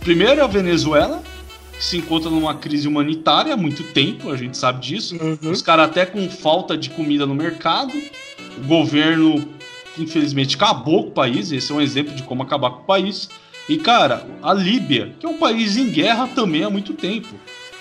Primeiro 0.07 0.39
é 0.39 0.43
a 0.45 0.47
Venezuela, 0.47 1.21
que 1.73 1.83
se 1.83 1.97
encontra 1.97 2.29
numa 2.29 2.55
crise 2.55 2.87
humanitária 2.87 3.53
há 3.53 3.57
muito 3.57 3.83
tempo, 3.91 4.31
a 4.31 4.37
gente 4.37 4.57
sabe 4.57 4.79
disso. 4.79 5.17
Uhum. 5.17 5.51
Os 5.51 5.61
caras 5.61 5.89
até 5.89 6.05
com 6.05 6.29
falta 6.29 6.77
de 6.77 6.89
comida 6.91 7.25
no 7.25 7.35
mercado. 7.35 7.91
O 8.57 8.65
governo, 8.65 9.45
infelizmente, 9.99 10.55
acabou 10.55 11.03
com 11.03 11.09
o 11.09 11.11
país. 11.11 11.51
Esse 11.51 11.73
é 11.73 11.75
um 11.75 11.81
exemplo 11.81 12.15
de 12.15 12.23
como 12.23 12.41
acabar 12.41 12.69
com 12.69 12.83
o 12.83 12.85
país. 12.85 13.29
E, 13.67 13.75
cara, 13.79 14.25
a 14.41 14.53
Líbia, 14.53 15.13
que 15.19 15.25
é 15.25 15.29
um 15.29 15.37
país 15.37 15.75
em 15.75 15.89
guerra 15.89 16.25
também 16.27 16.63
há 16.63 16.69
muito 16.69 16.93
tempo 16.93 17.27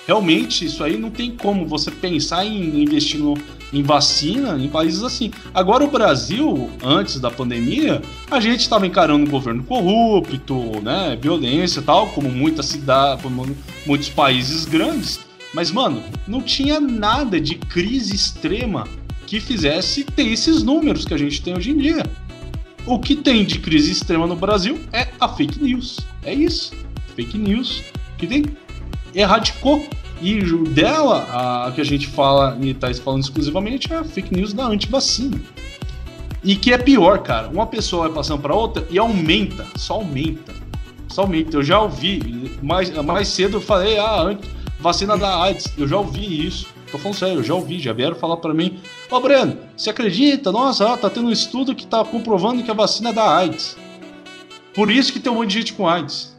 realmente 0.07 0.64
isso 0.64 0.85
aí 0.85 0.97
não 0.97 1.11
tem 1.11 1.33
como 1.33 1.66
você 1.66 1.90
pensar 1.90 2.45
em 2.47 2.83
investir 2.83 3.19
no, 3.19 3.37
em 3.73 3.83
vacina 3.83 4.57
em 4.57 4.69
países 4.69 5.03
assim. 5.03 5.31
Agora 5.53 5.85
o 5.85 5.90
Brasil, 5.90 6.71
antes 6.83 7.19
da 7.21 7.31
pandemia, 7.31 8.01
a 8.31 8.40
gente 8.40 8.61
estava 8.61 8.87
encarando 8.87 9.25
um 9.25 9.31
governo 9.31 9.64
corrupto, 9.64 10.81
né, 10.83 11.19
violência 11.21 11.83
tal, 11.83 12.09
como 12.09 12.31
muitas 12.31 12.66
cidades, 12.66 13.23
como 13.23 13.47
muitos 13.85 14.09
países 14.09 14.64
grandes. 14.64 15.21
Mas 15.53 15.71
mano, 15.71 16.03
não 16.27 16.40
tinha 16.40 16.79
nada 16.81 17.40
de 17.40 17.57
crise 17.57 18.14
extrema 18.14 18.87
que 19.27 19.40
fizesse 19.40 20.05
ter 20.05 20.29
esses 20.29 20.62
números 20.62 21.05
que 21.05 21.14
a 21.14 21.19
gente 21.19 21.43
tem 21.43 21.57
hoje 21.57 21.72
em 21.72 21.78
dia. 21.78 22.05
O 22.87 23.01
que 23.01 23.16
tem 23.16 23.45
de 23.45 23.59
crise 23.59 23.91
extrema 23.91 24.28
no 24.28 24.37
Brasil 24.37 24.78
é 24.93 25.09
a 25.18 25.28
fake 25.28 25.61
news. 25.61 25.99
É 26.22 26.33
isso. 26.33 26.72
Fake 27.16 27.37
news 27.37 27.83
que 28.16 28.28
tem 28.28 28.45
erradicou. 29.17 29.85
E 30.21 30.41
dela, 30.71 31.67
a 31.67 31.73
que 31.73 31.81
a 31.81 31.85
gente 31.85 32.07
fala 32.07 32.57
e 32.61 32.73
tá 32.73 32.93
falando 32.95 33.23
exclusivamente 33.23 33.93
é 33.93 33.97
a 33.97 34.05
fake 34.05 34.35
news 34.35 34.55
da 34.55 34.64
antivacina. 34.64 35.39
E 36.43 36.57
que 36.57 36.73
é 36.73 36.79
pior, 36.79 37.19
cara. 37.19 37.49
Uma 37.49 37.67
pessoa 37.67 38.07
vai 38.07 38.17
passando 38.17 38.41
para 38.41 38.55
outra 38.55 38.87
e 38.89 38.99
aumenta, 38.99 39.67
só 39.77 39.95
aumenta. 39.95 40.55
Só 41.09 41.23
aumenta. 41.23 41.57
Eu 41.57 41.62
já 41.62 41.81
ouvi, 41.81 42.51
mais, 42.62 42.91
mais 43.03 43.29
cedo 43.29 43.59
eu 43.59 43.61
falei, 43.61 43.99
ah, 43.99 44.39
vacina 44.81 45.19
da 45.19 45.43
AIDS. 45.43 45.67
Eu 45.77 45.87
já 45.87 45.99
ouvi 45.99 46.47
isso. 46.47 46.69
Tô 46.91 46.99
falando 46.99 47.19
sério, 47.19 47.41
eu 47.41 47.43
já 47.43 47.55
ouvi, 47.55 47.81
já 47.81 47.93
vieram 47.93 48.14
falar 48.14 48.37
para 48.37 48.55
mim: 48.55 48.79
Ô 49.11 49.21
Breno, 49.21 49.59
você 49.77 49.91
acredita? 49.91 50.53
Nossa, 50.53 50.97
tá 50.97 51.11
tendo 51.11 51.29
um 51.29 51.33
estudo 51.33 51.75
que 51.75 51.87
tá 51.87 52.05
comprovando 52.05 52.62
que 52.62 52.71
a 52.71 52.75
vacina 52.75 53.11
é 53.11 53.12
da 53.12 53.37
AIDS. 53.37 53.77
Por 54.73 54.91
isso 54.91 55.12
que 55.12 55.19
tem 55.19 55.33
um 55.33 55.37
monte 55.37 55.49
de 55.49 55.59
gente 55.59 55.73
com 55.73 55.89
AIDS. 55.89 56.36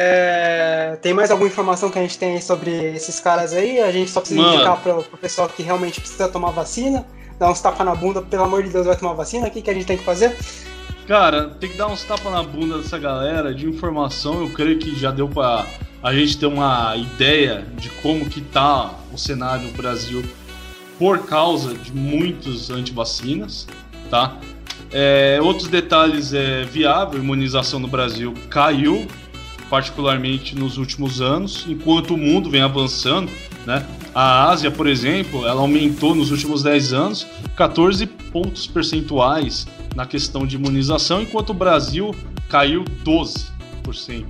É, 0.00 0.96
tem 1.02 1.12
mais 1.12 1.28
alguma 1.28 1.48
informação 1.48 1.90
que 1.90 1.98
a 1.98 2.02
gente 2.02 2.16
tem 2.16 2.40
sobre 2.40 2.70
esses 2.94 3.18
caras 3.18 3.52
aí? 3.52 3.80
A 3.80 3.90
gente 3.90 4.08
só 4.08 4.20
precisa 4.20 4.40
Mano. 4.40 4.54
indicar 4.54 4.80
pro, 4.80 5.02
pro 5.02 5.18
pessoal 5.18 5.48
que 5.48 5.60
realmente 5.60 6.00
precisa 6.00 6.28
tomar 6.28 6.52
vacina, 6.52 7.04
dar 7.36 7.50
uns 7.50 7.60
tapas 7.60 7.84
na 7.84 7.96
bunda, 7.96 8.22
pelo 8.22 8.44
amor 8.44 8.62
de 8.62 8.68
Deus, 8.68 8.86
vai 8.86 8.94
tomar 8.94 9.14
vacina? 9.14 9.48
O 9.48 9.50
que, 9.50 9.60
que 9.60 9.68
a 9.68 9.74
gente 9.74 9.86
tem 9.86 9.98
que 9.98 10.04
fazer? 10.04 10.36
Cara, 11.08 11.48
tem 11.48 11.68
que 11.68 11.76
dar 11.76 11.88
uns 11.88 12.04
tapas 12.04 12.32
na 12.32 12.44
bunda 12.44 12.78
dessa 12.78 12.96
galera 12.96 13.52
de 13.52 13.66
informação. 13.66 14.40
Eu 14.40 14.50
creio 14.50 14.78
que 14.78 14.96
já 14.96 15.10
deu 15.10 15.26
para 15.26 15.66
a 16.00 16.14
gente 16.14 16.38
ter 16.38 16.46
uma 16.46 16.96
ideia 16.96 17.66
de 17.74 17.88
como 17.88 18.30
que 18.30 18.40
tá 18.40 18.94
o 19.12 19.18
cenário 19.18 19.64
no 19.64 19.72
Brasil 19.72 20.24
por 20.96 21.26
causa 21.26 21.74
de 21.74 21.92
muitos 21.92 22.70
antivacinas, 22.70 23.66
tá? 24.08 24.36
É, 24.92 25.40
outros 25.42 25.66
detalhes 25.66 26.32
é 26.32 26.62
viável, 26.62 27.18
a 27.18 27.22
imunização 27.22 27.80
no 27.80 27.88
Brasil 27.88 28.32
caiu, 28.48 29.08
particularmente 29.68 30.54
nos 30.54 30.78
últimos 30.78 31.20
anos, 31.20 31.64
enquanto 31.68 32.14
o 32.14 32.16
mundo 32.16 32.50
vem 32.50 32.62
avançando, 32.62 33.30
né? 33.66 33.84
A 34.14 34.50
Ásia, 34.50 34.70
por 34.70 34.86
exemplo, 34.86 35.46
ela 35.46 35.60
aumentou 35.60 36.14
nos 36.14 36.30
últimos 36.30 36.62
10 36.62 36.92
anos 36.92 37.26
14 37.54 38.06
pontos 38.06 38.66
percentuais 38.66 39.66
na 39.94 40.06
questão 40.06 40.46
de 40.46 40.56
imunização, 40.56 41.22
enquanto 41.22 41.50
o 41.50 41.54
Brasil 41.54 42.14
caiu 42.48 42.84
12% 43.04 44.24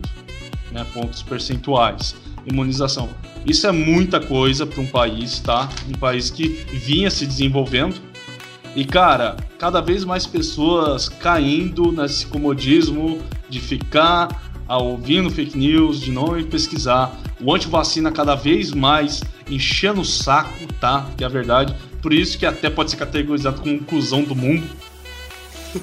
né, 0.73 0.85
pontos 0.93 1.23
percentuais 1.23 2.15
imunização. 2.47 3.09
Isso 3.47 3.67
é 3.67 3.73
muita 3.73 4.21
coisa 4.21 4.67
para 4.67 4.81
um 4.81 4.87
país, 4.87 5.39
tá? 5.41 5.69
Um 5.89 5.99
país 5.99 6.31
que 6.31 6.49
vinha 6.49 7.11
se 7.11 7.27
desenvolvendo. 7.27 7.97
E 8.75 8.85
cara, 8.85 9.37
cada 9.59 9.81
vez 9.81 10.05
mais 10.05 10.27
pessoas 10.27 11.09
caindo 11.09 11.93
nesse 11.93 12.27
comodismo 12.27 13.21
de 13.49 13.61
ficar 13.61 14.48
ouvindo 14.77 15.31
fake 15.31 15.57
news, 15.57 16.01
de 16.01 16.11
não 16.11 16.39
ir 16.39 16.47
pesquisar. 16.47 17.17
O 17.41 17.55
antivacina 17.55 18.13
cada 18.13 18.35
vez 18.35 18.73
mais 18.73 19.23
enchendo 19.49 20.03
o 20.03 20.05
saco, 20.05 20.67
tá? 20.81 21.09
Que 21.17 21.25
é 21.25 21.27
a 21.27 21.31
verdade. 21.31 21.75
Por 22.03 22.13
isso 22.13 22.39
que 22.39 22.45
até 22.45 22.69
pode 22.69 22.91
ser 22.91 22.97
categorizado 22.97 23.61
como 23.61 23.75
inclusão 23.75 24.23
do 24.23 24.35
mundo. 24.35 24.69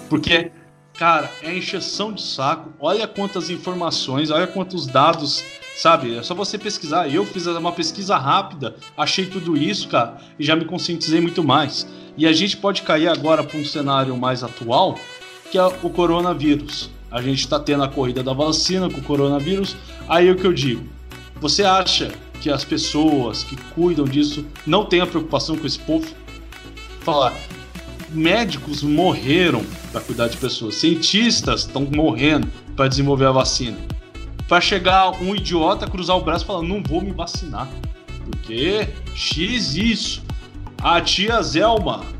Porque, 0.09 0.51
cara, 0.97 1.31
é 1.41 1.55
encheção 1.55 2.13
de 2.13 2.21
saco. 2.21 2.71
Olha 2.79 3.07
quantas 3.07 3.49
informações, 3.49 4.29
olha 4.29 4.47
quantos 4.47 4.85
dados, 4.85 5.43
sabe? 5.75 6.17
É 6.17 6.23
só 6.23 6.35
você 6.35 6.57
pesquisar. 6.57 7.07
Eu 7.07 7.25
fiz 7.25 7.47
uma 7.47 7.71
pesquisa 7.71 8.17
rápida, 8.17 8.75
achei 8.97 9.25
tudo 9.25 9.57
isso, 9.57 9.87
cara, 9.87 10.17
e 10.39 10.43
já 10.43 10.55
me 10.55 10.65
conscientizei 10.65 11.19
muito 11.19 11.43
mais. 11.43 11.87
E 12.17 12.25
a 12.25 12.31
gente 12.31 12.55
pode 12.57 12.81
cair 12.81 13.07
agora 13.07 13.43
para 13.43 13.59
um 13.59 13.65
cenário 13.65 14.15
mais 14.15 14.43
atual, 14.43 14.97
que 15.51 15.57
é 15.57 15.65
o 15.65 15.89
coronavírus. 15.89 16.94
A 17.15 17.21
gente 17.21 17.39
está 17.39 17.57
tendo 17.57 17.81
a 17.81 17.87
corrida 17.87 18.21
da 18.21 18.33
vacina 18.33 18.89
com 18.89 18.99
o 18.99 19.01
coronavírus. 19.01 19.77
Aí 20.05 20.29
o 20.29 20.35
que 20.35 20.45
eu 20.45 20.51
digo: 20.51 20.83
você 21.39 21.63
acha 21.63 22.11
que 22.41 22.49
as 22.49 22.65
pessoas 22.65 23.41
que 23.41 23.55
cuidam 23.55 24.03
disso 24.03 24.45
não 24.67 24.83
têm 24.83 24.99
a 24.99 25.07
preocupação 25.07 25.55
com 25.55 25.65
esse 25.65 25.79
povo? 25.79 26.05
Falar, 26.99 27.33
médicos 28.11 28.83
morreram 28.83 29.63
para 29.93 30.01
cuidar 30.01 30.27
de 30.27 30.35
pessoas, 30.35 30.75
cientistas 30.75 31.61
estão 31.61 31.87
morrendo 31.89 32.49
para 32.75 32.89
desenvolver 32.89 33.27
a 33.27 33.31
vacina. 33.31 33.77
Para 34.49 34.59
chegar 34.59 35.11
um 35.23 35.33
idiota 35.33 35.87
cruzar 35.87 36.17
o 36.17 36.21
braço 36.21 36.43
e 36.43 36.47
falar: 36.47 36.63
não 36.63 36.83
vou 36.83 36.99
me 36.99 37.13
vacinar, 37.13 37.69
porque 38.25 38.89
X 39.15 39.77
isso. 39.77 40.21
A 40.83 40.99
tia 40.99 41.41
Zelma 41.41 42.14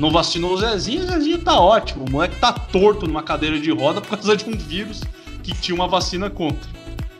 não 0.00 0.10
vacinou 0.10 0.54
o 0.54 0.56
Zezinho, 0.56 1.04
o 1.04 1.06
Zezinho 1.06 1.38
tá 1.38 1.60
ótimo. 1.60 2.06
O 2.08 2.10
moleque 2.10 2.36
tá 2.36 2.52
torto 2.52 3.06
numa 3.06 3.22
cadeira 3.22 3.60
de 3.60 3.70
roda 3.70 4.00
por 4.00 4.16
causa 4.16 4.34
de 4.34 4.48
um 4.48 4.56
vírus 4.56 5.02
que 5.42 5.52
tinha 5.52 5.74
uma 5.74 5.86
vacina 5.86 6.30
contra. 6.30 6.70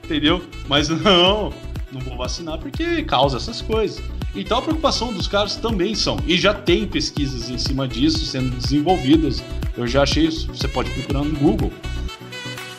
Entendeu? 0.03 0.43
Mas 0.67 0.89
não, 0.89 1.53
não 1.93 2.01
vou 2.01 2.17
vacinar 2.17 2.59
porque 2.59 3.03
causa 3.05 3.37
essas 3.37 3.61
coisas. 3.61 4.03
Então 4.35 4.59
a 4.59 4.63
preocupação 4.63 5.13
dos 5.13 5.29
caras 5.29 5.57
também 5.57 5.95
são. 5.95 6.17
E 6.27 6.39
já 6.39 6.55
tem 6.55 6.87
pesquisas 6.87 7.51
em 7.51 7.59
cima 7.59 7.87
disso 7.87 8.25
sendo 8.25 8.57
desenvolvidas. 8.57 9.45
Eu 9.77 9.87
já 9.87 10.03
achei 10.03 10.25
isso. 10.25 10.47
Você 10.49 10.67
pode 10.67 10.89
procurar 10.91 11.23
no 11.23 11.37
Google. 11.39 11.71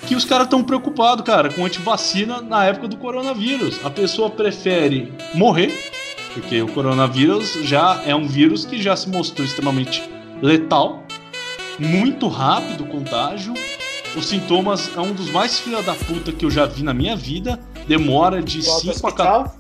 Que 0.08 0.16
os 0.16 0.26
caras 0.26 0.46
estão 0.46 0.64
preocupados, 0.64 1.24
cara, 1.24 1.54
com 1.54 1.64
antivacina 1.64 2.42
na 2.42 2.66
época 2.66 2.88
do 2.88 2.98
coronavírus. 2.98 3.80
A 3.86 3.90
pessoa 3.90 4.32
prefere 4.32 5.14
morrer, 5.36 5.91
porque 6.34 6.62
o 6.62 6.68
coronavírus 6.68 7.54
já 7.64 8.02
é 8.06 8.16
um 8.16 8.28
vírus 8.28 8.66
que 8.66 8.82
já 8.82 8.96
se 8.96 9.10
mostrou 9.10 9.46
extremamente 9.46 10.04
letal, 10.42 11.04
muito 11.80 12.28
rápido 12.28 12.84
o 12.84 12.88
contágio. 12.88 13.54
Os 14.16 14.26
sintomas 14.26 14.96
é 14.96 15.00
um 15.00 15.14
dos 15.14 15.30
mais 15.30 15.60
filha 15.60 15.82
da 15.82 15.94
puta 15.94 16.32
que 16.32 16.46
eu 16.46 16.52
já 16.52 16.66
vi 16.66 16.84
na 16.84 16.94
minha 16.94 17.16
vida. 17.16 17.60
Demora 17.88 18.42
de 18.42 18.62
5 18.62 19.08
a 19.08 19.12
4. 19.12 19.52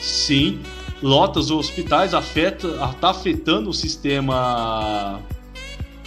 Sim, 0.00 0.60
lota 1.02 1.40
os 1.40 1.50
hospitais, 1.50 2.14
afeta, 2.14 2.68
tá 3.00 3.10
afetando 3.10 3.70
o 3.70 3.74
sistema 3.74 5.20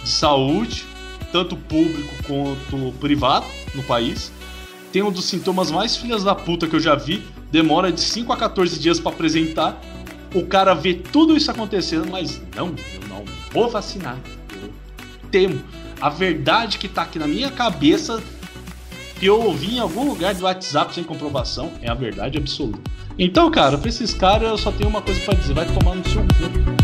de 0.02 0.08
saúde, 0.08 0.84
tanto 1.32 1.56
público 1.56 2.14
quanto 2.26 2.92
privado 2.98 3.46
no 3.74 3.82
país. 3.82 4.32
Tem 4.92 5.02
um 5.02 5.12
dos 5.12 5.26
sintomas 5.26 5.70
mais 5.70 5.96
filhas 5.96 6.24
da 6.24 6.34
puta 6.34 6.66
que 6.66 6.74
eu 6.74 6.80
já 6.80 6.94
vi, 6.94 7.22
demora 7.50 7.92
de 7.92 8.00
5 8.00 8.32
a 8.32 8.36
14 8.36 8.78
dias 8.78 8.98
para 8.98 9.12
apresentar. 9.12 9.80
O 10.32 10.46
cara 10.46 10.74
vê 10.74 10.94
tudo 10.94 11.36
isso 11.36 11.50
acontecendo, 11.50 12.08
mas 12.08 12.40
não, 12.54 12.68
eu 12.68 13.08
não 13.08 13.24
vou 13.52 13.68
vacinar. 13.68 14.18
Eu 14.62 14.70
temo. 15.30 15.60
A 16.00 16.08
verdade 16.08 16.78
que 16.78 16.88
tá 16.88 17.02
aqui 17.02 17.18
na 17.18 17.26
minha 17.26 17.50
cabeça, 17.50 18.22
que 19.18 19.26
eu 19.26 19.40
ouvi 19.42 19.76
em 19.76 19.80
algum 19.80 20.08
lugar 20.08 20.34
do 20.34 20.44
WhatsApp 20.44 20.94
sem 20.94 21.02
comprovação, 21.02 21.72
é 21.82 21.90
a 21.90 21.94
verdade 21.94 22.38
absoluta. 22.38 22.78
Então, 23.18 23.50
cara, 23.50 23.76
pra 23.76 23.88
esses 23.88 24.14
caras 24.14 24.48
eu 24.48 24.56
só 24.56 24.70
tenho 24.70 24.88
uma 24.88 25.02
coisa 25.02 25.20
para 25.20 25.34
dizer: 25.34 25.52
vai 25.52 25.66
tomar 25.66 25.96
no 25.96 26.08
seu 26.08 26.22
cu. 26.22 26.80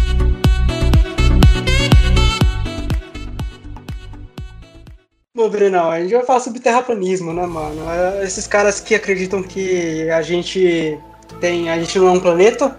Bom, 5.36 5.48
Brenão, 5.50 5.90
a 5.90 6.00
gente 6.00 6.14
vai 6.14 6.24
falar 6.24 6.40
sobre 6.40 6.60
terraplanismo, 6.60 7.32
né, 7.32 7.46
mano? 7.46 7.88
É, 7.90 8.24
esses 8.24 8.46
caras 8.46 8.80
que 8.80 8.94
acreditam 8.94 9.42
que 9.42 10.08
a 10.10 10.20
gente 10.22 10.98
tem. 11.40 11.70
A 11.70 11.78
gente 11.78 11.98
não 11.98 12.08
é 12.08 12.10
um 12.12 12.20
planeta, 12.20 12.76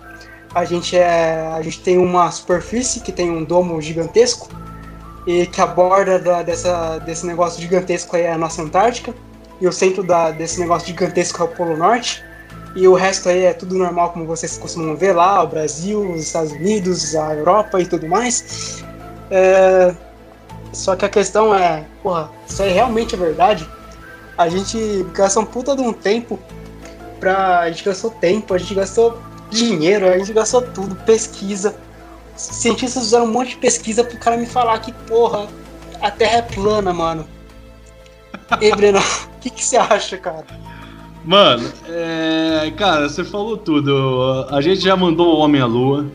a 0.53 0.65
gente 0.65 0.97
é. 0.97 1.51
A 1.53 1.61
gente 1.61 1.81
tem 1.81 1.97
uma 1.97 2.31
superfície 2.31 2.99
que 2.99 3.11
tem 3.11 3.29
um 3.29 3.43
domo 3.43 3.81
gigantesco 3.81 4.49
e 5.25 5.45
que 5.45 5.59
a 5.59 5.67
borda 5.67 6.17
da, 6.17 6.41
dessa, 6.41 6.99
desse 6.99 7.25
negócio 7.25 7.61
gigantesco 7.61 8.15
aí 8.15 8.23
é 8.23 8.31
a 8.31 8.37
nossa 8.37 8.61
Antártica. 8.61 9.13
E 9.59 9.67
o 9.67 9.71
centro 9.71 10.03
da, 10.03 10.31
desse 10.31 10.59
negócio 10.59 10.87
gigantesco 10.87 11.41
é 11.41 11.45
o 11.45 11.49
Polo 11.49 11.75
Norte. 11.75 12.23
E 12.75 12.87
o 12.87 12.93
resto 12.93 13.27
aí 13.27 13.43
é 13.43 13.53
tudo 13.53 13.75
normal, 13.75 14.11
como 14.11 14.25
vocês 14.25 14.57
costumam 14.57 14.95
ver 14.95 15.13
lá, 15.13 15.43
o 15.43 15.47
Brasil, 15.47 16.11
os 16.11 16.21
Estados 16.21 16.51
Unidos, 16.51 17.15
a 17.15 17.33
Europa 17.33 17.81
e 17.81 17.85
tudo 17.85 18.07
mais. 18.07 18.83
É... 19.31 19.93
Só 20.71 20.95
que 20.95 21.03
a 21.03 21.09
questão 21.09 21.55
é, 21.55 21.85
porra, 22.03 22.29
isso 22.47 22.61
é 22.61 22.69
realmente 22.69 23.15
verdade? 23.15 23.67
A 24.37 24.47
gente 24.47 25.05
gastou 25.13 25.41
um 25.41 25.45
puta 25.45 25.75
de 25.75 25.81
um 25.81 25.91
tempo 25.91 26.39
pra. 27.19 27.61
A 27.61 27.71
gente 27.71 27.83
gastou 27.83 28.11
tempo, 28.11 28.53
a 28.53 28.57
gente 28.57 28.75
gastou 28.75 29.19
dinheiro, 29.49 30.07
a 30.07 30.17
gente 30.17 30.33
gastou 30.33 30.61
tudo, 30.61 30.95
pesquisa. 30.95 31.75
Os 32.35 32.41
cientistas 32.41 33.03
fizeram 33.03 33.25
um 33.25 33.31
monte 33.31 33.49
de 33.49 33.57
pesquisa 33.57 34.03
pro 34.03 34.17
cara 34.17 34.37
me 34.37 34.45
falar 34.45 34.79
que, 34.79 34.91
porra, 34.91 35.47
a 36.01 36.11
Terra 36.11 36.37
é 36.37 36.41
plana, 36.41 36.93
mano. 36.93 37.27
E 38.61 38.73
Breno, 38.73 38.99
o 38.99 39.39
que, 39.41 39.49
que 39.49 39.63
você 39.63 39.75
acha, 39.75 40.17
cara? 40.17 40.45
Mano, 41.25 41.69
é, 41.89 42.71
cara, 42.77 43.09
você 43.09 43.23
falou 43.25 43.57
tudo. 43.57 44.47
A 44.49 44.61
gente 44.61 44.79
já 44.79 44.95
mandou 44.95 45.35
o 45.35 45.39
Homem 45.39 45.59
à 45.59 45.65
Lua. 45.65 46.05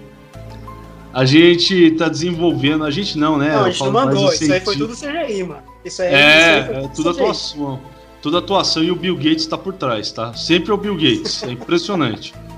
A 1.12 1.26
gente 1.26 1.90
tá 1.92 2.08
desenvolvendo. 2.08 2.84
A 2.84 2.90
gente 2.90 3.18
não, 3.18 3.36
né? 3.36 3.52
Não, 3.52 3.64
a 3.64 3.70
gente 3.70 3.84
não 3.84 3.92
mandou. 3.92 4.32
Isso 4.32 4.50
aí 4.50 4.60
foi 4.60 4.76
tudo 4.76 4.94
CGI, 4.94 5.44
mano. 5.44 5.62
Isso 5.84 6.00
aí, 6.00 6.08
é, 6.08 6.60
isso 6.60 6.70
aí 6.70 6.84
é 6.84 6.88
tudo 6.88 7.10
atuação. 7.10 7.80
Tudo 8.22 8.38
atuação 8.38 8.82
e 8.82 8.90
o 8.90 8.96
Bill 8.96 9.16
Gates 9.16 9.46
tá 9.46 9.58
por 9.58 9.74
trás, 9.74 10.12
tá? 10.12 10.32
Sempre 10.32 10.70
é 10.70 10.74
o 10.74 10.78
Bill 10.78 10.94
Gates. 10.94 11.42
É 11.42 11.50
impressionante. 11.50 12.32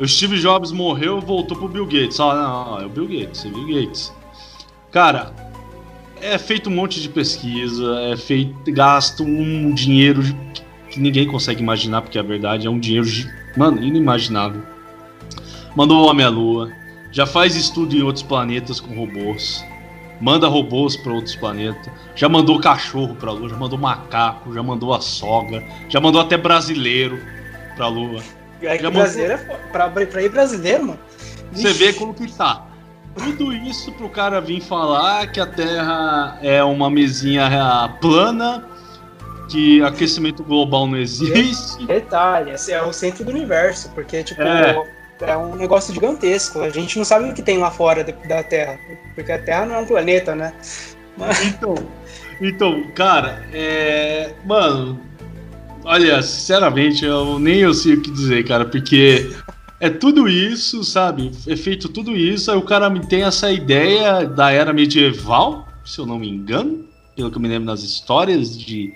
o 0.00 0.08
Steve 0.08 0.38
Jobs 0.38 0.72
morreu, 0.72 1.20
voltou 1.20 1.56
pro 1.56 1.68
Bill 1.68 1.84
Gates. 1.84 2.18
Ah, 2.18 2.34
não, 2.34 2.80
é 2.80 2.86
o 2.86 2.88
Bill 2.88 3.06
Gates, 3.06 3.44
é 3.44 3.48
o 3.48 3.52
Bill 3.52 3.82
Gates. 3.82 4.10
Cara, 4.90 5.32
é 6.22 6.38
feito 6.38 6.70
um 6.70 6.74
monte 6.74 7.02
de 7.02 7.08
pesquisa, 7.08 8.00
é 8.10 8.16
feito, 8.16 8.72
gasto 8.72 9.22
um 9.22 9.74
dinheiro 9.74 10.22
que 10.90 10.98
ninguém 10.98 11.26
consegue 11.26 11.62
imaginar, 11.62 12.00
porque 12.00 12.18
a 12.18 12.22
verdade 12.22 12.66
é 12.66 12.70
um 12.70 12.78
dinheiro, 12.78 13.08
mano, 13.56 13.82
inimaginável. 13.82 14.62
Mandou 15.76 16.02
o 16.02 16.08
Homem 16.08 16.24
à 16.24 16.30
Lua, 16.30 16.72
já 17.12 17.26
faz 17.26 17.54
estudo 17.54 17.94
em 17.94 18.02
outros 18.02 18.22
planetas 18.22 18.80
com 18.80 18.94
robôs, 18.94 19.62
manda 20.18 20.48
robôs 20.48 20.96
para 20.96 21.12
outros 21.12 21.36
planetas, 21.36 21.92
já 22.16 22.28
mandou 22.28 22.58
cachorro 22.58 23.14
para 23.14 23.30
a 23.30 23.32
Lua, 23.32 23.50
já 23.50 23.56
mandou 23.56 23.78
macaco, 23.78 24.52
já 24.52 24.62
mandou 24.62 24.94
a 24.94 25.00
sogra, 25.00 25.62
já 25.90 26.00
mandou 26.00 26.22
até 26.22 26.38
brasileiro 26.38 27.20
para 27.76 27.84
a 27.84 27.88
Lua. 27.88 28.39
É 28.62 28.78
que 28.78 28.90
brasileiro 28.90 29.38
mandou... 29.38 29.56
é 29.56 29.72
pra, 29.72 29.88
pra 29.88 30.22
ir 30.22 30.28
brasileiro, 30.28 30.86
mano. 30.86 31.00
Você 31.52 31.72
vê 31.72 31.92
como 31.92 32.14
que 32.14 32.30
tá. 32.32 32.66
Tudo 33.14 33.52
isso 33.52 33.92
pro 33.92 34.08
cara 34.08 34.40
vir 34.40 34.60
falar 34.60 35.26
que 35.26 35.40
a 35.40 35.46
Terra 35.46 36.38
é 36.42 36.62
uma 36.62 36.88
mesinha 36.88 37.48
plana, 38.00 38.64
que 39.50 39.82
aquecimento 39.82 40.44
global 40.44 40.86
não 40.86 40.96
existe. 40.96 41.84
Detalhe, 41.86 42.52
é 42.52 42.82
o 42.82 42.92
centro 42.92 43.24
do 43.24 43.32
universo, 43.32 43.90
porque, 43.94 44.22
tipo, 44.22 44.40
é. 44.40 44.76
é. 45.22 45.36
um 45.36 45.56
negócio 45.56 45.92
gigantesco. 45.92 46.60
A 46.60 46.70
gente 46.70 46.96
não 46.96 47.04
sabe 47.04 47.28
o 47.28 47.34
que 47.34 47.42
tem 47.42 47.58
lá 47.58 47.70
fora 47.70 48.04
da 48.04 48.42
Terra, 48.44 48.78
porque 49.14 49.32
a 49.32 49.42
Terra 49.42 49.66
não 49.66 49.74
é 49.74 49.78
um 49.78 49.86
planeta, 49.86 50.34
né? 50.36 50.52
Mas... 51.18 51.44
Então, 51.46 51.74
então, 52.40 52.84
cara, 52.94 53.44
é. 53.52 54.32
Mano, 54.44 55.00
olha, 55.84 56.22
sinceramente, 56.22 57.04
eu 57.04 57.38
nem 57.38 57.58
eu 57.58 57.74
sei 57.74 57.94
o 57.94 58.02
que 58.02 58.10
dizer, 58.10 58.44
cara, 58.44 58.64
porque 58.64 59.30
é 59.80 59.88
tudo 59.88 60.28
isso, 60.28 60.84
sabe? 60.84 61.32
É 61.46 61.56
feito 61.56 61.88
tudo 61.88 62.16
isso, 62.16 62.50
aí 62.50 62.56
o 62.56 62.62
cara 62.62 62.90
tem 63.00 63.22
essa 63.22 63.50
ideia 63.50 64.26
da 64.26 64.50
era 64.50 64.72
medieval, 64.72 65.66
se 65.84 65.98
eu 65.98 66.06
não 66.06 66.18
me 66.18 66.28
engano, 66.28 66.84
pelo 67.16 67.30
que 67.30 67.36
eu 67.36 67.40
me 67.40 67.48
lembro 67.48 67.66
nas 67.66 67.82
histórias 67.82 68.58
de. 68.58 68.92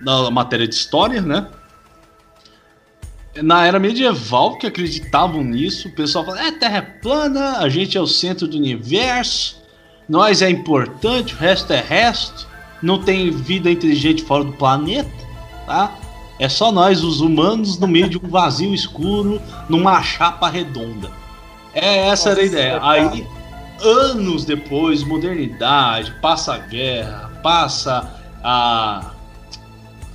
na 0.00 0.30
matéria 0.30 0.68
de 0.68 0.74
história, 0.74 1.22
né? 1.22 1.48
Na 3.42 3.66
era 3.66 3.80
medieval 3.80 4.58
que 4.58 4.66
acreditavam 4.66 5.42
nisso, 5.42 5.88
o 5.88 5.94
pessoal 5.94 6.24
fala: 6.26 6.46
é, 6.46 6.52
Terra 6.52 6.78
é 6.78 6.82
plana, 6.82 7.58
a 7.58 7.68
gente 7.68 7.96
é 7.96 8.00
o 8.00 8.06
centro 8.06 8.46
do 8.46 8.56
universo, 8.56 9.62
nós 10.08 10.42
é 10.42 10.50
importante, 10.50 11.34
o 11.34 11.38
resto 11.38 11.72
é 11.72 11.80
resto, 11.80 12.46
não 12.82 13.02
tem 13.02 13.30
vida 13.30 13.70
inteligente 13.70 14.22
fora 14.22 14.44
do 14.44 14.52
planeta, 14.52 15.23
tá? 15.66 15.92
É 16.38 16.48
só 16.48 16.72
nós, 16.72 17.04
os 17.04 17.20
humanos, 17.20 17.78
no 17.78 17.86
meio 17.86 18.08
de 18.08 18.18
um 18.18 18.28
vazio 18.28 18.74
escuro, 18.74 19.40
numa 19.68 20.02
chapa 20.02 20.48
redonda. 20.48 21.10
É, 21.72 22.08
essa 22.08 22.30
Nossa, 22.30 22.30
era 22.30 22.40
a 22.40 22.44
ideia. 22.44 22.78
Aí, 22.82 23.26
anos 23.80 24.44
depois, 24.44 25.04
modernidade, 25.04 26.12
passa 26.20 26.54
a 26.54 26.58
guerra, 26.58 27.30
passa 27.42 28.10
a. 28.42 29.10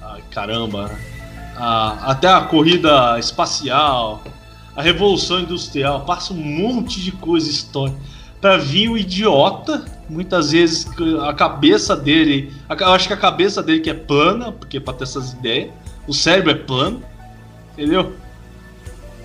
Ai, 0.01 0.23
caramba. 0.31 0.91
A... 1.57 2.11
até 2.11 2.27
a 2.27 2.41
corrida 2.41 3.17
espacial, 3.19 4.21
a 4.75 4.81
revolução 4.81 5.41
industrial, 5.41 6.01
passa 6.01 6.33
um 6.33 6.37
monte 6.37 7.01
de 7.01 7.11
coisa 7.11 7.49
histórica. 7.49 7.97
Pra 8.41 8.57
vir 8.57 8.89
o 8.89 8.97
idiota, 8.97 9.85
muitas 10.09 10.51
vezes 10.51 10.87
a 11.21 11.33
cabeça 11.33 11.95
dele. 11.95 12.51
Eu 12.69 12.87
acho 12.89 13.07
que 13.07 13.13
a 13.13 13.17
cabeça 13.17 13.61
dele 13.61 13.79
que 13.79 13.89
é 13.89 13.93
plana, 13.93 14.51
porque 14.51 14.79
pra 14.79 14.93
ter 14.93 15.03
essas 15.03 15.33
ideias 15.33 15.69
o 16.09 16.13
cérebro 16.13 16.51
é 16.51 16.55
plano, 16.55 17.03
entendeu? 17.73 18.13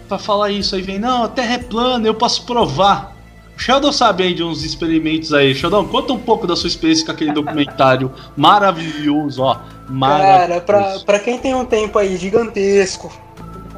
Pra 0.06 0.18
falar 0.18 0.50
isso 0.50 0.76
aí 0.76 0.82
vem, 0.82 0.98
não, 0.98 1.24
a 1.24 1.28
Terra 1.28 1.54
é 1.54 1.58
plana, 1.58 2.06
eu 2.06 2.14
posso 2.14 2.44
provar. 2.44 3.16
O 3.56 3.58
Sheldon 3.58 3.90
sabe 3.90 4.24
aí 4.24 4.34
de 4.34 4.42
uns 4.42 4.62
experimentos 4.62 5.32
aí. 5.32 5.54
Sheldon, 5.54 5.86
conta 5.86 6.12
um 6.12 6.18
pouco 6.18 6.46
da 6.46 6.54
sua 6.54 6.66
experiência 6.66 7.06
com 7.06 7.12
aquele 7.12 7.32
documentário 7.32 8.12
maravilhoso, 8.36 9.42
ó. 9.42 9.60
Maravilhoso. 9.88 10.60
Cara, 10.66 11.00
pra 11.00 11.18
quem 11.18 11.38
tem 11.38 11.54
um 11.54 11.64
tempo 11.64 11.98
aí 11.98 12.16
gigantesco, 12.18 13.10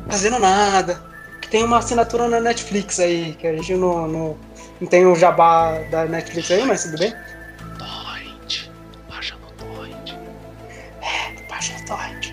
fazendo 0.09 0.41
nada, 0.41 1.01
que 1.41 1.49
tem 1.49 1.63
uma 1.63 1.79
assinatura 1.79 2.29
na 2.29 2.41
Netflix 2.41 2.99
aí, 2.99 3.37
que 3.39 3.47
a 3.47 3.55
gente 3.55 3.75
não, 3.75 4.09
não, 4.09 4.37
não 4.81 4.89
tem 4.89 5.07
o 5.07 5.13
um 5.13 5.17
jabá 5.17 5.79
da 5.91 6.05
Netflix 6.05 6.51
aí, 6.51 6.65
mas 6.65 6.85
tudo 6.85 6.99
bem? 6.99 7.15
Torrent. 7.79 8.69
Baixa 9.09 9.35
no 9.37 9.51
Torrent. 9.53 10.15
É, 11.03 11.43
baixa 11.49 11.73
no 11.79 11.87
Torrent. 11.87 12.33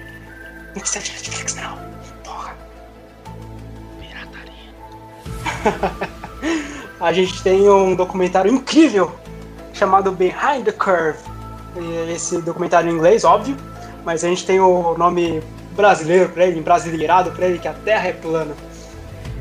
Não 0.74 0.82
precisa 0.82 1.04
de 1.04 1.12
Netflix, 1.12 1.56
não. 1.56 1.78
Porra. 2.24 2.56
Pirataria. 4.00 4.74
a 7.00 7.14
gente 7.14 7.42
tem 7.44 7.70
um 7.70 7.96
documentário 7.96 8.52
incrível 8.52 9.16
chamado 9.74 10.12
Behind 10.12 10.66
the 10.66 10.72
Curve. 10.72 11.20
Esse 12.14 12.42
documentário 12.42 12.92
em 12.92 12.94
inglês, 12.94 13.24
óbvio, 13.24 13.58
mas 14.06 14.24
a 14.24 14.28
gente 14.28 14.46
tem 14.46 14.60
o 14.60 14.96
nome 14.98 15.42
brasileiro 15.72 16.30
pra 16.30 16.46
ele, 16.46 16.62
brasileirado 16.62 17.32
pra 17.32 17.48
ele, 17.48 17.58
que 17.58 17.68
a 17.68 17.74
Terra 17.74 18.08
é 18.10 18.14
plana. 18.14 18.54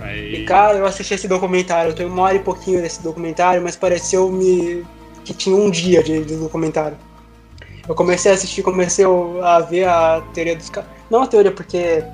Aí. 0.02 0.34
E 0.36 0.44
cara, 0.44 0.78
eu 0.78 0.86
assisti 0.86 1.14
esse 1.14 1.28
documentário, 1.28 1.90
eu 1.90 1.94
tenho 1.94 2.08
uma 2.08 2.22
hora 2.22 2.34
e 2.34 2.40
pouquinho 2.40 2.82
desse 2.82 3.02
documentário, 3.02 3.62
mas 3.62 3.76
pareceu-me 3.76 4.84
que 5.24 5.32
tinha 5.32 5.56
um 5.56 5.70
dia 5.70 6.02
de, 6.02 6.24
de 6.24 6.36
documentário. 6.36 6.96
Eu 7.88 7.94
comecei 7.94 8.30
a 8.30 8.34
assistir, 8.34 8.62
comecei 8.62 9.04
a 9.42 9.60
ver 9.60 9.88
a 9.88 10.22
teoria 10.32 10.56
dos 10.56 10.70
caras. 10.70 10.90
Não 11.10 11.22
a 11.22 11.26
teoria, 11.26 11.50
porque 11.50 12.04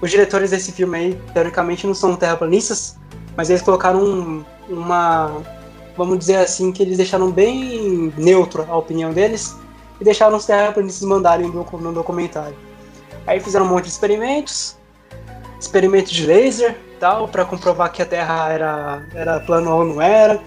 os 0.00 0.10
diretores 0.10 0.50
desse 0.50 0.72
filme 0.72 0.96
aí, 0.96 1.20
teoricamente, 1.32 1.86
não 1.86 1.94
são 1.94 2.14
terraplanistas, 2.16 2.96
mas 3.36 3.50
eles 3.50 3.62
colocaram 3.62 4.02
um, 4.02 4.44
uma. 4.68 5.42
Vamos 5.96 6.18
dizer 6.18 6.36
assim, 6.36 6.72
que 6.72 6.82
eles 6.82 6.96
deixaram 6.96 7.30
bem 7.30 8.12
neutro 8.16 8.64
a 8.68 8.76
opinião 8.76 9.12
deles 9.12 9.56
e 10.00 10.04
deixaram 10.04 10.36
os 10.36 10.46
terraplanistas 10.46 11.06
mandarem 11.06 11.50
no 11.50 11.92
documentário. 11.92 12.56
Aí 13.26 13.38
fizeram 13.40 13.66
um 13.66 13.68
monte 13.68 13.84
de 13.84 13.90
experimentos, 13.90 14.76
experimentos 15.60 16.12
de 16.12 16.24
laser 16.24 16.76
tal, 17.00 17.26
para 17.26 17.44
comprovar 17.44 17.90
que 17.90 18.02
a 18.02 18.06
Terra 18.06 18.52
era, 18.52 19.02
era 19.14 19.40
plana 19.40 19.70
ou 19.74 19.84
não 19.84 20.00
era. 20.00 20.40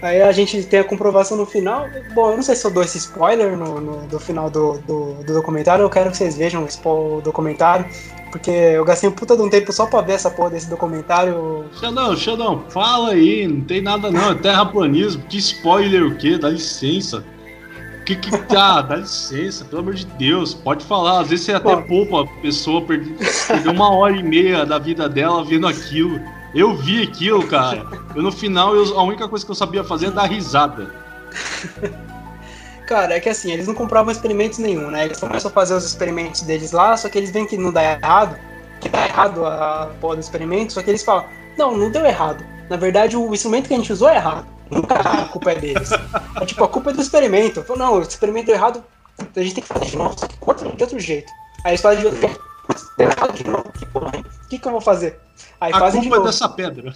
Aí 0.00 0.22
a 0.22 0.30
gente 0.30 0.62
tem 0.62 0.80
a 0.80 0.84
comprovação 0.84 1.36
no 1.36 1.44
final. 1.44 1.86
Bom, 2.14 2.30
eu 2.30 2.36
não 2.36 2.42
sei 2.42 2.54
se 2.54 2.64
eu 2.64 2.70
dou 2.70 2.82
esse 2.82 2.98
spoiler 2.98 3.56
no, 3.56 3.80
no 3.80 4.06
do 4.06 4.20
final 4.20 4.48
do, 4.48 4.78
do, 4.86 5.14
do, 5.14 5.34
documentário. 5.34 5.82
Eu 5.82 5.90
quero 5.90 6.10
que 6.10 6.16
vocês 6.16 6.36
vejam 6.36 6.66
o 6.84 7.20
documentário. 7.20 7.86
Porque 8.30 8.50
eu 8.50 8.84
gastei 8.84 9.08
um 9.08 9.12
puta 9.12 9.34
de 9.36 9.42
um 9.42 9.48
tempo 9.48 9.72
só 9.72 9.86
pra 9.86 10.02
ver 10.02 10.12
essa 10.12 10.30
porra 10.30 10.50
desse 10.50 10.68
documentário. 10.68 11.64
Xandão, 11.80 12.14
Xandão, 12.14 12.64
fala 12.68 13.12
aí, 13.12 13.46
não 13.46 13.62
tem 13.62 13.80
nada 13.80 14.10
não, 14.10 14.32
é 14.32 14.34
terraplanismo. 14.34 15.22
Que 15.22 15.38
spoiler 15.38 16.04
o 16.04 16.16
quê? 16.16 16.36
Dá 16.36 16.50
licença. 16.50 17.24
Que 18.06 18.14
que 18.14 18.38
tá? 18.44 18.82
Dá 18.82 18.96
licença, 18.96 19.64
pelo 19.64 19.80
amor 19.82 19.94
de 19.94 20.06
Deus, 20.06 20.54
pode 20.54 20.84
falar. 20.84 21.22
Às 21.22 21.28
vezes 21.28 21.44
você 21.44 21.54
até 21.54 21.74
poupa 21.74 22.22
a 22.22 22.40
pessoa, 22.40 22.80
perdeu 22.80 23.72
uma 23.72 23.90
hora 23.90 24.16
e 24.16 24.22
meia 24.22 24.64
da 24.64 24.78
vida 24.78 25.08
dela 25.08 25.44
vendo 25.44 25.66
aquilo. 25.66 26.20
Eu 26.54 26.76
vi 26.76 27.02
aquilo, 27.02 27.44
cara. 27.48 27.84
Eu 28.14 28.22
no 28.22 28.30
final, 28.30 28.76
eu, 28.76 28.96
a 28.96 29.02
única 29.02 29.28
coisa 29.28 29.44
que 29.44 29.50
eu 29.50 29.56
sabia 29.56 29.82
fazer 29.82 30.06
é 30.06 30.10
dar 30.12 30.26
risada. 30.26 30.94
Cara, 32.86 33.14
é 33.14 33.20
que 33.20 33.28
assim, 33.28 33.50
eles 33.50 33.66
não 33.66 33.74
comprovam 33.74 34.12
experimentos 34.12 34.60
nenhum, 34.60 34.88
né? 34.92 35.06
Eles 35.06 35.18
começam 35.18 35.50
a 35.50 35.52
fazer 35.52 35.74
os 35.74 35.84
experimentos 35.84 36.42
deles 36.42 36.70
lá, 36.70 36.96
só 36.96 37.08
que 37.08 37.18
eles 37.18 37.32
veem 37.32 37.44
que 37.44 37.58
não 37.58 37.72
dá 37.72 37.82
errado, 37.82 38.38
que 38.80 38.88
dá 38.88 39.04
errado 39.08 39.44
a 39.44 39.90
porra 40.00 40.14
do 40.14 40.20
experimento, 40.20 40.72
só 40.72 40.80
que 40.80 40.90
eles 40.90 41.02
falam, 41.02 41.24
não, 41.58 41.76
não 41.76 41.90
deu 41.90 42.06
errado. 42.06 42.44
Na 42.70 42.76
verdade, 42.76 43.16
o 43.16 43.34
instrumento 43.34 43.66
que 43.66 43.74
a 43.74 43.76
gente 43.76 43.92
usou 43.92 44.08
é 44.08 44.14
errado. 44.14 44.46
Nunca 44.70 44.94
a 44.94 45.28
culpa 45.28 45.52
é 45.52 45.54
deles. 45.54 45.90
É 46.40 46.44
tipo, 46.46 46.64
a 46.64 46.68
culpa 46.68 46.90
é 46.90 46.92
do 46.92 47.00
experimento. 47.00 47.62
Falo, 47.62 47.78
não, 47.78 47.94
o 47.98 48.02
experimento 48.02 48.46
deu 48.46 48.56
errado, 48.56 48.84
a 49.18 49.40
gente 49.40 49.54
tem 49.54 49.62
que 49.62 49.68
fazer 49.68 49.86
de 49.86 49.96
novo, 49.96 50.16
de 50.76 50.82
outro 50.82 50.98
jeito. 50.98 51.32
Aí 51.64 51.72
eles 51.72 51.80
falam 51.80 51.98
de 51.98 52.06
outro 52.06 52.20
jeito. 52.20 52.40
Deu 52.98 53.08
errado 53.08 53.32
de 53.32 53.44
novo, 53.48 53.72
que 53.72 53.86
porra, 53.86 54.16
hein? 54.16 54.24
O 54.44 54.48
que, 54.48 54.58
que 54.58 54.66
eu 54.66 54.72
vou 54.72 54.80
fazer? 54.80 55.20
Aí 55.60 55.72
a 55.72 55.78
fazem 55.78 56.02
culpa 56.02 56.16
de 56.16 56.22
é 56.22 56.26
dessa 56.26 56.48
pedra. 56.48 56.94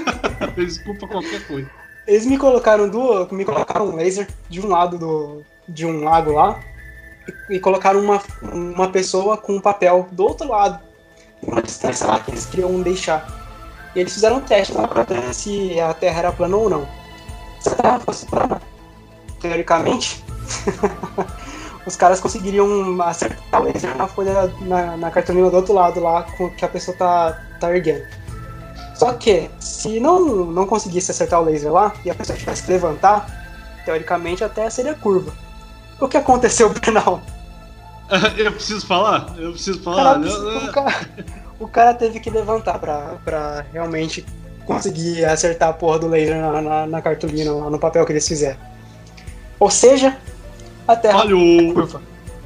Desculpa 0.56 1.06
qualquer 1.06 1.46
coisa. 1.46 1.70
Eles 2.06 2.26
me 2.26 2.38
colocaram 2.38 2.88
do, 2.88 3.28
me 3.32 3.44
colocaram 3.44 3.88
um 3.88 3.96
laser 3.96 4.26
de 4.48 4.60
um 4.60 4.68
lado 4.68 4.98
do, 4.98 5.44
de 5.68 5.84
um 5.86 6.02
lago 6.02 6.32
lá 6.32 6.58
e, 7.50 7.56
e 7.56 7.60
colocaram 7.60 8.00
uma, 8.00 8.22
uma 8.42 8.88
pessoa 8.88 9.36
com 9.36 9.56
um 9.56 9.60
papel 9.60 10.08
do 10.10 10.24
outro 10.24 10.48
lado, 10.48 10.80
uma 11.42 11.62
distância 11.62 12.06
lá 12.06 12.18
que 12.18 12.30
eles 12.30 12.46
queriam 12.46 12.80
deixar. 12.80 13.26
E 13.94 14.00
eles 14.00 14.14
fizeram 14.14 14.36
um 14.36 14.40
teste 14.40 14.72
lá 14.72 14.88
pra 14.88 15.02
ver 15.02 15.34
se 15.34 15.78
a 15.80 15.92
Terra 15.92 16.20
era 16.20 16.32
plana 16.32 16.56
ou 16.56 16.70
não. 16.70 16.99
Se 17.60 17.68
a 17.68 17.74
Terra 17.74 18.00
fosse 18.00 18.26
plana, 18.26 18.60
teoricamente, 19.40 20.24
os 21.86 21.96
caras 21.96 22.20
conseguiriam 22.20 23.00
acertar 23.02 23.60
o 23.60 23.64
laser 23.64 23.96
na 23.96 24.06
folha, 24.06 24.52
na, 24.62 24.96
na 24.96 25.10
cartolina 25.10 25.50
do 25.50 25.56
outro 25.56 25.74
lado 25.74 26.00
lá, 26.00 26.22
com, 26.22 26.50
que 26.50 26.64
a 26.64 26.68
pessoa 26.68 26.96
tá, 26.96 27.42
tá 27.60 27.74
erguendo. 27.74 28.04
Só 28.94 29.12
que, 29.14 29.50
se 29.60 30.00
não, 30.00 30.44
não 30.46 30.66
conseguisse 30.66 31.10
acertar 31.10 31.40
o 31.40 31.44
laser 31.44 31.72
lá, 31.72 31.92
e 32.04 32.10
a 32.10 32.14
pessoa 32.14 32.38
tivesse 32.38 32.62
que 32.64 32.72
levantar, 32.72 33.26
teoricamente 33.84 34.44
a 34.44 34.48
Terra 34.48 34.70
seria 34.70 34.94
curva. 34.94 35.32
O 36.00 36.08
que 36.08 36.16
aconteceu, 36.16 36.68
Bernal? 36.74 37.20
Eu 38.36 38.52
preciso 38.52 38.86
falar? 38.86 39.34
Eu 39.38 39.52
preciso 39.52 39.82
falar? 39.82 40.20
Cara, 40.20 40.20
o, 40.20 40.72
cara, 40.72 41.08
o, 41.60 41.68
cara, 41.68 41.94
teve 41.94 42.20
que 42.20 42.30
levantar 42.30 42.78
pra, 42.78 43.16
pra 43.24 43.64
realmente 43.72 44.24
conseguir 44.70 45.24
acertar 45.24 45.70
a 45.70 45.72
porra 45.72 45.98
do 45.98 46.06
laser 46.06 46.40
na, 46.40 46.62
na, 46.62 46.86
na 46.86 47.02
cartolina, 47.02 47.52
lá 47.52 47.68
no 47.68 47.78
papel 47.78 48.06
que 48.06 48.12
eles 48.12 48.26
fizeram. 48.26 48.56
Ou 49.58 49.68
seja, 49.68 50.16
a 50.86 50.94
Terra 50.94 51.18
Falhou. 51.18 51.74
Curva. 51.74 52.02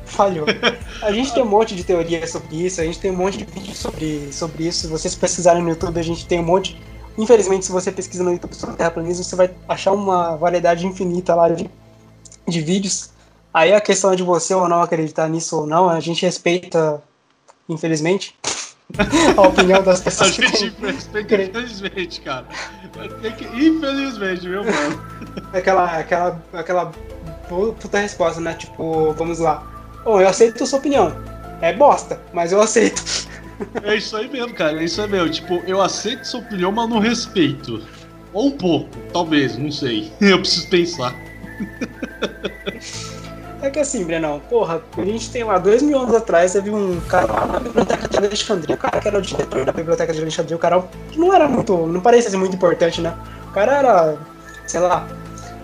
Falhou. 0.06 0.46
A 1.02 1.12
gente 1.12 1.34
tem 1.34 1.42
um 1.42 1.46
monte 1.46 1.74
de 1.74 1.84
teoria 1.84 2.26
sobre 2.26 2.64
isso, 2.64 2.80
a 2.80 2.84
gente 2.84 2.98
tem 2.98 3.10
um 3.10 3.16
monte 3.16 3.36
de 3.36 3.44
vídeos 3.44 3.76
sobre, 3.76 4.32
sobre 4.32 4.66
isso. 4.66 4.80
Se 4.80 4.86
vocês 4.86 5.14
pesquisarem 5.14 5.62
no 5.62 5.68
YouTube, 5.68 6.00
a 6.00 6.02
gente 6.02 6.26
tem 6.26 6.40
um 6.40 6.42
monte. 6.42 6.80
Infelizmente, 7.18 7.66
se 7.66 7.72
você 7.72 7.92
pesquisa 7.92 8.24
no 8.24 8.32
YouTube 8.32 8.54
sobre 8.54 8.76
terraplanismo, 8.76 9.22
você 9.22 9.36
vai 9.36 9.50
achar 9.68 9.92
uma 9.92 10.34
variedade 10.36 10.86
infinita 10.86 11.34
lá 11.34 11.50
de, 11.50 11.70
de 12.48 12.60
vídeos. 12.62 13.10
Aí 13.52 13.74
a 13.74 13.82
questão 13.82 14.14
é 14.14 14.16
de 14.16 14.22
você 14.22 14.54
ou 14.54 14.66
não 14.66 14.80
acreditar 14.80 15.28
nisso 15.28 15.58
ou 15.58 15.66
não, 15.66 15.90
a 15.90 16.00
gente 16.00 16.24
respeita, 16.24 17.02
infelizmente. 17.68 18.34
a 19.37 19.41
opinião 19.41 19.82
das 19.82 20.01
pessoas. 20.01 20.30
A 20.30 20.32
gente 20.32 20.74
respeita, 20.80 21.43
infelizmente, 21.43 22.20
cara. 22.20 22.47
Que, 23.37 23.45
infelizmente, 23.45 24.49
meu 24.49 24.64
mano? 24.64 25.03
Aquela, 25.53 25.99
aquela, 25.99 26.43
aquela 26.53 26.93
puta 27.49 27.99
resposta, 27.99 28.41
né? 28.41 28.55
Tipo, 28.55 29.12
vamos 29.12 29.39
lá. 29.39 29.62
Bom, 30.05 30.20
eu 30.20 30.28
aceito 30.28 30.62
a 30.62 30.66
sua 30.66 30.78
opinião. 30.78 31.16
É 31.61 31.72
bosta, 31.72 32.20
mas 32.32 32.53
eu 32.53 32.61
aceito. 32.61 33.03
É 33.82 33.97
isso 33.97 34.16
aí 34.16 34.28
mesmo, 34.28 34.55
cara. 34.55 34.80
É 34.80 34.85
isso 34.85 35.01
aí 35.01 35.09
mesmo. 35.09 35.30
Tipo, 35.30 35.55
eu 35.66 35.80
aceito 35.80 36.24
sua 36.24 36.41
opinião, 36.41 36.70
mas 36.70 36.89
não 36.89 36.99
respeito. 36.99 37.82
Ou 38.32 38.49
um 38.49 38.53
pouco, 38.53 38.91
talvez, 39.12 39.57
não 39.57 39.70
sei. 39.70 40.12
Eu 40.20 40.41
preciso 40.41 40.68
pensar. 40.68 41.14
É 43.64 43.70
que 43.70 43.80
assim, 43.80 44.04
Brenão, 44.04 44.42
porra, 44.50 44.82
a 44.94 45.04
gente 45.06 45.30
tem 45.30 45.42
lá, 45.42 45.56
dois 45.56 45.82
mil 45.82 45.98
anos 45.98 46.14
atrás, 46.14 46.52
teve 46.52 46.68
um 46.68 47.00
cara 47.08 47.32
lá 47.32 47.46
na 47.46 47.60
biblioteca 47.60 48.06
de 48.06 48.18
Alexandria, 48.18 48.74
o 48.74 48.78
cara 48.78 49.00
que 49.00 49.08
era 49.08 49.18
o 49.18 49.22
diretor 49.22 49.64
da 49.64 49.72
biblioteca 49.72 50.12
de 50.12 50.20
Alexandria, 50.20 50.54
o 50.54 50.58
cara 50.58 50.84
não 51.16 51.32
era 51.32 51.48
muito, 51.48 51.74
não 51.86 51.98
parecia 51.98 52.28
ser 52.28 52.36
muito 52.36 52.54
importante, 52.54 53.00
né? 53.00 53.16
O 53.48 53.52
cara 53.52 53.78
era, 53.78 54.18
sei 54.66 54.80
lá, 54.80 55.08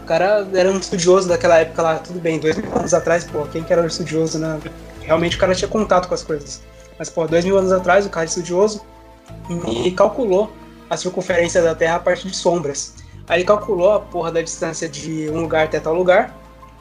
o 0.03 0.07
cara 0.07 0.48
era 0.55 0.70
um 0.70 0.78
estudioso 0.78 1.28
daquela 1.28 1.59
época 1.59 1.82
lá, 1.82 1.96
tudo 1.96 2.18
bem, 2.18 2.38
dois 2.38 2.57
mil 2.57 2.74
anos 2.74 2.94
atrás, 2.94 3.24
pô, 3.24 3.42
quem 3.53 3.62
que 3.62 3.70
era 3.70 3.82
um 3.82 3.86
estudioso, 3.86 4.38
né? 4.38 4.59
Realmente 5.03 5.36
o 5.36 5.38
cara 5.38 5.55
tinha 5.55 5.68
contato 5.68 6.09
com 6.09 6.14
as 6.14 6.22
coisas. 6.22 6.62
Mas, 6.98 7.11
pô, 7.11 7.26
dois 7.26 7.44
mil 7.44 7.59
anos 7.59 7.70
atrás, 7.70 8.07
o 8.07 8.09
cara 8.09 8.24
estudioso 8.24 8.80
e 9.84 9.90
calculou 9.90 10.51
a 10.88 10.96
circunferência 10.96 11.61
da 11.61 11.74
Terra 11.74 11.96
a 11.96 12.01
partir 12.01 12.28
de 12.28 12.36
sombras. 12.36 12.94
Aí 13.28 13.40
ele 13.40 13.46
calculou 13.46 13.92
a 13.92 14.01
porra 14.01 14.32
da 14.32 14.40
distância 14.40 14.88
de 14.88 15.28
um 15.28 15.42
lugar 15.42 15.66
até 15.66 15.78
tal 15.78 15.94
lugar, 15.94 16.34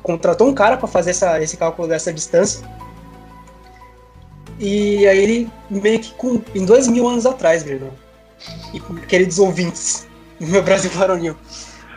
contratou 0.04 0.47
um 0.47 0.54
cara 0.54 0.78
para 0.78 0.88
fazer 0.88 1.12
essa, 1.12 1.41
esse 1.41 1.58
cálculo 1.58 1.88
dessa 1.88 2.12
distância. 2.12 2.68
E 4.60 5.08
aí 5.08 5.18
ele 5.18 5.50
meio 5.70 6.00
que 6.00 6.14
com, 6.14 6.41
em 6.54 6.66
dois 6.66 6.88
mil 6.88 7.08
anos 7.08 7.26
atrás, 7.26 7.66
irmão. 7.66 7.91
E 8.74 8.80
queridos 9.06 9.39
ouvintes 9.39 10.08
do 10.39 10.47
meu 10.47 10.62
Brasil 10.62 10.91
varonil. 10.91 11.36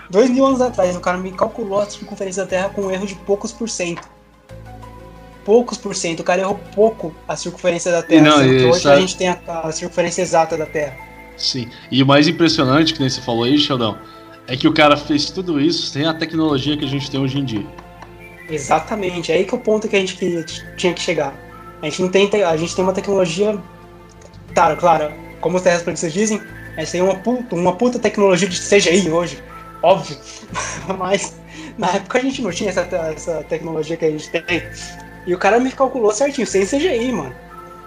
Dois 0.09 0.31
mil 0.31 0.45
anos 0.45 0.61
atrás, 0.61 0.95
o 0.95 1.01
cara 1.01 1.19
me 1.19 1.33
calculou 1.33 1.81
a 1.81 1.87
circunferência 1.87 2.45
da 2.45 2.49
Terra 2.49 2.69
com 2.69 2.83
um 2.83 2.91
erro 2.91 3.07
de 3.07 3.15
poucos 3.15 3.51
por 3.51 3.69
cento. 3.69 4.09
Poucos 5.45 5.79
por 5.79 5.95
cento. 5.95 6.21
O 6.21 6.25
cara 6.25 6.43
errou 6.43 6.61
pouco 6.75 7.15
a 7.27 7.35
circunferência 7.35 7.91
da 7.91 8.03
Terra. 8.03 8.23
Não, 8.23 8.71
hoje 8.71 8.89
a 8.89 9.01
gente 9.01 9.17
tem 9.17 9.29
a, 9.29 9.41
a, 9.47 9.73
circunferência 9.73 10.23
exata 10.23 10.57
da 10.57 10.67
Terra. 10.67 10.97
Sim. 11.37 11.69
E 11.91 12.03
o 12.03 12.07
mais 12.07 12.29
impressionante, 12.29 12.93
que 12.93 13.01
nem 13.01 13.09
você 13.09 13.21
falou 13.21 13.45
aí, 13.45 13.59
Sheldon, 13.59 13.97
é 14.47 14.57
que 14.57 14.69
o 14.69 14.75
cara 14.75 14.97
fez 14.97 15.31
tudo 15.31 15.61
isso 15.61 15.87
sem 15.87 16.07
a 16.07 16.15
tecnologia 16.15 16.77
que 16.77 16.85
a 16.85 16.89
gente 16.89 17.11
tem 17.11 17.19
hoje 17.19 17.39
em 17.39 17.45
dia. 17.45 17.67
Exatamente, 18.53 19.33
é 19.33 19.37
aí 19.37 19.45
que 19.45 19.55
é 19.55 19.57
o 19.57 19.61
ponto 19.61 19.89
que 19.89 19.97
a 19.97 20.01
gente 20.01 20.17
tinha 20.77 20.93
que 20.93 21.01
chegar. 21.01 21.35
A 21.81 21.87
gente 21.87 22.03
não 22.03 22.09
tem, 22.09 22.29
a 22.45 22.57
gente 22.57 22.77
tem 22.77 22.85
uma 22.85 22.93
tecnologia, 22.93 23.59
claro, 24.55 24.77
claro, 24.77 25.13
como 25.41 25.57
os 25.57 25.63
terraplanistas 25.63 26.13
dizem, 26.13 26.41
essa 26.77 26.97
aí 26.97 27.01
é 27.01 27.03
uma 27.03 27.17
puta, 27.17 27.55
uma 27.55 27.75
puta 27.75 27.99
tecnologia 27.99 28.49
de 28.49 28.59
CGI 28.59 29.11
hoje, 29.11 29.43
óbvio. 29.83 30.17
Mas 30.99 31.35
na 31.79 31.89
época 31.91 32.19
a 32.19 32.23
gente 32.23 32.43
não 32.43 32.51
tinha 32.51 32.71
essa, 32.71 32.83
essa 32.83 33.43
tecnologia 33.49 33.97
que 33.97 34.05
a 34.05 34.11
gente 34.11 34.31
tem. 34.31 34.63
E 35.27 35.35
o 35.35 35.39
cara 35.39 35.59
me 35.59 35.71
calculou 35.73 36.13
certinho, 36.13 36.47
sem 36.47 36.67
CGI, 36.67 37.13
mano. 37.13 37.35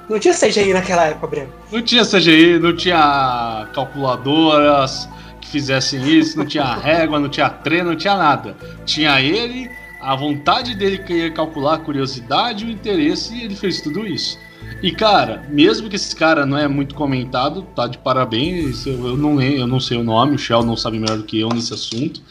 Não 0.10 0.20
tinha 0.20 0.34
CGI 0.34 0.74
naquela 0.74 1.06
época, 1.06 1.28
Breno. 1.28 1.54
Não 1.72 1.82
tinha 1.82 2.04
CGI, 2.06 2.60
não 2.60 2.76
tinha 2.76 3.68
calculadoras 3.74 5.10
que 5.42 5.50
fizessem 5.50 6.08
isso, 6.08 6.38
não 6.38 6.46
tinha 6.46 6.76
régua, 6.76 7.20
não 7.20 7.30
tinha 7.30 7.50
treino, 7.50 7.90
não 7.90 7.98
tinha 7.98 8.16
nada. 8.16 8.56
Tinha 8.86 9.20
ele 9.20 9.70
a 10.06 10.16
vontade 10.16 10.76
dele 10.76 11.00
querer 11.00 11.34
calcular 11.34 11.74
a 11.74 11.80
curiosidade 11.80 12.64
o 12.64 12.70
interesse, 12.70 13.34
e 13.34 13.44
ele 13.44 13.56
fez 13.56 13.82
tudo 13.82 14.06
isso. 14.06 14.38
E 14.82 14.92
cara, 14.92 15.44
mesmo 15.50 15.90
que 15.90 15.96
esse 15.96 16.16
cara 16.16 16.46
não 16.46 16.58
é 16.58 16.68
muito 16.68 16.94
comentado, 16.94 17.64
tá 17.76 17.88
de 17.88 17.98
parabéns. 17.98 18.86
Eu, 18.86 19.18
não, 19.18 19.42
eu 19.42 19.66
não 19.66 19.80
sei 19.80 19.98
o 19.98 20.04
nome, 20.04 20.36
o 20.36 20.38
Shell 20.38 20.64
não 20.64 20.78
sabe 20.78 21.00
melhor 21.00 21.18
do 21.18 21.24
que 21.24 21.40
eu 21.40 21.50
nesse 21.50 21.74
assunto. 21.74 22.22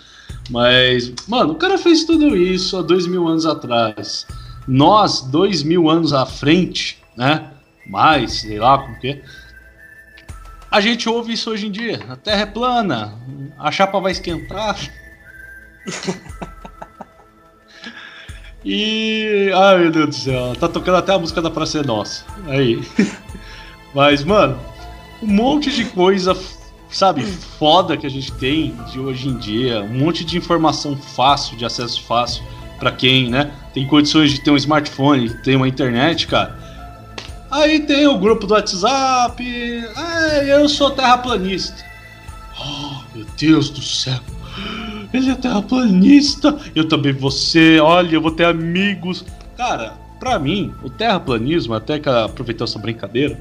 Mas, 0.51 1.13
mano, 1.27 1.53
o 1.53 1.57
cara 1.57 1.77
fez 1.77 2.05
tudo 2.05 2.37
isso 2.37 2.77
há 2.77 2.83
dois 2.83 3.09
mil 3.09 3.27
anos 3.27 3.45
atrás. 3.45 4.25
Nós, 4.69 5.21
dois 5.23 5.65
mil 5.65 5.91
anos 5.91 6.13
à 6.13 6.25
frente, 6.25 7.03
né? 7.17 7.51
Mais, 7.89 8.41
sei 8.41 8.59
lá 8.59 8.79
como 8.79 8.99
que. 9.01 9.21
A 10.71 10.81
gente 10.81 11.09
ouve 11.09 11.33
isso 11.33 11.51
hoje 11.51 11.67
em 11.67 11.73
dia. 11.73 12.05
A 12.09 12.15
Terra 12.17 12.43
é 12.43 12.47
plana, 12.47 13.15
a 13.59 13.73
chapa 13.73 13.99
vai 13.99 14.13
esquentar. 14.13 14.79
E. 18.65 19.51
Ai 19.55 19.79
meu 19.79 19.91
Deus 19.91 20.07
do 20.09 20.15
céu, 20.15 20.53
tá 20.59 20.69
tocando 20.69 20.97
até 20.97 21.13
a 21.13 21.19
música 21.19 21.43
da 21.43 21.51
Praça 21.51 21.79
é 21.79 21.83
Nossa. 21.83 22.25
Aí. 22.47 22.83
Mas, 23.95 24.25
mano, 24.25 24.59
um 25.23 25.27
monte 25.27 25.71
de 25.71 25.85
coisa, 25.85 26.37
sabe, 26.89 27.23
foda 27.23 27.97
que 27.97 28.07
a 28.07 28.11
gente 28.11 28.33
tem 28.33 28.75
de 28.91 28.99
hoje 28.99 29.29
em 29.29 29.37
dia, 29.37 29.83
um 29.83 29.99
monte 29.99 30.25
de 30.25 30.37
informação 30.37 30.97
fácil, 30.97 31.57
de 31.57 31.65
acesso 31.65 32.03
fácil 32.03 32.43
para 32.79 32.91
quem, 32.91 33.31
né, 33.31 33.53
tem 33.73 33.87
condições 33.87 34.33
de 34.33 34.41
ter 34.41 34.51
um 34.51 34.57
smartphone, 34.57 35.33
ter 35.43 35.55
uma 35.55 35.69
internet, 35.69 36.27
cara. 36.27 36.59
Aí 37.51 37.81
tem 37.81 38.07
o 38.09 38.19
grupo 38.19 38.47
do 38.47 38.55
WhatsApp, 38.55 39.45
é, 39.47 40.53
eu 40.53 40.69
sou 40.69 40.91
terraplanista. 40.91 41.85
Oh, 42.59 42.97
meu 43.15 43.25
Deus 43.39 43.71
do 43.71 43.81
céu. 43.81 44.19
Ele 45.13 45.31
é 45.31 45.35
terraplanista. 45.35 46.59
Eu 46.75 46.89
também 46.89 47.15
ser. 47.31 47.81
Olha, 47.81 48.15
eu 48.15 48.21
vou 48.21 48.31
ter 48.31 48.45
amigos. 48.45 49.25
Cara, 49.57 49.95
pra 50.19 50.39
mim, 50.39 50.73
o 50.83 50.91
terraplanismo, 50.91 51.75
até 51.75 51.99
que 51.99 52.09
aproveitar 52.09 52.65
essa 52.65 52.79
brincadeira, 52.79 53.41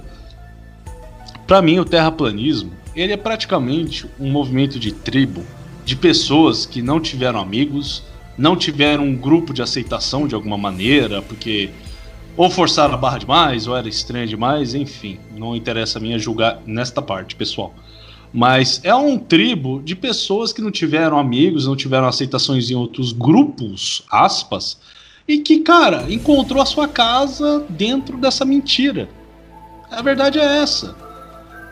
pra 1.47 1.61
mim 1.61 1.79
o 1.79 1.85
terraplanismo, 1.85 2.71
ele 2.95 3.13
é 3.13 3.17
praticamente 3.17 4.05
um 4.19 4.31
movimento 4.31 4.79
de 4.79 4.91
tribo, 4.91 5.43
de 5.83 5.95
pessoas 5.95 6.65
que 6.65 6.81
não 6.81 6.99
tiveram 6.99 7.39
amigos, 7.39 8.03
não 8.37 8.55
tiveram 8.55 9.05
um 9.05 9.15
grupo 9.15 9.53
de 9.53 9.61
aceitação 9.61 10.27
de 10.27 10.35
alguma 10.35 10.57
maneira, 10.57 11.21
porque 11.21 11.69
ou 12.35 12.49
forçaram 12.49 12.95
a 12.95 12.97
barra 12.97 13.19
demais, 13.19 13.67
ou 13.67 13.77
era 13.77 13.87
estranha 13.87 14.25
demais, 14.25 14.73
enfim, 14.73 15.19
não 15.35 15.55
interessa 15.55 15.99
a 15.99 16.01
mim 16.01 16.17
julgar 16.17 16.59
nesta 16.65 17.01
parte, 17.01 17.35
pessoal. 17.35 17.73
Mas 18.33 18.81
é 18.83 18.95
um 18.95 19.19
tribo 19.19 19.79
de 19.83 19.95
pessoas 19.95 20.51
que 20.51 20.61
não 20.61 20.71
tiveram 20.71 21.19
amigos, 21.19 21.67
não 21.67 21.75
tiveram 21.75 22.07
aceitações 22.07 22.71
em 22.71 22.75
outros 22.75 23.11
grupos, 23.11 24.03
aspas, 24.11 24.79
e 25.27 25.37
que, 25.37 25.59
cara, 25.59 26.11
encontrou 26.11 26.61
a 26.61 26.65
sua 26.65 26.87
casa 26.87 27.63
dentro 27.69 28.17
dessa 28.17 28.43
mentira. 28.43 29.07
A 29.91 30.01
verdade 30.01 30.39
é 30.39 30.61
essa. 30.61 30.95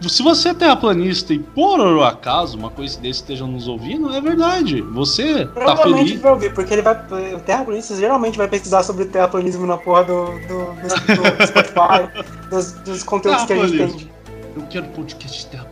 Se 0.09 0.23
você 0.23 0.49
é 0.49 0.53
terraplanista 0.53 1.33
e 1.33 1.37
por 1.37 1.79
acaso 2.03 2.57
uma 2.57 2.71
coincidência 2.71 3.21
esteja 3.21 3.45
nos 3.45 3.67
ouvindo, 3.67 4.11
é 4.13 4.19
verdade. 4.19 4.81
Você 4.81 5.45
tá 5.45 5.77
feliz. 5.77 6.19
vai 6.19 6.31
ouvir, 6.31 6.53
porque 6.53 6.73
ele 6.73 6.81
vai. 6.81 6.95
O 7.35 7.39
terraplanista 7.39 7.95
geralmente 7.95 8.37
vai 8.37 8.47
pesquisar 8.47 8.81
sobre 8.81 9.05
terraplanismo 9.05 9.67
na 9.67 9.77
porra 9.77 10.03
do, 10.05 10.25
do, 10.25 10.65
do, 10.73 11.37
do 11.37 11.47
Spotify, 11.47 12.49
dos, 12.49 12.71
dos 12.83 13.03
conteúdos 13.03 13.45
que 13.45 13.53
a 13.53 13.67
gente 13.67 13.77
tem. 13.77 14.11
Eu 14.55 14.63
quero 14.69 14.87
podcast 14.87 15.39
de 15.39 15.45
terraplanismo. 15.47 15.70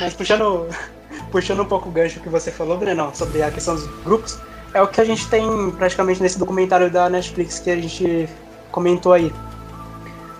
Mas 0.00 0.14
puxando, 0.14 0.66
puxando 1.30 1.62
um 1.62 1.64
pouco 1.64 1.88
o 1.88 1.92
gancho 1.92 2.20
que 2.20 2.28
você 2.28 2.50
falou, 2.50 2.76
Brenão, 2.78 3.14
sobre 3.14 3.42
a 3.42 3.50
questão 3.50 3.74
dos 3.74 3.86
grupos, 4.02 4.38
é 4.72 4.82
o 4.82 4.88
que 4.88 5.00
a 5.00 5.04
gente 5.04 5.28
tem 5.28 5.70
praticamente 5.72 6.22
nesse 6.22 6.38
documentário 6.38 6.90
da 6.90 7.08
Netflix 7.08 7.58
que 7.58 7.70
a 7.70 7.76
gente 7.76 8.28
comentou 8.70 9.12
aí. 9.12 9.32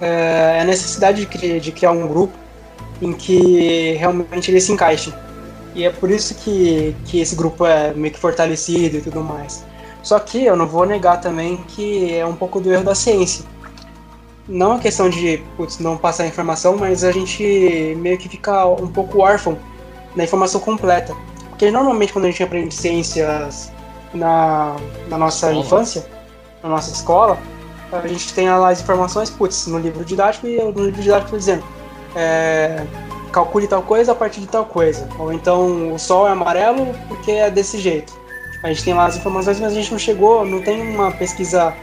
É 0.01 0.61
a 0.61 0.65
necessidade 0.65 1.21
de 1.21 1.27
criar, 1.27 1.61
de 1.61 1.73
criar 1.73 1.93
um 1.93 2.07
grupo 2.07 2.35
em 3.01 3.13
que 3.13 3.93
realmente 3.93 4.51
ele 4.51 4.61
se 4.61 4.73
encaixe. 4.73 5.15
E 5.75 5.85
é 5.85 5.91
por 5.91 6.11
isso 6.11 6.35
que, 6.37 6.95
que 7.05 7.21
esse 7.21 7.35
grupo 7.35 7.65
é 7.67 7.93
meio 7.95 8.13
que 8.13 8.19
fortalecido 8.19 8.99
e 8.99 9.01
tudo 9.01 9.23
mais. 9.23 9.65
Só 10.03 10.19
que 10.19 10.45
eu 10.45 10.57
não 10.57 10.67
vou 10.67 10.85
negar 10.85 11.21
também 11.21 11.57
que 11.69 12.15
é 12.15 12.27
um 12.27 12.35
pouco 12.35 12.61
do 12.61 12.73
erro 12.73 12.85
da 12.85 12.95
ciência 12.95 13.45
não 14.49 14.73
a 14.73 14.79
questão 14.79 15.09
de 15.09 15.43
putz, 15.57 15.79
não 15.79 15.97
passar 15.97 16.25
a 16.25 16.27
informação, 16.27 16.77
mas 16.77 17.05
a 17.05 17.13
gente 17.13 17.97
meio 17.99 18.19
que 18.19 18.29
fica 18.29 18.67
um 18.67 18.89
pouco 18.89 19.21
órfão 19.21 19.59
da 20.15 20.25
informação 20.25 20.61
completa. 20.61 21.15
Porque 21.49 21.71
normalmente 21.71 22.13
quando 22.13 22.27
a 22.27 22.31
gente 22.31 22.43
aprende 22.43 22.75
ciências 22.75 23.73
na, 24.13 24.77
na 25.09 25.17
nossa 25.17 25.53
infância, 25.53 26.07
na 26.63 26.69
nossa 26.69 26.93
escola, 26.93 27.39
a 27.93 28.07
gente 28.07 28.33
tem 28.35 28.49
lá 28.49 28.71
as 28.71 28.81
informações, 28.81 29.31
putz, 29.31 29.67
no 29.67 29.79
livro 29.79 30.05
didático 30.05 30.47
e 30.47 30.59
no 30.59 30.85
livro 30.85 31.01
didático 31.01 31.37
dizendo 31.37 31.65
é, 32.15 32.85
calcule 33.33 33.67
tal 33.67 33.83
coisa 33.83 34.13
a 34.13 34.15
partir 34.15 34.41
de 34.41 34.47
tal 34.47 34.65
coisa. 34.65 35.09
Ou 35.19 35.33
então 35.33 35.93
o 35.93 35.99
sol 35.99 36.27
é 36.27 36.31
amarelo 36.31 36.95
porque 37.09 37.31
é 37.31 37.51
desse 37.51 37.79
jeito. 37.79 38.13
A 38.63 38.69
gente 38.69 38.85
tem 38.85 38.95
lá 38.95 39.07
as 39.07 39.17
informações, 39.17 39.61
mas 39.61 39.73
a 39.73 39.75
gente 39.75 39.91
não 39.93 39.99
chegou, 39.99 40.45
não 40.45 40.63
tem 40.63 40.81
uma 40.81 41.11
pesquisa 41.13 41.75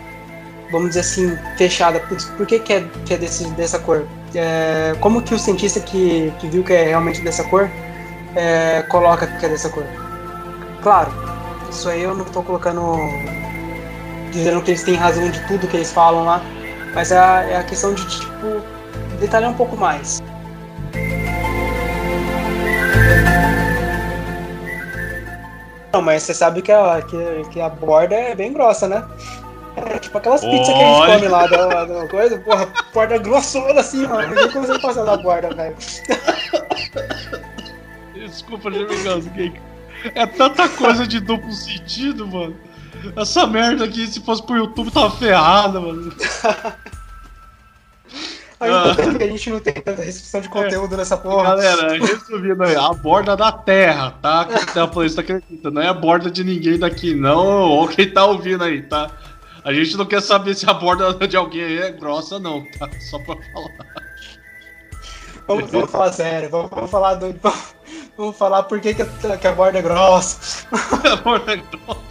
vamos 0.71 0.89
dizer 0.89 1.01
assim, 1.01 1.37
fechada. 1.57 1.99
Por, 1.99 2.17
por 2.37 2.45
que, 2.45 2.59
que, 2.59 2.73
é, 2.73 2.83
que 3.05 3.13
é 3.13 3.17
desse, 3.17 3.47
dessa 3.51 3.77
cor? 3.79 4.07
É, 4.33 4.95
como 4.99 5.21
que 5.21 5.33
o 5.33 5.39
cientista 5.39 5.79
que, 5.79 6.33
que 6.39 6.47
viu 6.47 6.63
que 6.63 6.73
é 6.73 6.85
realmente 6.85 7.21
dessa 7.21 7.43
cor 7.43 7.69
é, 8.35 8.81
coloca 8.83 9.27
que 9.27 9.45
é 9.45 9.49
dessa 9.49 9.69
cor? 9.69 9.83
Claro, 10.81 11.11
isso 11.69 11.89
aí 11.89 12.01
eu 12.01 12.15
não 12.15 12.25
estou 12.25 12.43
colocando. 12.43 12.81
dizendo 14.31 14.61
que 14.61 14.71
eles 14.71 14.83
têm 14.83 14.95
razão 14.95 15.29
de 15.29 15.39
tudo 15.47 15.67
que 15.67 15.77
eles 15.77 15.91
falam 15.91 16.25
lá, 16.25 16.41
Mas 16.95 17.11
é 17.11 17.19
a, 17.19 17.43
é 17.43 17.57
a 17.57 17.63
questão 17.63 17.93
de, 17.93 18.07
tipo, 18.07 18.61
detalhar 19.19 19.51
um 19.51 19.55
pouco 19.55 19.77
mais. 19.77 20.21
Não, 25.93 26.01
mas 26.01 26.23
você 26.23 26.33
sabe 26.33 26.61
que 26.61 26.71
a, 26.71 27.01
que, 27.01 27.49
que 27.51 27.61
a 27.61 27.67
borda 27.67 28.15
é 28.15 28.33
bem 28.33 28.53
grossa, 28.53 28.87
né? 28.87 29.03
Tipo 30.11 30.17
aquelas 30.17 30.41
pizzas 30.41 30.67
que 30.67 30.73
a 30.73 30.75
gente 30.75 31.13
come 31.13 31.27
lá 31.29 31.47
da, 31.47 31.85
da 31.85 32.07
coisa, 32.09 32.37
porra, 32.39 32.67
borda 32.93 33.17
grossona 33.17 33.79
assim, 33.79 34.05
mano. 34.05 34.27
Ninguém 34.27 34.51
consegue 34.51 34.81
passar 34.81 35.05
da 35.05 35.15
borda, 35.15 35.55
velho. 35.55 35.73
Desculpa, 38.13 38.69
Jamigão, 38.69 39.21
é 40.13 40.25
tanta 40.25 40.67
coisa 40.67 41.07
de 41.07 41.21
duplo 41.21 41.53
sentido, 41.53 42.27
mano. 42.27 42.57
Essa 43.15 43.47
merda 43.47 43.85
aqui, 43.85 44.05
se 44.05 44.19
fosse 44.19 44.43
pro 44.43 44.57
YouTube, 44.57 44.91
tava 44.91 45.11
ferrada, 45.11 45.79
mano. 45.79 46.13
Ainda 48.59 48.91
ah. 48.91 49.17
que 49.17 49.23
a 49.23 49.27
gente 49.27 49.49
não 49.49 49.59
tem 49.61 49.73
tanta 49.73 50.03
restrição 50.03 50.41
de 50.41 50.49
conteúdo 50.49 50.93
é. 50.93 50.97
nessa 50.97 51.17
porra. 51.17 51.55
Galera, 51.55 51.93
resumindo 51.93 52.63
aí, 52.63 52.75
a 52.75 52.89
borda 52.89 53.35
da 53.37 53.51
terra, 53.51 54.13
tá? 54.21 54.43
Que 54.45 54.53
a 54.55 54.65
Terraplanista 54.65 55.21
acredita. 55.21 55.71
Não 55.71 55.81
é 55.81 55.87
a 55.87 55.93
borda 55.93 56.29
de 56.29 56.43
ninguém 56.43 56.77
daqui, 56.77 57.15
não. 57.15 57.43
Ou 57.43 57.87
quem 57.87 58.11
tá 58.11 58.25
ouvindo 58.25 58.63
aí, 58.63 58.83
tá? 58.83 59.09
A 59.63 59.73
gente 59.73 59.95
não 59.95 60.05
quer 60.05 60.21
saber 60.21 60.55
se 60.55 60.67
a 60.69 60.73
borda 60.73 61.13
de 61.27 61.37
alguém 61.37 61.63
aí 61.63 61.77
é 61.79 61.91
grossa, 61.91 62.39
não, 62.39 62.65
tá? 62.71 62.89
Só 62.99 63.19
pra 63.19 63.35
falar. 63.53 63.71
Vamos, 65.47 65.71
vamos 65.71 65.91
falar 65.91 66.13
sério, 66.13 66.49
vamos, 66.49 66.69
vamos 66.69 66.89
falar 66.89 67.15
do. 67.15 67.35
Vamos 68.17 68.37
falar 68.37 68.63
por 68.63 68.79
que, 68.81 68.93
que, 68.93 69.01
a, 69.01 69.37
que 69.37 69.47
a 69.47 69.53
borda 69.53 69.79
é 69.79 69.81
grossa. 69.81 70.67
a 71.11 71.15
borda 71.15 71.53
é 71.53 71.55
grossa. 71.55 72.01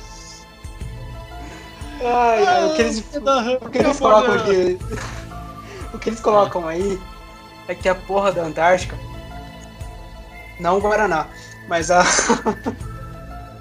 Ai, 2.02 2.46
ai, 2.46 2.64
o 2.64 2.74
que 2.74 2.82
eles, 2.82 3.04
o 3.60 3.70
que 3.70 3.78
eles 3.78 3.98
colocam 3.98 4.34
aqui. 4.34 4.78
O 5.92 5.98
que 5.98 6.08
eles 6.08 6.20
colocam 6.20 6.68
aí 6.68 7.00
é 7.66 7.74
que 7.74 7.88
a 7.88 7.94
porra 7.94 8.32
da 8.32 8.42
Antártica. 8.42 8.96
Não 10.58 10.78
o 10.78 10.80
Guaraná, 10.80 11.26
mas 11.68 11.90
a. 11.90 12.02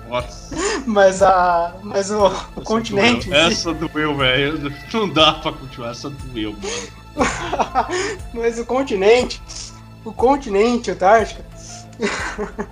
Nossa. 0.10 0.55
Mas 0.86 1.22
a. 1.22 1.76
Mas 1.84 2.10
o, 2.12 2.28
o 2.55 2.62
continente. 2.62 3.30
Doeu. 3.30 3.39
Essa 3.39 3.74
doeu, 3.74 4.18
velho. 4.18 4.74
Não 4.91 5.07
dá 5.07 5.34
pra 5.34 5.51
continuar, 5.51 5.91
essa 5.91 6.10
doeu, 6.10 6.53
mano. 6.53 6.99
mas 8.34 8.57
o 8.57 8.66
continente. 8.66 9.41
O 10.05 10.12
continente 10.14 10.89
Antártica. 10.91 11.43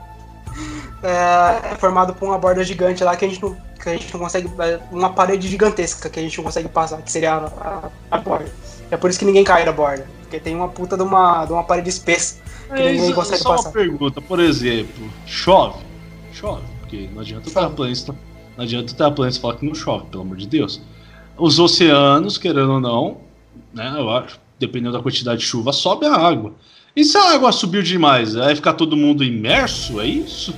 é, 1.04 1.72
é, 1.74 1.76
formado 1.78 2.14
por 2.14 2.26
uma 2.28 2.38
borda 2.38 2.64
gigante 2.64 3.04
lá 3.04 3.16
que 3.16 3.26
a 3.26 3.28
gente 3.28 3.42
não, 3.42 3.58
que 3.82 3.90
a 3.90 3.94
gente 3.94 4.12
não 4.14 4.22
consegue. 4.22 4.50
Uma 4.92 5.12
parede 5.12 5.48
gigantesca 5.48 6.10
que 6.10 6.20
a 6.20 6.24
gente 6.24 6.38
não 6.38 6.46
consegue 6.46 6.70
passar, 6.70 7.02
que 7.02 7.12
seria 7.12 7.34
a, 7.34 7.46
a, 7.46 7.90
a 8.12 8.18
borda. 8.20 8.52
É 8.90 8.98
por 8.98 9.10
isso 9.10 9.20
que 9.20 9.26
ninguém 9.26 9.44
cai 9.44 9.66
da 9.66 9.72
borda. 9.72 10.08
Porque 10.22 10.40
tem 10.40 10.56
uma 10.56 10.70
puta 10.70 10.96
de 10.96 11.04
uma, 11.04 11.46
de 11.46 11.54
uma 11.54 11.64
parede 11.64 11.90
espessa 11.90 12.38
que 12.68 12.82
é, 12.82 12.92
ninguém 12.92 13.14
consegue 13.14 13.42
só 13.42 13.56
passar. 13.56 13.70
uma 13.70 13.74
pergunta, 13.74 14.22
por 14.22 14.40
exemplo, 14.40 15.10
chove? 15.26 15.80
Chove, 16.34 16.64
porque 16.88 17.10
não 17.14 17.22
adianta 17.22 17.50
o 17.50 17.54
terraplanista. 17.54 18.16
Não 18.56 18.64
adianta 18.64 18.94
o 18.94 18.96
terraplanista 18.96 19.42
falar 19.42 19.58
que 19.58 19.66
não 19.66 19.76
chove, 19.76 20.06
pelo 20.06 20.24
amor 20.24 20.38
de 20.38 20.48
Deus. 20.48 20.82
Os 21.38 21.60
oceanos, 21.60 22.38
querendo 22.38 22.72
ou 22.72 22.80
não, 22.80 23.18
né, 23.74 23.94
eu 23.96 24.10
acho, 24.10 24.40
dependendo 24.58 24.94
da 24.94 25.04
quantidade 25.04 25.42
de 25.42 25.46
chuva, 25.46 25.72
sobe 25.72 26.06
a 26.08 26.16
água. 26.16 26.54
E 26.96 27.04
se 27.04 27.16
a 27.18 27.34
água 27.34 27.52
subiu 27.52 27.84
demais? 27.84 28.34
Vai 28.34 28.56
ficar 28.56 28.74
todo 28.74 28.98
mundo 28.98 29.24
imerso? 29.24 30.02
É 30.02 30.06
isso? 30.08 30.56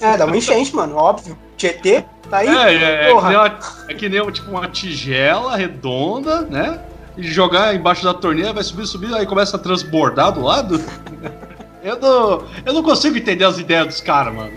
É, 0.00 0.16
dá 0.18 0.26
uma 0.26 0.36
enchente, 0.36 0.74
mano, 0.74 0.96
óbvio. 0.96 1.38
Tietê, 1.56 2.04
tá 2.28 2.38
aí? 2.38 2.48
É, 2.48 2.74
é, 2.74 3.10
é 3.10 3.14
que 3.14 3.22
nem, 3.22 3.36
uma, 3.36 3.58
é 3.88 3.94
que 3.94 4.08
nem 4.08 4.32
tipo 4.32 4.50
uma 4.50 4.68
tigela 4.68 5.56
redonda, 5.56 6.42
né? 6.42 6.80
E 7.16 7.22
jogar 7.22 7.74
embaixo 7.74 8.02
da 8.04 8.12
torneira, 8.12 8.52
vai 8.52 8.64
subir, 8.64 8.86
subir, 8.86 9.14
aí 9.14 9.24
começa 9.24 9.56
a 9.56 9.60
transbordar 9.60 10.32
do 10.32 10.42
lado. 10.42 10.82
eu, 11.82 11.98
não, 11.98 12.44
eu 12.66 12.72
não 12.72 12.82
consigo 12.82 13.16
entender 13.16 13.44
as 13.44 13.58
ideias 13.58 13.86
dos 13.86 14.00
caras, 14.00 14.34
mano. 14.34 14.52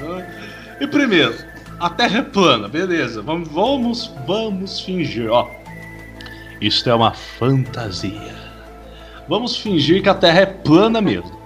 E 0.79 0.87
primeiro, 0.87 1.35
a 1.79 1.89
Terra 1.89 2.19
é 2.19 2.21
plana, 2.21 2.67
beleza. 2.67 3.21
Vamos, 3.21 3.49
vamos, 3.49 4.13
vamos 4.25 4.79
fingir, 4.79 5.29
ó. 5.29 5.49
Isso 6.59 6.89
é 6.89 6.95
uma 6.95 7.13
fantasia. 7.13 8.35
Vamos 9.27 9.57
fingir 9.57 10.01
que 10.01 10.09
a 10.09 10.13
Terra 10.13 10.41
é 10.41 10.45
plana 10.45 11.01
mesmo. 11.01 11.39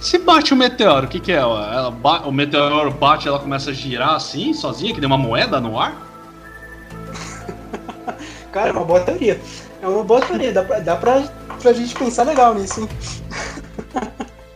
Se 0.00 0.18
bate 0.18 0.52
o 0.52 0.56
um 0.56 0.58
meteoro, 0.58 1.06
o 1.06 1.08
que, 1.08 1.20
que 1.20 1.32
é? 1.32 1.36
Ela 1.36 1.90
o 2.24 2.32
meteoro 2.32 2.90
bate 2.90 3.28
ela 3.28 3.38
começa 3.38 3.70
a 3.70 3.72
girar 3.72 4.14
assim, 4.14 4.54
sozinha, 4.54 4.94
que 4.94 5.00
nem 5.00 5.06
uma 5.06 5.18
moeda 5.18 5.60
no 5.60 5.78
ar? 5.78 5.94
Cara, 8.50 8.70
é 8.70 8.72
uma 8.72 8.84
boa 8.84 9.00
teoria. 9.00 9.38
É 9.82 9.86
uma 9.86 10.02
boa 10.02 10.20
teoria, 10.22 10.52
dá 10.52 10.62
pra, 10.62 10.78
dá 10.80 10.96
pra, 10.96 11.22
pra 11.60 11.72
gente 11.72 11.94
pensar 11.94 12.24
legal 12.24 12.54
nisso, 12.54 12.80
hein? 12.80 12.88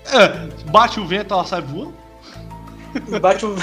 É, 0.07 0.49
bate 0.71 0.99
o 0.99 1.07
vento, 1.07 1.35
ela 1.35 1.45
sai 1.45 1.61
voando? 1.61 2.04
Bate 3.21 3.47
o... 3.47 3.57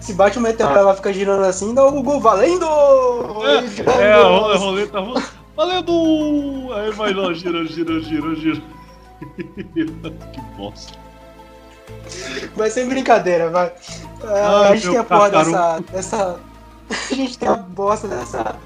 Se 0.00 0.12
bate 0.14 0.38
o 0.38 0.40
meteoro, 0.40 0.74
ah. 0.74 0.78
ela 0.78 0.96
fica 0.96 1.12
girando 1.12 1.44
assim, 1.44 1.74
dá 1.74 1.84
o 1.84 1.92
Google 1.92 2.20
valendo! 2.20 2.66
É, 3.44 4.02
é 4.02 4.12
a 4.12 4.56
roleta 4.56 4.98
Valendo! 5.56 6.72
Aí 6.74 6.92
vai 6.92 7.12
lá, 7.12 7.32
gira, 7.34 7.64
gira, 7.64 8.00
gira, 8.00 8.34
gira. 8.36 8.62
que 9.74 10.40
bosta. 10.56 10.96
Vai 12.54 12.70
ser 12.70 12.86
brincadeira, 12.86 13.50
vai. 13.50 13.72
Ah, 14.22 14.68
a 14.68 14.76
gente 14.76 14.90
tem 14.90 14.98
a 14.98 15.04
porra 15.04 15.30
dessa, 15.30 15.80
dessa. 15.92 16.40
A 17.10 17.14
gente 17.14 17.38
tem 17.38 17.48
a 17.48 17.56
bosta 17.56 18.08
dessa. 18.08 18.56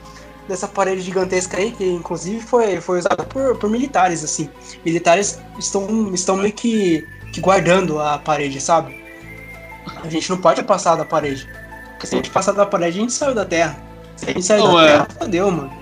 Dessa 0.47 0.69
parede 0.69 1.01
gigantesca 1.01 1.57
aí, 1.57 1.71
que 1.71 1.85
inclusive 1.85 2.41
foi, 2.41 2.81
foi 2.81 2.99
usada 2.99 3.23
por, 3.25 3.57
por 3.57 3.71
militares, 3.71 4.23
assim. 4.23 4.51
Militares 4.85 5.41
estão, 5.59 6.13
estão 6.13 6.37
meio 6.37 6.53
que, 6.53 7.07
que 7.33 7.41
guardando 7.41 8.01
a 8.01 8.19
parede, 8.19 8.61
sabe? 8.61 9.02
A 10.03 10.09
gente 10.09 10.29
não 10.31 10.39
pode 10.39 10.63
passar 10.63 10.97
da 10.97 11.05
parede. 11.05 11.49
Porque 11.93 12.07
se 12.07 12.15
a 12.15 12.19
gente 12.19 12.31
passar 12.31 12.53
da 12.53 12.67
parede, 12.67 12.99
a 12.99 13.01
gente 13.01 13.13
saiu 13.13 13.35
da 13.35 13.45
Terra. 13.45 13.79
Se 14.17 14.27
a 14.31 14.33
gente 14.33 14.45
sair 14.45 14.63
da 14.63 14.83
é. 14.83 14.87
Terra, 14.87 15.09
fodeu, 15.19 15.51
mano. 15.51 15.73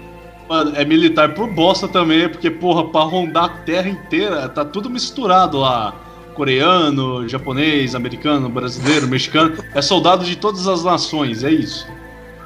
Mano, 0.49 0.73
é 0.75 0.85
militar 0.85 1.33
por 1.35 1.49
bosta 1.49 1.87
também, 1.87 2.29
porque, 2.29 2.51
porra, 2.51 2.85
pra 2.89 3.03
rondar 3.03 3.45
a 3.45 3.49
terra 3.49 3.89
inteira, 3.89 4.49
tá 4.49 4.65
tudo 4.65 4.91
misturado 4.91 5.59
lá. 5.59 5.95
Coreano, 6.35 7.29
japonês, 7.29 7.95
americano, 7.95 8.49
brasileiro, 8.49 9.07
mexicano. 9.09 9.63
É 9.75 9.81
soldado 9.81 10.25
de 10.25 10.35
todas 10.37 10.67
as 10.67 10.83
nações, 10.83 11.45
é 11.45 11.51
isso. 11.51 11.87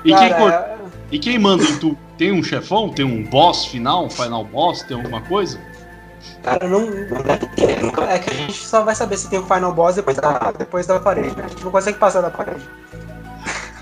E, 0.05 0.11
Cara, 0.11 0.29
quem, 0.29 0.37
cor... 0.37 0.51
é... 0.51 0.77
e 1.13 1.19
quem 1.19 1.39
manda 1.39 1.65
em 1.65 1.79
tu? 1.79 1.97
Tem 2.19 2.31
um 2.31 2.43
chefão? 2.43 2.91
Tem 2.91 3.07
um 3.07 3.25
boss 3.25 3.65
final? 3.65 4.05
Um 4.05 4.11
final 4.11 4.45
boss? 4.45 4.83
Tem 4.83 4.97
alguma 4.97 5.23
coisa? 5.23 5.59
Cara, 6.43 6.69
não, 6.69 6.89
É 8.09 8.19
que 8.19 8.31
a 8.31 8.35
gente 8.35 8.53
só 8.53 8.83
vai 8.83 8.95
saber 8.95 9.17
se 9.17 9.31
tem 9.31 9.39
um 9.39 9.47
final 9.47 9.73
boss 9.73 9.97
depois 9.97 10.17
da, 10.17 10.53
depois 10.53 10.87
da 10.87 11.01
parede, 11.01 11.35
né? 11.37 11.45
A 11.45 11.49
gente 11.49 11.65
não 11.65 11.71
consegue 11.71 11.99
passar 11.99 12.21
da 12.21 12.31
parede. 12.31 12.63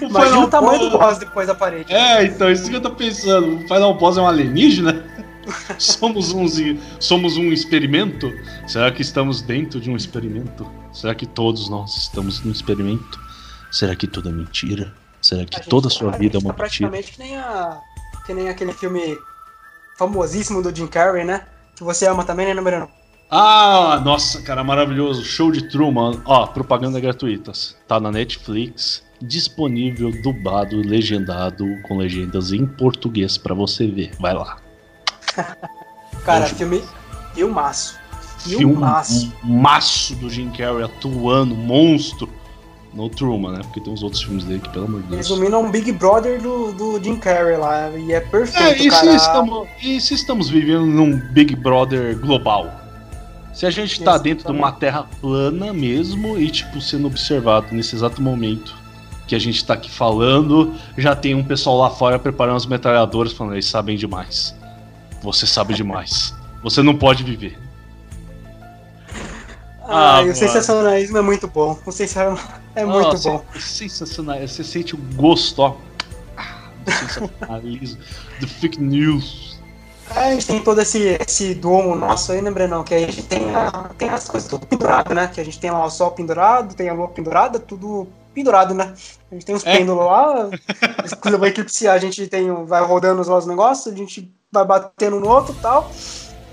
O 0.00 0.04
Imagina 0.06 0.24
Final 0.26 0.42
o 0.42 0.48
tamanho 0.48 0.78
boss... 0.78 0.90
do 0.90 0.98
boss 0.98 1.18
depois 1.18 1.46
da 1.46 1.54
parede. 1.54 1.92
É, 1.94 2.24
então, 2.24 2.50
isso 2.50 2.68
que 2.68 2.74
eu 2.74 2.80
tô 2.80 2.90
pensando. 2.90 3.56
O 3.56 3.60
Final 3.60 3.94
Boss 3.94 4.18
é 4.18 4.20
um 4.20 4.26
alienígena? 4.26 5.04
somos, 5.78 6.32
uns, 6.32 6.54
somos 6.98 7.36
um 7.36 7.52
experimento? 7.52 8.32
Será 8.66 8.90
que 8.90 9.02
estamos 9.02 9.42
dentro 9.42 9.80
de 9.80 9.90
um 9.90 9.96
experimento? 9.96 10.68
Será 10.92 11.14
que 11.14 11.26
todos 11.26 11.68
nós 11.68 11.96
estamos 11.96 12.42
num 12.44 12.50
experimento? 12.50 13.20
Será 13.70 13.94
que 13.94 14.06
tudo 14.06 14.28
é 14.28 14.32
mentira? 14.32 14.92
Será 15.20 15.44
que 15.44 15.56
a 15.58 15.62
toda 15.62 15.88
a 15.88 15.90
sua 15.90 16.12
tá, 16.12 16.18
vida 16.18 16.38
é 16.38 16.40
uma 16.40 16.52
tá 16.52 16.62
mentira? 16.64 16.90
Praticamente 16.90 17.12
que 17.12 17.18
nem, 17.18 17.36
a, 17.36 17.80
que 18.26 18.34
nem 18.34 18.48
aquele 18.48 18.72
filme 18.72 19.16
famosíssimo 19.96 20.62
do 20.62 20.74
Jim 20.74 20.86
Carrey, 20.86 21.24
né? 21.24 21.46
Que 21.74 21.84
você 21.84 22.06
ama 22.06 22.24
também, 22.24 22.46
né, 22.46 22.54
número 22.54 22.88
Ah, 23.30 24.00
nossa, 24.04 24.42
cara, 24.42 24.62
maravilhoso. 24.62 25.24
Show 25.24 25.50
de 25.50 25.68
Truman. 25.68 26.22
Ó, 26.24 26.46
propaganda 26.46 27.00
gratuitas. 27.00 27.76
Tá 27.86 27.98
na 27.98 28.10
Netflix 28.10 29.04
disponível 29.20 30.10
dublado, 30.22 30.76
legendado 30.76 31.64
com 31.82 31.96
legendas 31.96 32.52
em 32.52 32.66
português 32.66 33.38
para 33.38 33.54
você 33.54 33.86
ver. 33.86 34.12
Vai 34.20 34.34
lá. 34.34 34.58
Cara, 36.24 36.44
Hoje... 36.44 36.54
filme 36.54 36.82
filmaço. 37.34 37.98
Filmaço. 38.38 39.32
Maço 39.42 40.14
do 40.16 40.30
Jim 40.30 40.50
Carrey 40.50 40.84
atuando, 40.84 41.54
monstro. 41.54 42.28
No 42.96 43.10
Truman, 43.10 43.52
né? 43.52 43.60
Porque 43.62 43.78
tem 43.78 43.92
uns 43.92 44.02
outros 44.02 44.22
filmes 44.22 44.44
dele 44.44 44.58
que, 44.58 44.70
pelo 44.70 44.86
amor 44.86 45.02
de 45.02 45.08
Deus. 45.08 45.28
Resumindo, 45.28 45.54
é 45.54 45.58
um 45.58 45.70
Big 45.70 45.92
Brother 45.92 46.40
do, 46.40 46.72
do 46.72 47.04
Jim 47.04 47.16
Carrey 47.16 47.58
lá. 47.58 47.90
E 47.90 48.10
é 48.10 48.20
perfeito, 48.20 48.82
é, 48.82 48.86
e 48.86 48.88
cara. 48.88 49.10
Se 49.10 49.16
estamos, 49.16 49.68
e 49.82 50.00
se 50.00 50.14
estamos 50.14 50.48
vivendo 50.48 50.86
num 50.86 51.18
Big 51.32 51.54
Brother 51.54 52.18
global? 52.18 52.70
Se 53.52 53.66
a 53.66 53.70
gente 53.70 54.02
tá 54.02 54.16
dentro 54.16 54.46
de 54.46 54.58
uma 54.58 54.72
terra 54.72 55.06
plana 55.20 55.74
mesmo 55.74 56.38
e, 56.38 56.50
tipo, 56.50 56.80
sendo 56.80 57.06
observado 57.06 57.74
nesse 57.74 57.94
exato 57.94 58.22
momento 58.22 58.74
que 59.26 59.34
a 59.34 59.38
gente 59.38 59.62
tá 59.64 59.74
aqui 59.74 59.90
falando, 59.90 60.74
já 60.96 61.14
tem 61.14 61.34
um 61.34 61.44
pessoal 61.44 61.76
lá 61.76 61.90
fora 61.90 62.18
preparando 62.18 62.56
os 62.56 62.66
metralhadores 62.66 63.32
falando, 63.32 63.54
eles 63.54 63.66
sabem 63.66 63.96
demais. 63.96 64.54
Você 65.22 65.46
sabe 65.46 65.74
demais. 65.74 66.34
Você 66.62 66.82
não 66.82 66.94
pode 66.94 67.24
viver. 67.24 67.58
Ah, 69.82 70.18
ah 70.18 70.22
o 70.22 70.34
sensacionalismo 70.34 71.18
é 71.18 71.22
muito 71.22 71.46
bom. 71.46 71.78
O 71.84 71.92
sensacionalismo 71.92 72.65
é 72.76 72.84
muito 72.84 73.18
bom. 73.18 73.44
Sensacional. 73.58 74.38
Você 74.40 74.62
sente 74.62 74.94
o 74.94 74.98
gosto, 75.14 75.60
ó. 75.60 75.76
do 76.84 76.92
sensacionalismo, 76.92 77.98
do 78.38 78.46
fake 78.46 78.80
news. 78.80 79.56
É, 80.14 80.28
a 80.28 80.30
gente 80.32 80.46
tem 80.46 80.62
todo 80.62 80.80
esse, 80.80 81.18
esse 81.26 81.54
domo 81.54 81.96
nosso 81.96 82.30
aí, 82.30 82.40
né, 82.40 82.50
não, 82.68 82.84
que 82.84 82.94
a 82.94 83.00
gente 83.00 83.24
tem, 83.24 83.52
a, 83.54 83.90
tem 83.98 84.08
as 84.08 84.28
coisas 84.28 84.48
tudo 84.48 84.66
pendurado, 84.66 85.12
né? 85.12 85.26
Que 85.26 85.40
a 85.40 85.44
gente 85.44 85.58
tem 85.58 85.70
lá 85.70 85.84
o 85.84 85.90
sol 85.90 86.12
pendurado, 86.12 86.76
tem 86.76 86.88
a 86.88 86.92
lua 86.92 87.08
pendurada, 87.08 87.58
tudo 87.58 88.06
pendurado, 88.32 88.72
né? 88.72 88.94
A 89.30 89.34
gente 89.34 89.46
tem 89.46 89.54
uns 89.56 89.66
é. 89.66 89.78
pêndulos 89.78 90.04
lá, 90.04 90.50
quando 91.20 91.38
vai 91.38 91.48
eclipsear, 91.48 91.94
a 91.94 91.98
gente 91.98 92.26
tem, 92.28 92.52
vai 92.66 92.84
rodando 92.84 93.20
os 93.20 93.28
nossos 93.28 93.48
negócios, 93.48 93.92
a 93.92 93.96
gente 93.96 94.32
vai 94.52 94.64
batendo 94.64 95.18
no 95.18 95.28
outro 95.28 95.54
e 95.58 95.60
tal. 95.60 95.90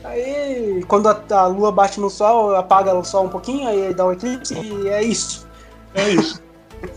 Aí, 0.03 0.83
quando 0.87 1.07
a, 1.07 1.23
a, 1.29 1.47
lua 1.47 1.71
bate 1.71 1.99
no 1.99 2.09
sol, 2.09 2.55
apaga 2.55 2.93
o 2.93 3.03
sol 3.03 3.25
um 3.25 3.29
pouquinho, 3.29 3.67
aí 3.69 3.93
dá 3.93 4.05
um 4.05 4.11
eclipse 4.11 4.53
e 4.55 4.89
é 4.89 5.03
isso. 5.03 5.47
É 5.95 6.09
isso. 6.09 6.41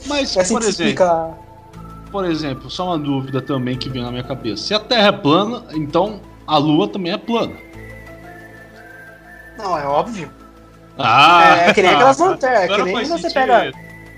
Mas, 0.06 0.36
é 0.36 0.40
assim 0.40 0.54
por 0.54 0.62
exemplo, 0.62 0.90
explica... 0.90 1.30
por 2.10 2.24
exemplo, 2.24 2.70
só 2.70 2.86
uma 2.86 2.98
dúvida 2.98 3.40
também 3.40 3.76
que 3.76 3.88
vem 3.88 4.02
na 4.02 4.10
minha 4.10 4.24
cabeça. 4.24 4.62
Se 4.62 4.74
a 4.74 4.80
Terra 4.80 5.08
é 5.08 5.12
plana, 5.12 5.64
então 5.72 6.20
a 6.46 6.58
lua 6.58 6.88
também 6.88 7.12
é 7.12 7.18
plana. 7.18 7.54
Não, 9.58 9.78
é 9.78 9.86
óbvio. 9.86 10.30
Ah! 10.98 11.58
É, 11.58 11.70
é 11.70 11.74
que 11.74 11.82
nem 11.82 11.92
aquelas 11.92 12.18
montanhas, 12.20 12.62
é 12.62 12.68
que 12.68 12.82
nem 12.82 13.04
você 13.04 13.30
sentido. 13.30 13.32
pega... 13.32 13.72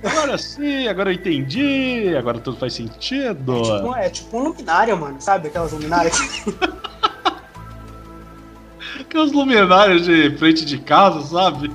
Agora 0.04 0.38
sim, 0.38 0.86
agora 0.86 1.10
eu 1.10 1.14
entendi, 1.14 2.14
agora 2.16 2.38
tudo 2.38 2.56
faz 2.56 2.72
sentido. 2.74 3.56
É 3.56 3.62
tipo, 3.62 3.94
é 3.96 4.10
tipo 4.10 4.38
um 4.38 4.42
luminário, 4.44 4.96
mano, 4.96 5.16
sabe? 5.20 5.48
Aquelas 5.48 5.72
luminárias. 5.72 6.16
Aquelas 9.00 9.32
luminárias 9.32 10.04
de 10.04 10.36
frente 10.38 10.64
de 10.64 10.78
casa, 10.78 11.20
sabe? 11.22 11.72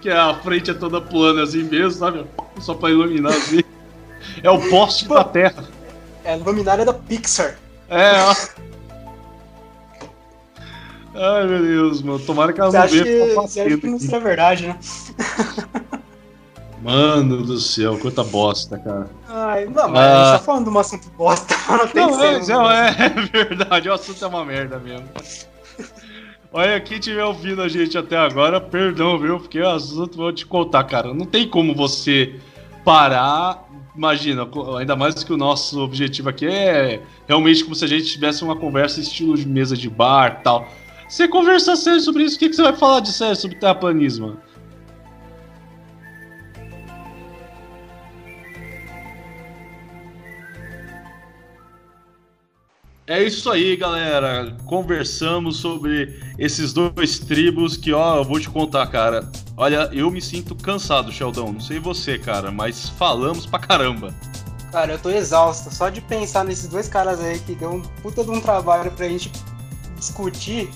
Que 0.00 0.10
a 0.10 0.34
frente 0.34 0.70
é 0.70 0.74
toda 0.74 1.00
plana 1.00 1.42
assim 1.42 1.62
mesmo, 1.64 1.92
sabe? 1.92 2.24
Só 2.60 2.74
pra 2.74 2.90
iluminar 2.90 3.32
assim. 3.32 3.62
É 4.42 4.50
o 4.50 4.70
poste 4.70 5.08
da 5.08 5.24
Terra. 5.24 5.64
É 6.24 6.34
a 6.34 6.36
luminária 6.36 6.84
da 6.84 6.92
Pixar. 6.92 7.58
É, 7.88 8.22
ó. 8.22 8.34
Ai, 11.14 11.46
meu 11.46 11.62
Deus, 11.62 12.02
mano. 12.02 12.18
Tomara 12.20 12.52
que 12.52 12.60
elas 12.60 12.72
não 12.72 12.82
vejam. 12.82 13.34
Você 13.42 13.60
acha 13.60 13.76
que 13.78 13.86
não 13.86 13.98
seja 13.98 14.20
verdade, 14.20 14.66
né? 14.68 14.78
Mano 16.82 17.42
do 17.42 17.58
céu, 17.58 17.98
quanta 17.98 18.24
bosta, 18.24 18.78
cara. 18.78 19.10
Ai, 19.28 19.66
não, 19.66 19.88
mas 19.88 20.00
ah. 20.00 20.22
a 20.22 20.24
gente 20.24 20.38
tá 20.38 20.44
falando 20.46 20.64
de 20.64 20.70
um 20.70 20.78
assunto 20.78 21.10
bosta. 21.10 21.54
Não, 21.68 21.86
tem 21.86 22.06
não, 22.06 22.24
é, 22.24 22.46
não, 22.46 22.70
é, 22.70 22.88
é 22.88 23.08
verdade, 23.44 23.88
o 23.88 23.92
assunto 23.92 24.24
é 24.24 24.28
uma 24.28 24.44
merda 24.44 24.78
mesmo. 24.78 25.06
Olha, 26.52 26.80
quem 26.80 26.98
estiver 26.98 27.24
ouvindo 27.24 27.62
a 27.62 27.68
gente 27.68 27.96
até 27.96 28.16
agora, 28.16 28.60
perdão, 28.60 29.16
viu? 29.16 29.38
Porque 29.38 29.60
o 29.60 29.68
assunto 29.68 30.16
vou 30.16 30.32
te 30.32 30.44
contar, 30.44 30.82
cara. 30.82 31.14
Não 31.14 31.24
tem 31.24 31.48
como 31.48 31.72
você 31.74 32.40
parar. 32.84 33.68
Imagina, 33.96 34.48
ainda 34.76 34.96
mais 34.96 35.22
que 35.22 35.32
o 35.32 35.36
nosso 35.36 35.80
objetivo 35.80 36.28
aqui 36.28 36.46
é 36.46 37.02
realmente 37.28 37.62
como 37.62 37.76
se 37.76 37.84
a 37.84 37.88
gente 37.88 38.06
tivesse 38.06 38.42
uma 38.42 38.56
conversa 38.56 39.00
estilo 39.00 39.36
de 39.36 39.46
mesa 39.46 39.76
de 39.76 39.88
bar 39.88 40.42
tal. 40.42 40.66
Você 41.08 41.28
conversar 41.28 41.76
sério 41.76 42.00
sobre 42.00 42.24
isso, 42.24 42.34
o 42.34 42.38
que, 42.40 42.48
que 42.48 42.56
você 42.56 42.62
vai 42.62 42.74
falar 42.74 42.98
de 42.98 43.12
sério 43.12 43.36
sobre 43.36 43.56
terraplanismo? 43.56 44.36
É 53.10 53.20
isso 53.20 53.50
aí, 53.50 53.74
galera. 53.74 54.56
Conversamos 54.66 55.56
sobre 55.56 56.16
esses 56.38 56.72
dois 56.72 57.18
tribos 57.18 57.76
que, 57.76 57.92
ó, 57.92 58.18
eu 58.18 58.24
vou 58.24 58.38
te 58.38 58.48
contar, 58.48 58.86
cara. 58.86 59.28
Olha, 59.56 59.90
eu 59.92 60.08
me 60.12 60.22
sinto 60.22 60.54
cansado, 60.54 61.10
Sheldon. 61.10 61.54
Não 61.54 61.60
sei 61.60 61.80
você, 61.80 62.16
cara, 62.16 62.52
mas 62.52 62.88
falamos 62.90 63.46
pra 63.46 63.58
caramba. 63.58 64.14
Cara, 64.70 64.92
eu 64.92 64.98
tô 65.00 65.10
exausto. 65.10 65.74
Só 65.74 65.88
de 65.88 66.00
pensar 66.00 66.44
nesses 66.44 66.68
dois 66.68 66.88
caras 66.88 67.20
aí 67.20 67.40
que 67.40 67.56
deu 67.56 67.72
um 67.72 67.82
puta 68.00 68.22
de 68.22 68.30
um 68.30 68.40
trabalho 68.40 68.92
pra 68.92 69.08
gente 69.08 69.32
discutir. 69.96 70.70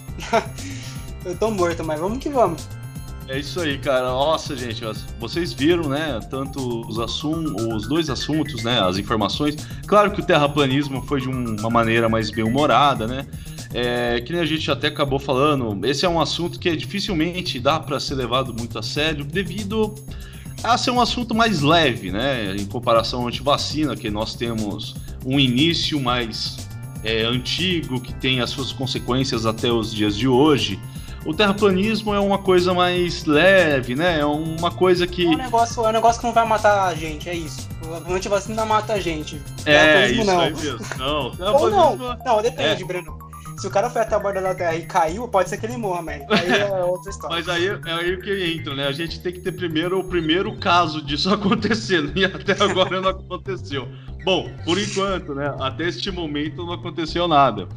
eu 1.24 1.38
tô 1.38 1.52
morto, 1.52 1.84
mas 1.84 2.00
vamos 2.00 2.18
que 2.18 2.28
vamos. 2.28 2.68
É 3.26 3.38
isso 3.38 3.60
aí, 3.60 3.78
cara. 3.78 4.08
Nossa, 4.08 4.54
gente, 4.54 4.82
vocês 5.18 5.52
viram, 5.52 5.88
né? 5.88 6.20
Tanto 6.28 6.86
os 6.86 6.98
assuntos, 6.98 7.54
os 7.64 7.88
dois 7.88 8.10
assuntos, 8.10 8.62
né? 8.62 8.80
As 8.80 8.98
informações. 8.98 9.56
Claro 9.86 10.10
que 10.10 10.20
o 10.20 10.24
terraplanismo 10.24 11.02
foi 11.02 11.22
de 11.22 11.28
uma 11.28 11.70
maneira 11.70 12.08
mais 12.08 12.30
bem 12.30 12.44
humorada, 12.44 13.06
né? 13.06 13.26
É, 13.72 14.20
que 14.20 14.32
nem 14.32 14.42
a 14.42 14.44
gente 14.44 14.70
até 14.70 14.88
acabou 14.88 15.18
falando, 15.18 15.84
esse 15.84 16.06
é 16.06 16.08
um 16.08 16.20
assunto 16.20 16.60
que 16.60 16.76
dificilmente 16.76 17.58
dá 17.58 17.80
para 17.80 17.98
ser 17.98 18.14
levado 18.14 18.54
muito 18.54 18.78
a 18.78 18.82
sério, 18.84 19.24
devido 19.24 19.92
a 20.62 20.78
ser 20.78 20.92
um 20.92 21.00
assunto 21.00 21.34
mais 21.34 21.60
leve, 21.60 22.12
né? 22.12 22.54
Em 22.54 22.66
comparação 22.66 23.22
ao 23.22 23.28
antivacina, 23.28 23.96
que 23.96 24.10
nós 24.10 24.34
temos 24.34 24.94
um 25.24 25.40
início 25.40 25.98
mais 25.98 26.56
é, 27.02 27.22
antigo, 27.22 28.00
que 28.00 28.14
tem 28.14 28.40
as 28.40 28.50
suas 28.50 28.70
consequências 28.70 29.44
até 29.44 29.72
os 29.72 29.92
dias 29.92 30.16
de 30.16 30.28
hoje. 30.28 30.78
O 31.24 31.32
terraplanismo 31.32 32.14
é 32.14 32.20
uma 32.20 32.38
coisa 32.38 32.74
mais 32.74 33.24
leve, 33.24 33.94
né? 33.94 34.20
É 34.20 34.26
uma 34.26 34.70
coisa 34.70 35.06
que. 35.06 35.24
É 35.24 35.30
um 35.30 35.36
negócio, 35.36 35.84
é 35.84 35.88
um 35.88 35.92
negócio 35.92 36.20
que 36.20 36.26
não 36.26 36.34
vai 36.34 36.46
matar 36.46 36.88
a 36.88 36.94
gente, 36.94 37.28
é 37.28 37.34
isso. 37.34 37.68
O 38.06 38.12
antivacina 38.12 38.64
mata 38.64 38.92
a 38.92 39.00
gente. 39.00 39.40
É, 39.64 40.10
isso 40.10 40.24
não. 40.24 41.32
Não, 41.38 41.54
Ou 41.54 41.70
não. 41.70 41.96
Não, 41.96 42.42
depende, 42.42 42.82
é. 42.82 42.86
Breno. 42.86 43.18
Se 43.56 43.66
o 43.68 43.70
cara 43.70 43.88
foi 43.88 44.02
até 44.02 44.16
a 44.16 44.18
borda 44.18 44.40
da 44.40 44.54
Terra 44.54 44.74
e 44.74 44.84
caiu, 44.84 45.28
pode 45.28 45.48
ser 45.48 45.58
que 45.58 45.66
ele 45.66 45.76
morra, 45.76 46.02
man. 46.02 46.12
Aí 46.28 46.50
é 46.50 46.66
outra 46.84 47.10
história. 47.10 47.36
Mas 47.36 47.48
aí 47.48 47.68
é 47.68 47.92
aí 47.92 48.16
que 48.20 48.56
entra, 48.56 48.74
né? 48.74 48.86
A 48.86 48.92
gente 48.92 49.20
tem 49.20 49.32
que 49.32 49.40
ter 49.40 49.52
primeiro 49.52 50.00
o 50.00 50.04
primeiro 50.04 50.56
caso 50.56 51.00
disso 51.00 51.30
acontecendo. 51.32 52.12
E 52.16 52.24
até 52.24 52.52
agora 52.62 53.00
não 53.00 53.10
aconteceu. 53.10 53.88
Bom, 54.24 54.50
por 54.64 54.78
enquanto, 54.78 55.34
né? 55.34 55.54
Até 55.60 55.84
este 55.88 56.10
momento 56.10 56.64
não 56.64 56.72
aconteceu 56.72 57.28
nada. 57.28 57.68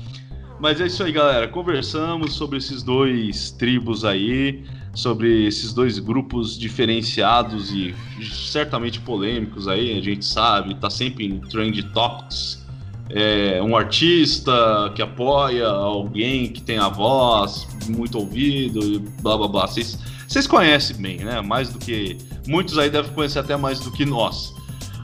Mas 0.60 0.82
é 0.82 0.88
isso 0.88 1.03
aí, 1.03 1.12
galera. 1.12 1.47
Conversamos 1.47 2.34
sobre 2.34 2.58
esses 2.58 2.82
dois 2.82 3.51
tribos 3.51 4.03
aí, 4.03 4.64
sobre 4.93 5.45
esses 5.45 5.72
dois 5.72 5.99
grupos 5.99 6.58
diferenciados 6.58 7.72
e 7.72 7.95
certamente 8.24 8.99
polêmicos 8.99 9.68
aí, 9.68 9.97
a 9.97 10.01
gente 10.01 10.26
sabe, 10.26 10.74
tá 10.76 10.89
sempre 10.89 11.26
em 11.26 11.39
trend 11.39 11.84
topics. 11.93 12.66
É, 13.10 13.62
um 13.62 13.78
artista 13.78 14.91
que 14.95 15.01
apoia 15.01 15.68
alguém 15.68 16.51
que 16.51 16.62
tem 16.62 16.78
a 16.78 16.89
voz 16.89 17.66
muito 17.88 18.18
ouvido 18.18 18.84
e 18.84 18.99
blá 19.22 19.38
blá 19.38 19.47
blá. 19.47 19.68
Vocês, 19.68 19.97
vocês 20.28 20.45
conhecem 20.47 20.97
bem, 20.97 21.20
né? 21.20 21.39
Mais 21.39 21.70
do 21.70 21.80
que. 21.80 22.18
Muitos 22.47 22.78
aí 22.78 22.89
devem 22.89 23.14
conhecer 23.14 23.39
até 23.39 23.55
mais 23.55 23.80
do 23.80 23.91
que 23.91 24.05
nós. 24.05 24.53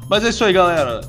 Mas 0.09 0.25
é 0.25 0.29
isso 0.29 0.43
aí, 0.43 0.51
galera. 0.51 1.01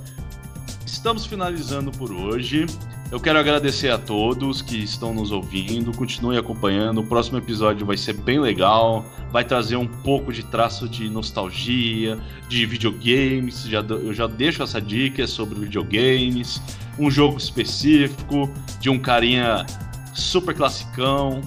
Estamos 0.87 1.27
finalizando 1.27 1.91
por 1.91 2.13
hoje. 2.13 2.67
Eu 3.11 3.21
quero 3.21 3.39
agradecer 3.39 3.91
a 3.91 3.99
todos 3.99 4.61
que 4.61 4.77
estão 4.83 5.15
nos 5.15 5.31
ouvindo, 5.31 5.93
continue 5.93 6.37
acompanhando. 6.37 7.01
O 7.01 7.07
próximo 7.07 7.39
episódio 7.39 7.87
vai 7.87 7.97
ser 7.97 8.15
bem 8.15 8.41
legal, 8.41 9.05
vai 9.31 9.45
trazer 9.45 9.77
um 9.77 9.87
pouco 9.87 10.33
de 10.33 10.43
traço 10.43 10.89
de 10.89 11.09
nostalgia, 11.09 12.19
de 12.49 12.67
videogames. 12.67 13.65
Já, 13.65 13.81
eu 13.81 14.13
já 14.13 14.27
deixo 14.27 14.63
essa 14.63 14.81
dica 14.81 15.27
sobre 15.27 15.61
videogames, 15.61 16.61
um 16.99 17.11
jogo 17.11 17.39
específico 17.39 18.51
de 18.81 18.91
um 18.91 18.99
carinha 18.99 19.65
super 20.13 20.55
classicão 20.55 21.41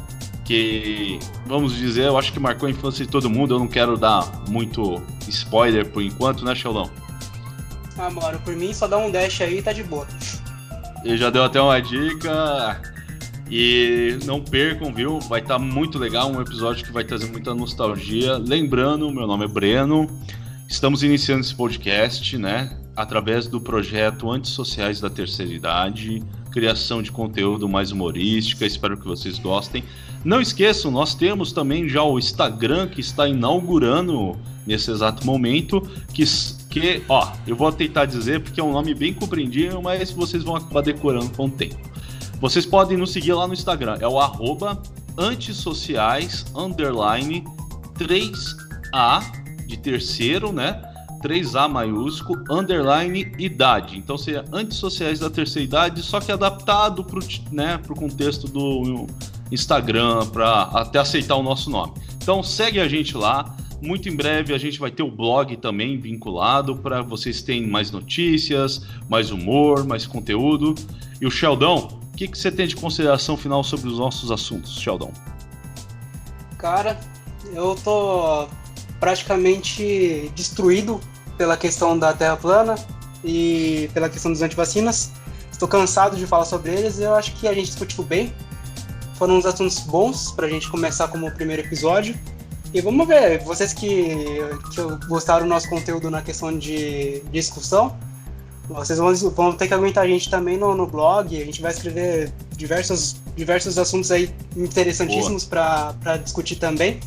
que, 0.45 1.19
vamos 1.45 1.75
dizer, 1.75 2.05
eu 2.05 2.17
acho 2.17 2.31
que 2.31 2.39
marcou 2.39 2.67
a 2.67 2.71
infância 2.71 3.05
de 3.05 3.11
todo 3.11 3.29
mundo. 3.29 3.55
Eu 3.55 3.59
não 3.59 3.67
quero 3.67 3.97
dar 3.97 4.45
muito 4.47 5.03
spoiler 5.27 5.85
por 5.89 6.01
enquanto, 6.01 6.45
né, 6.45 6.55
Xelão? 6.55 6.89
Ah, 7.97 8.09
mano, 8.09 8.39
por 8.39 8.55
mim 8.55 8.73
só 8.73 8.87
dá 8.87 8.97
um 8.97 9.11
dash 9.11 9.41
aí 9.41 9.57
e 9.57 9.61
tá 9.61 9.73
de 9.73 9.83
boa. 9.83 10.07
Ele 11.07 11.15
já 11.15 11.29
deu 11.29 11.45
até 11.45 11.61
uma 11.61 11.79
dica. 11.79 12.81
E 13.49 14.19
não 14.25 14.41
percam, 14.41 14.93
viu? 14.93 15.21
Vai 15.21 15.39
estar 15.39 15.53
tá 15.53 15.59
muito 15.59 15.97
legal, 15.97 16.29
um 16.29 16.41
episódio 16.41 16.85
que 16.85 16.91
vai 16.91 17.05
trazer 17.05 17.31
muita 17.31 17.55
nostalgia. 17.55 18.35
Lembrando, 18.35 19.09
meu 19.09 19.25
nome 19.25 19.45
é 19.45 19.47
Breno. 19.47 20.05
Estamos 20.67 21.03
iniciando 21.03 21.39
esse 21.39 21.55
podcast, 21.55 22.37
né? 22.37 22.77
Através 22.93 23.47
do 23.47 23.61
projeto 23.61 24.29
Antissociais 24.29 24.99
da 24.99 25.09
Terceira 25.09 25.53
Idade, 25.53 26.21
criação 26.51 27.01
de 27.01 27.09
conteúdo 27.09 27.69
mais 27.69 27.93
humorística. 27.93 28.65
Espero 28.65 28.97
que 28.97 29.07
vocês 29.07 29.39
gostem. 29.39 29.85
Não 30.25 30.41
esqueçam, 30.41 30.91
nós 30.91 31.15
temos 31.15 31.53
também 31.53 31.87
já 31.87 32.03
o 32.03 32.19
Instagram 32.19 32.89
que 32.89 32.99
está 32.99 33.29
inaugurando 33.29 34.37
nesse 34.65 34.91
exato 34.91 35.25
momento, 35.25 35.79
que 36.13 36.23
que, 36.69 37.03
ó, 37.07 37.31
eu 37.45 37.55
vou 37.55 37.71
tentar 37.71 38.05
dizer 38.05 38.41
porque 38.41 38.59
é 38.59 38.63
um 38.63 38.71
nome 38.71 38.93
bem 38.93 39.13
compreendível, 39.13 39.81
mas 39.81 40.11
vocês 40.11 40.43
vão 40.43 40.55
acabar 40.55 40.81
decorando 40.81 41.29
com 41.31 41.45
o 41.45 41.49
tempo. 41.49 41.77
Vocês 42.39 42.65
podem 42.65 42.97
nos 42.97 43.11
seguir 43.11 43.33
lá 43.33 43.47
no 43.47 43.53
Instagram, 43.53 43.97
é 43.99 44.07
o 44.07 44.19
arroba 44.19 44.81
antissociais, 45.17 46.45
underline, 46.55 47.43
3A 47.97 49.23
de 49.65 49.77
terceiro, 49.77 50.53
né? 50.53 50.81
3A 51.23 51.67
maiúsculo, 51.67 52.43
underline, 52.49 53.33
idade. 53.39 53.97
Então 53.97 54.17
seria 54.17 54.45
antissociais 54.53 55.19
da 55.19 55.29
terceira 55.29 55.65
idade, 55.65 56.03
só 56.03 56.19
que 56.19 56.31
adaptado 56.31 57.03
pro, 57.03 57.19
né, 57.51 57.79
contexto 57.97 58.47
do 58.47 59.07
Instagram, 59.51 60.27
para 60.27 60.63
até 60.73 60.99
aceitar 60.99 61.35
o 61.35 61.43
nosso 61.43 61.69
nome. 61.69 61.93
Então 62.21 62.43
segue 62.43 62.79
a 62.79 62.87
gente 62.87 63.17
lá, 63.17 63.55
muito 63.81 64.09
em 64.09 64.15
breve 64.15 64.53
a 64.53 64.57
gente 64.57 64.79
vai 64.79 64.89
ter 64.89 65.03
o 65.03 65.11
blog 65.11 65.55
também 65.57 65.99
vinculado 65.99 66.75
para 66.77 67.01
vocês 67.01 67.41
terem 67.41 67.67
mais 67.67 67.91
notícias, 67.91 68.81
mais 69.09 69.31
humor, 69.31 69.85
mais 69.85 70.05
conteúdo. 70.05 70.75
E 71.21 71.25
o 71.25 71.31
Sheldon, 71.31 71.99
o 72.13 72.17
que, 72.17 72.27
que 72.27 72.37
você 72.37 72.51
tem 72.51 72.67
de 72.67 72.75
consideração 72.75 73.37
final 73.37 73.63
sobre 73.63 73.87
os 73.87 73.99
nossos 73.99 74.31
assuntos, 74.31 74.79
Sheldon? 74.79 75.11
Cara, 76.57 76.99
eu 77.53 77.75
tô 77.83 78.47
praticamente 78.99 80.31
destruído 80.35 80.99
pela 81.37 81.55
questão 81.55 81.97
da 81.97 82.13
Terra 82.13 82.35
plana 82.35 82.75
e 83.23 83.89
pela 83.93 84.09
questão 84.09 84.31
dos 84.31 84.41
antivacinas. 84.41 85.11
Estou 85.51 85.67
cansado 85.67 86.17
de 86.17 86.25
falar 86.25 86.45
sobre 86.45 86.71
eles. 86.71 86.99
Eu 86.99 87.13
acho 87.15 87.33
que 87.35 87.47
a 87.47 87.53
gente 87.53 87.67
discutiu 87.67 88.03
bem. 88.03 88.33
Foram 89.15 89.37
uns 89.37 89.45
assuntos 89.45 89.79
bons 89.79 90.31
para 90.31 90.47
a 90.47 90.49
gente 90.49 90.69
começar 90.69 91.07
como 91.07 91.31
primeiro 91.31 91.61
episódio. 91.63 92.15
E 92.73 92.81
vamos 92.81 93.07
ver, 93.07 93.39
vocês 93.43 93.73
que, 93.73 94.09
que 94.73 95.07
gostaram 95.07 95.45
do 95.45 95.49
nosso 95.49 95.69
conteúdo 95.69 96.09
na 96.09 96.21
questão 96.21 96.57
de 96.57 97.21
discussão, 97.31 97.95
vocês 98.69 98.99
vão, 98.99 99.13
vão 99.31 99.53
ter 99.53 99.67
que 99.67 99.73
aguentar 99.73 100.03
a 100.03 100.07
gente 100.07 100.29
também 100.29 100.57
no, 100.57 100.75
no 100.75 100.85
blog. 100.85 101.41
A 101.41 101.45
gente 101.45 101.61
vai 101.61 101.71
escrever 101.71 102.31
diversos, 102.55 103.15
diversos 103.35 103.77
assuntos 103.77 104.11
aí 104.11 104.29
interessantíssimos 104.55 105.45
para 105.45 106.17
discutir 106.23 106.57
também. 106.57 106.99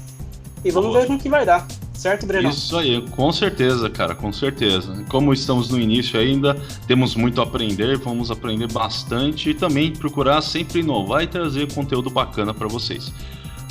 E 0.64 0.70
vamos 0.70 0.90
Boa. 0.90 1.02
ver 1.02 1.11
no 1.11 1.18
que 1.18 1.28
vai 1.28 1.44
dar. 1.44 1.66
Certo, 1.92 2.24
Breno? 2.24 2.48
Isso 2.48 2.78
aí, 2.78 3.06
com 3.11 3.30
certeza, 3.30 3.90
cara, 3.90 4.14
com 4.14 4.32
certeza. 4.32 5.04
Como 5.11 5.34
estamos 5.34 5.68
no 5.68 5.78
início 5.78 6.18
ainda, 6.18 6.58
temos 6.86 7.14
muito 7.14 7.42
a 7.42 7.44
aprender, 7.44 7.98
vamos 7.98 8.30
aprender 8.30 8.72
bastante 8.72 9.50
e 9.50 9.54
também 9.54 9.92
procurar 9.92 10.40
sempre 10.40 10.80
inovar 10.80 11.22
e 11.22 11.26
trazer 11.26 11.70
conteúdo 11.74 12.08
bacana 12.08 12.54
para 12.54 12.68
vocês. 12.68 13.12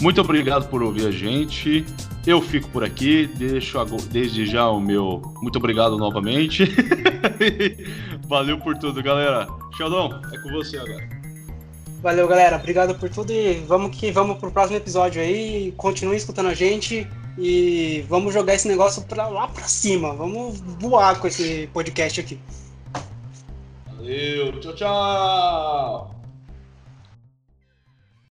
Muito 0.01 0.21
obrigado 0.21 0.69
por 0.69 0.81
ouvir 0.81 1.07
a 1.07 1.11
gente. 1.11 1.85
Eu 2.25 2.41
fico 2.41 2.69
por 2.69 2.83
aqui, 2.83 3.27
deixo 3.35 3.77
desde 4.09 4.45
já 4.45 4.69
o 4.69 4.79
meu 4.79 5.21
muito 5.41 5.57
obrigado 5.57 5.97
novamente. 5.97 6.65
Valeu 8.27 8.59
por 8.59 8.77
tudo, 8.77 9.01
galera. 9.01 9.47
Sheldon, 9.75 10.21
é 10.31 10.37
com 10.37 10.49
você 10.51 10.77
agora. 10.77 11.09
Valeu, 12.01 12.27
galera. 12.27 12.55
Obrigado 12.55 12.95
por 12.95 13.09
tudo 13.09 13.31
e 13.31 13.55
vamos 13.67 13.97
que 13.97 14.11
vamos 14.11 14.37
pro 14.37 14.51
próximo 14.51 14.77
episódio 14.77 15.21
aí. 15.21 15.73
Continue 15.75 16.15
escutando 16.15 16.47
a 16.47 16.53
gente 16.53 17.07
e 17.37 18.05
vamos 18.07 18.33
jogar 18.33 18.53
esse 18.53 18.67
negócio 18.67 19.01
pra 19.03 19.27
lá 19.27 19.47
pra 19.47 19.63
cima. 19.63 20.13
Vamos 20.13 20.59
voar 20.79 21.19
com 21.19 21.27
esse 21.27 21.69
podcast 21.73 22.21
aqui. 22.21 22.39
Valeu, 23.87 24.59
tchau, 24.59 24.75
tchau. 24.75 26.18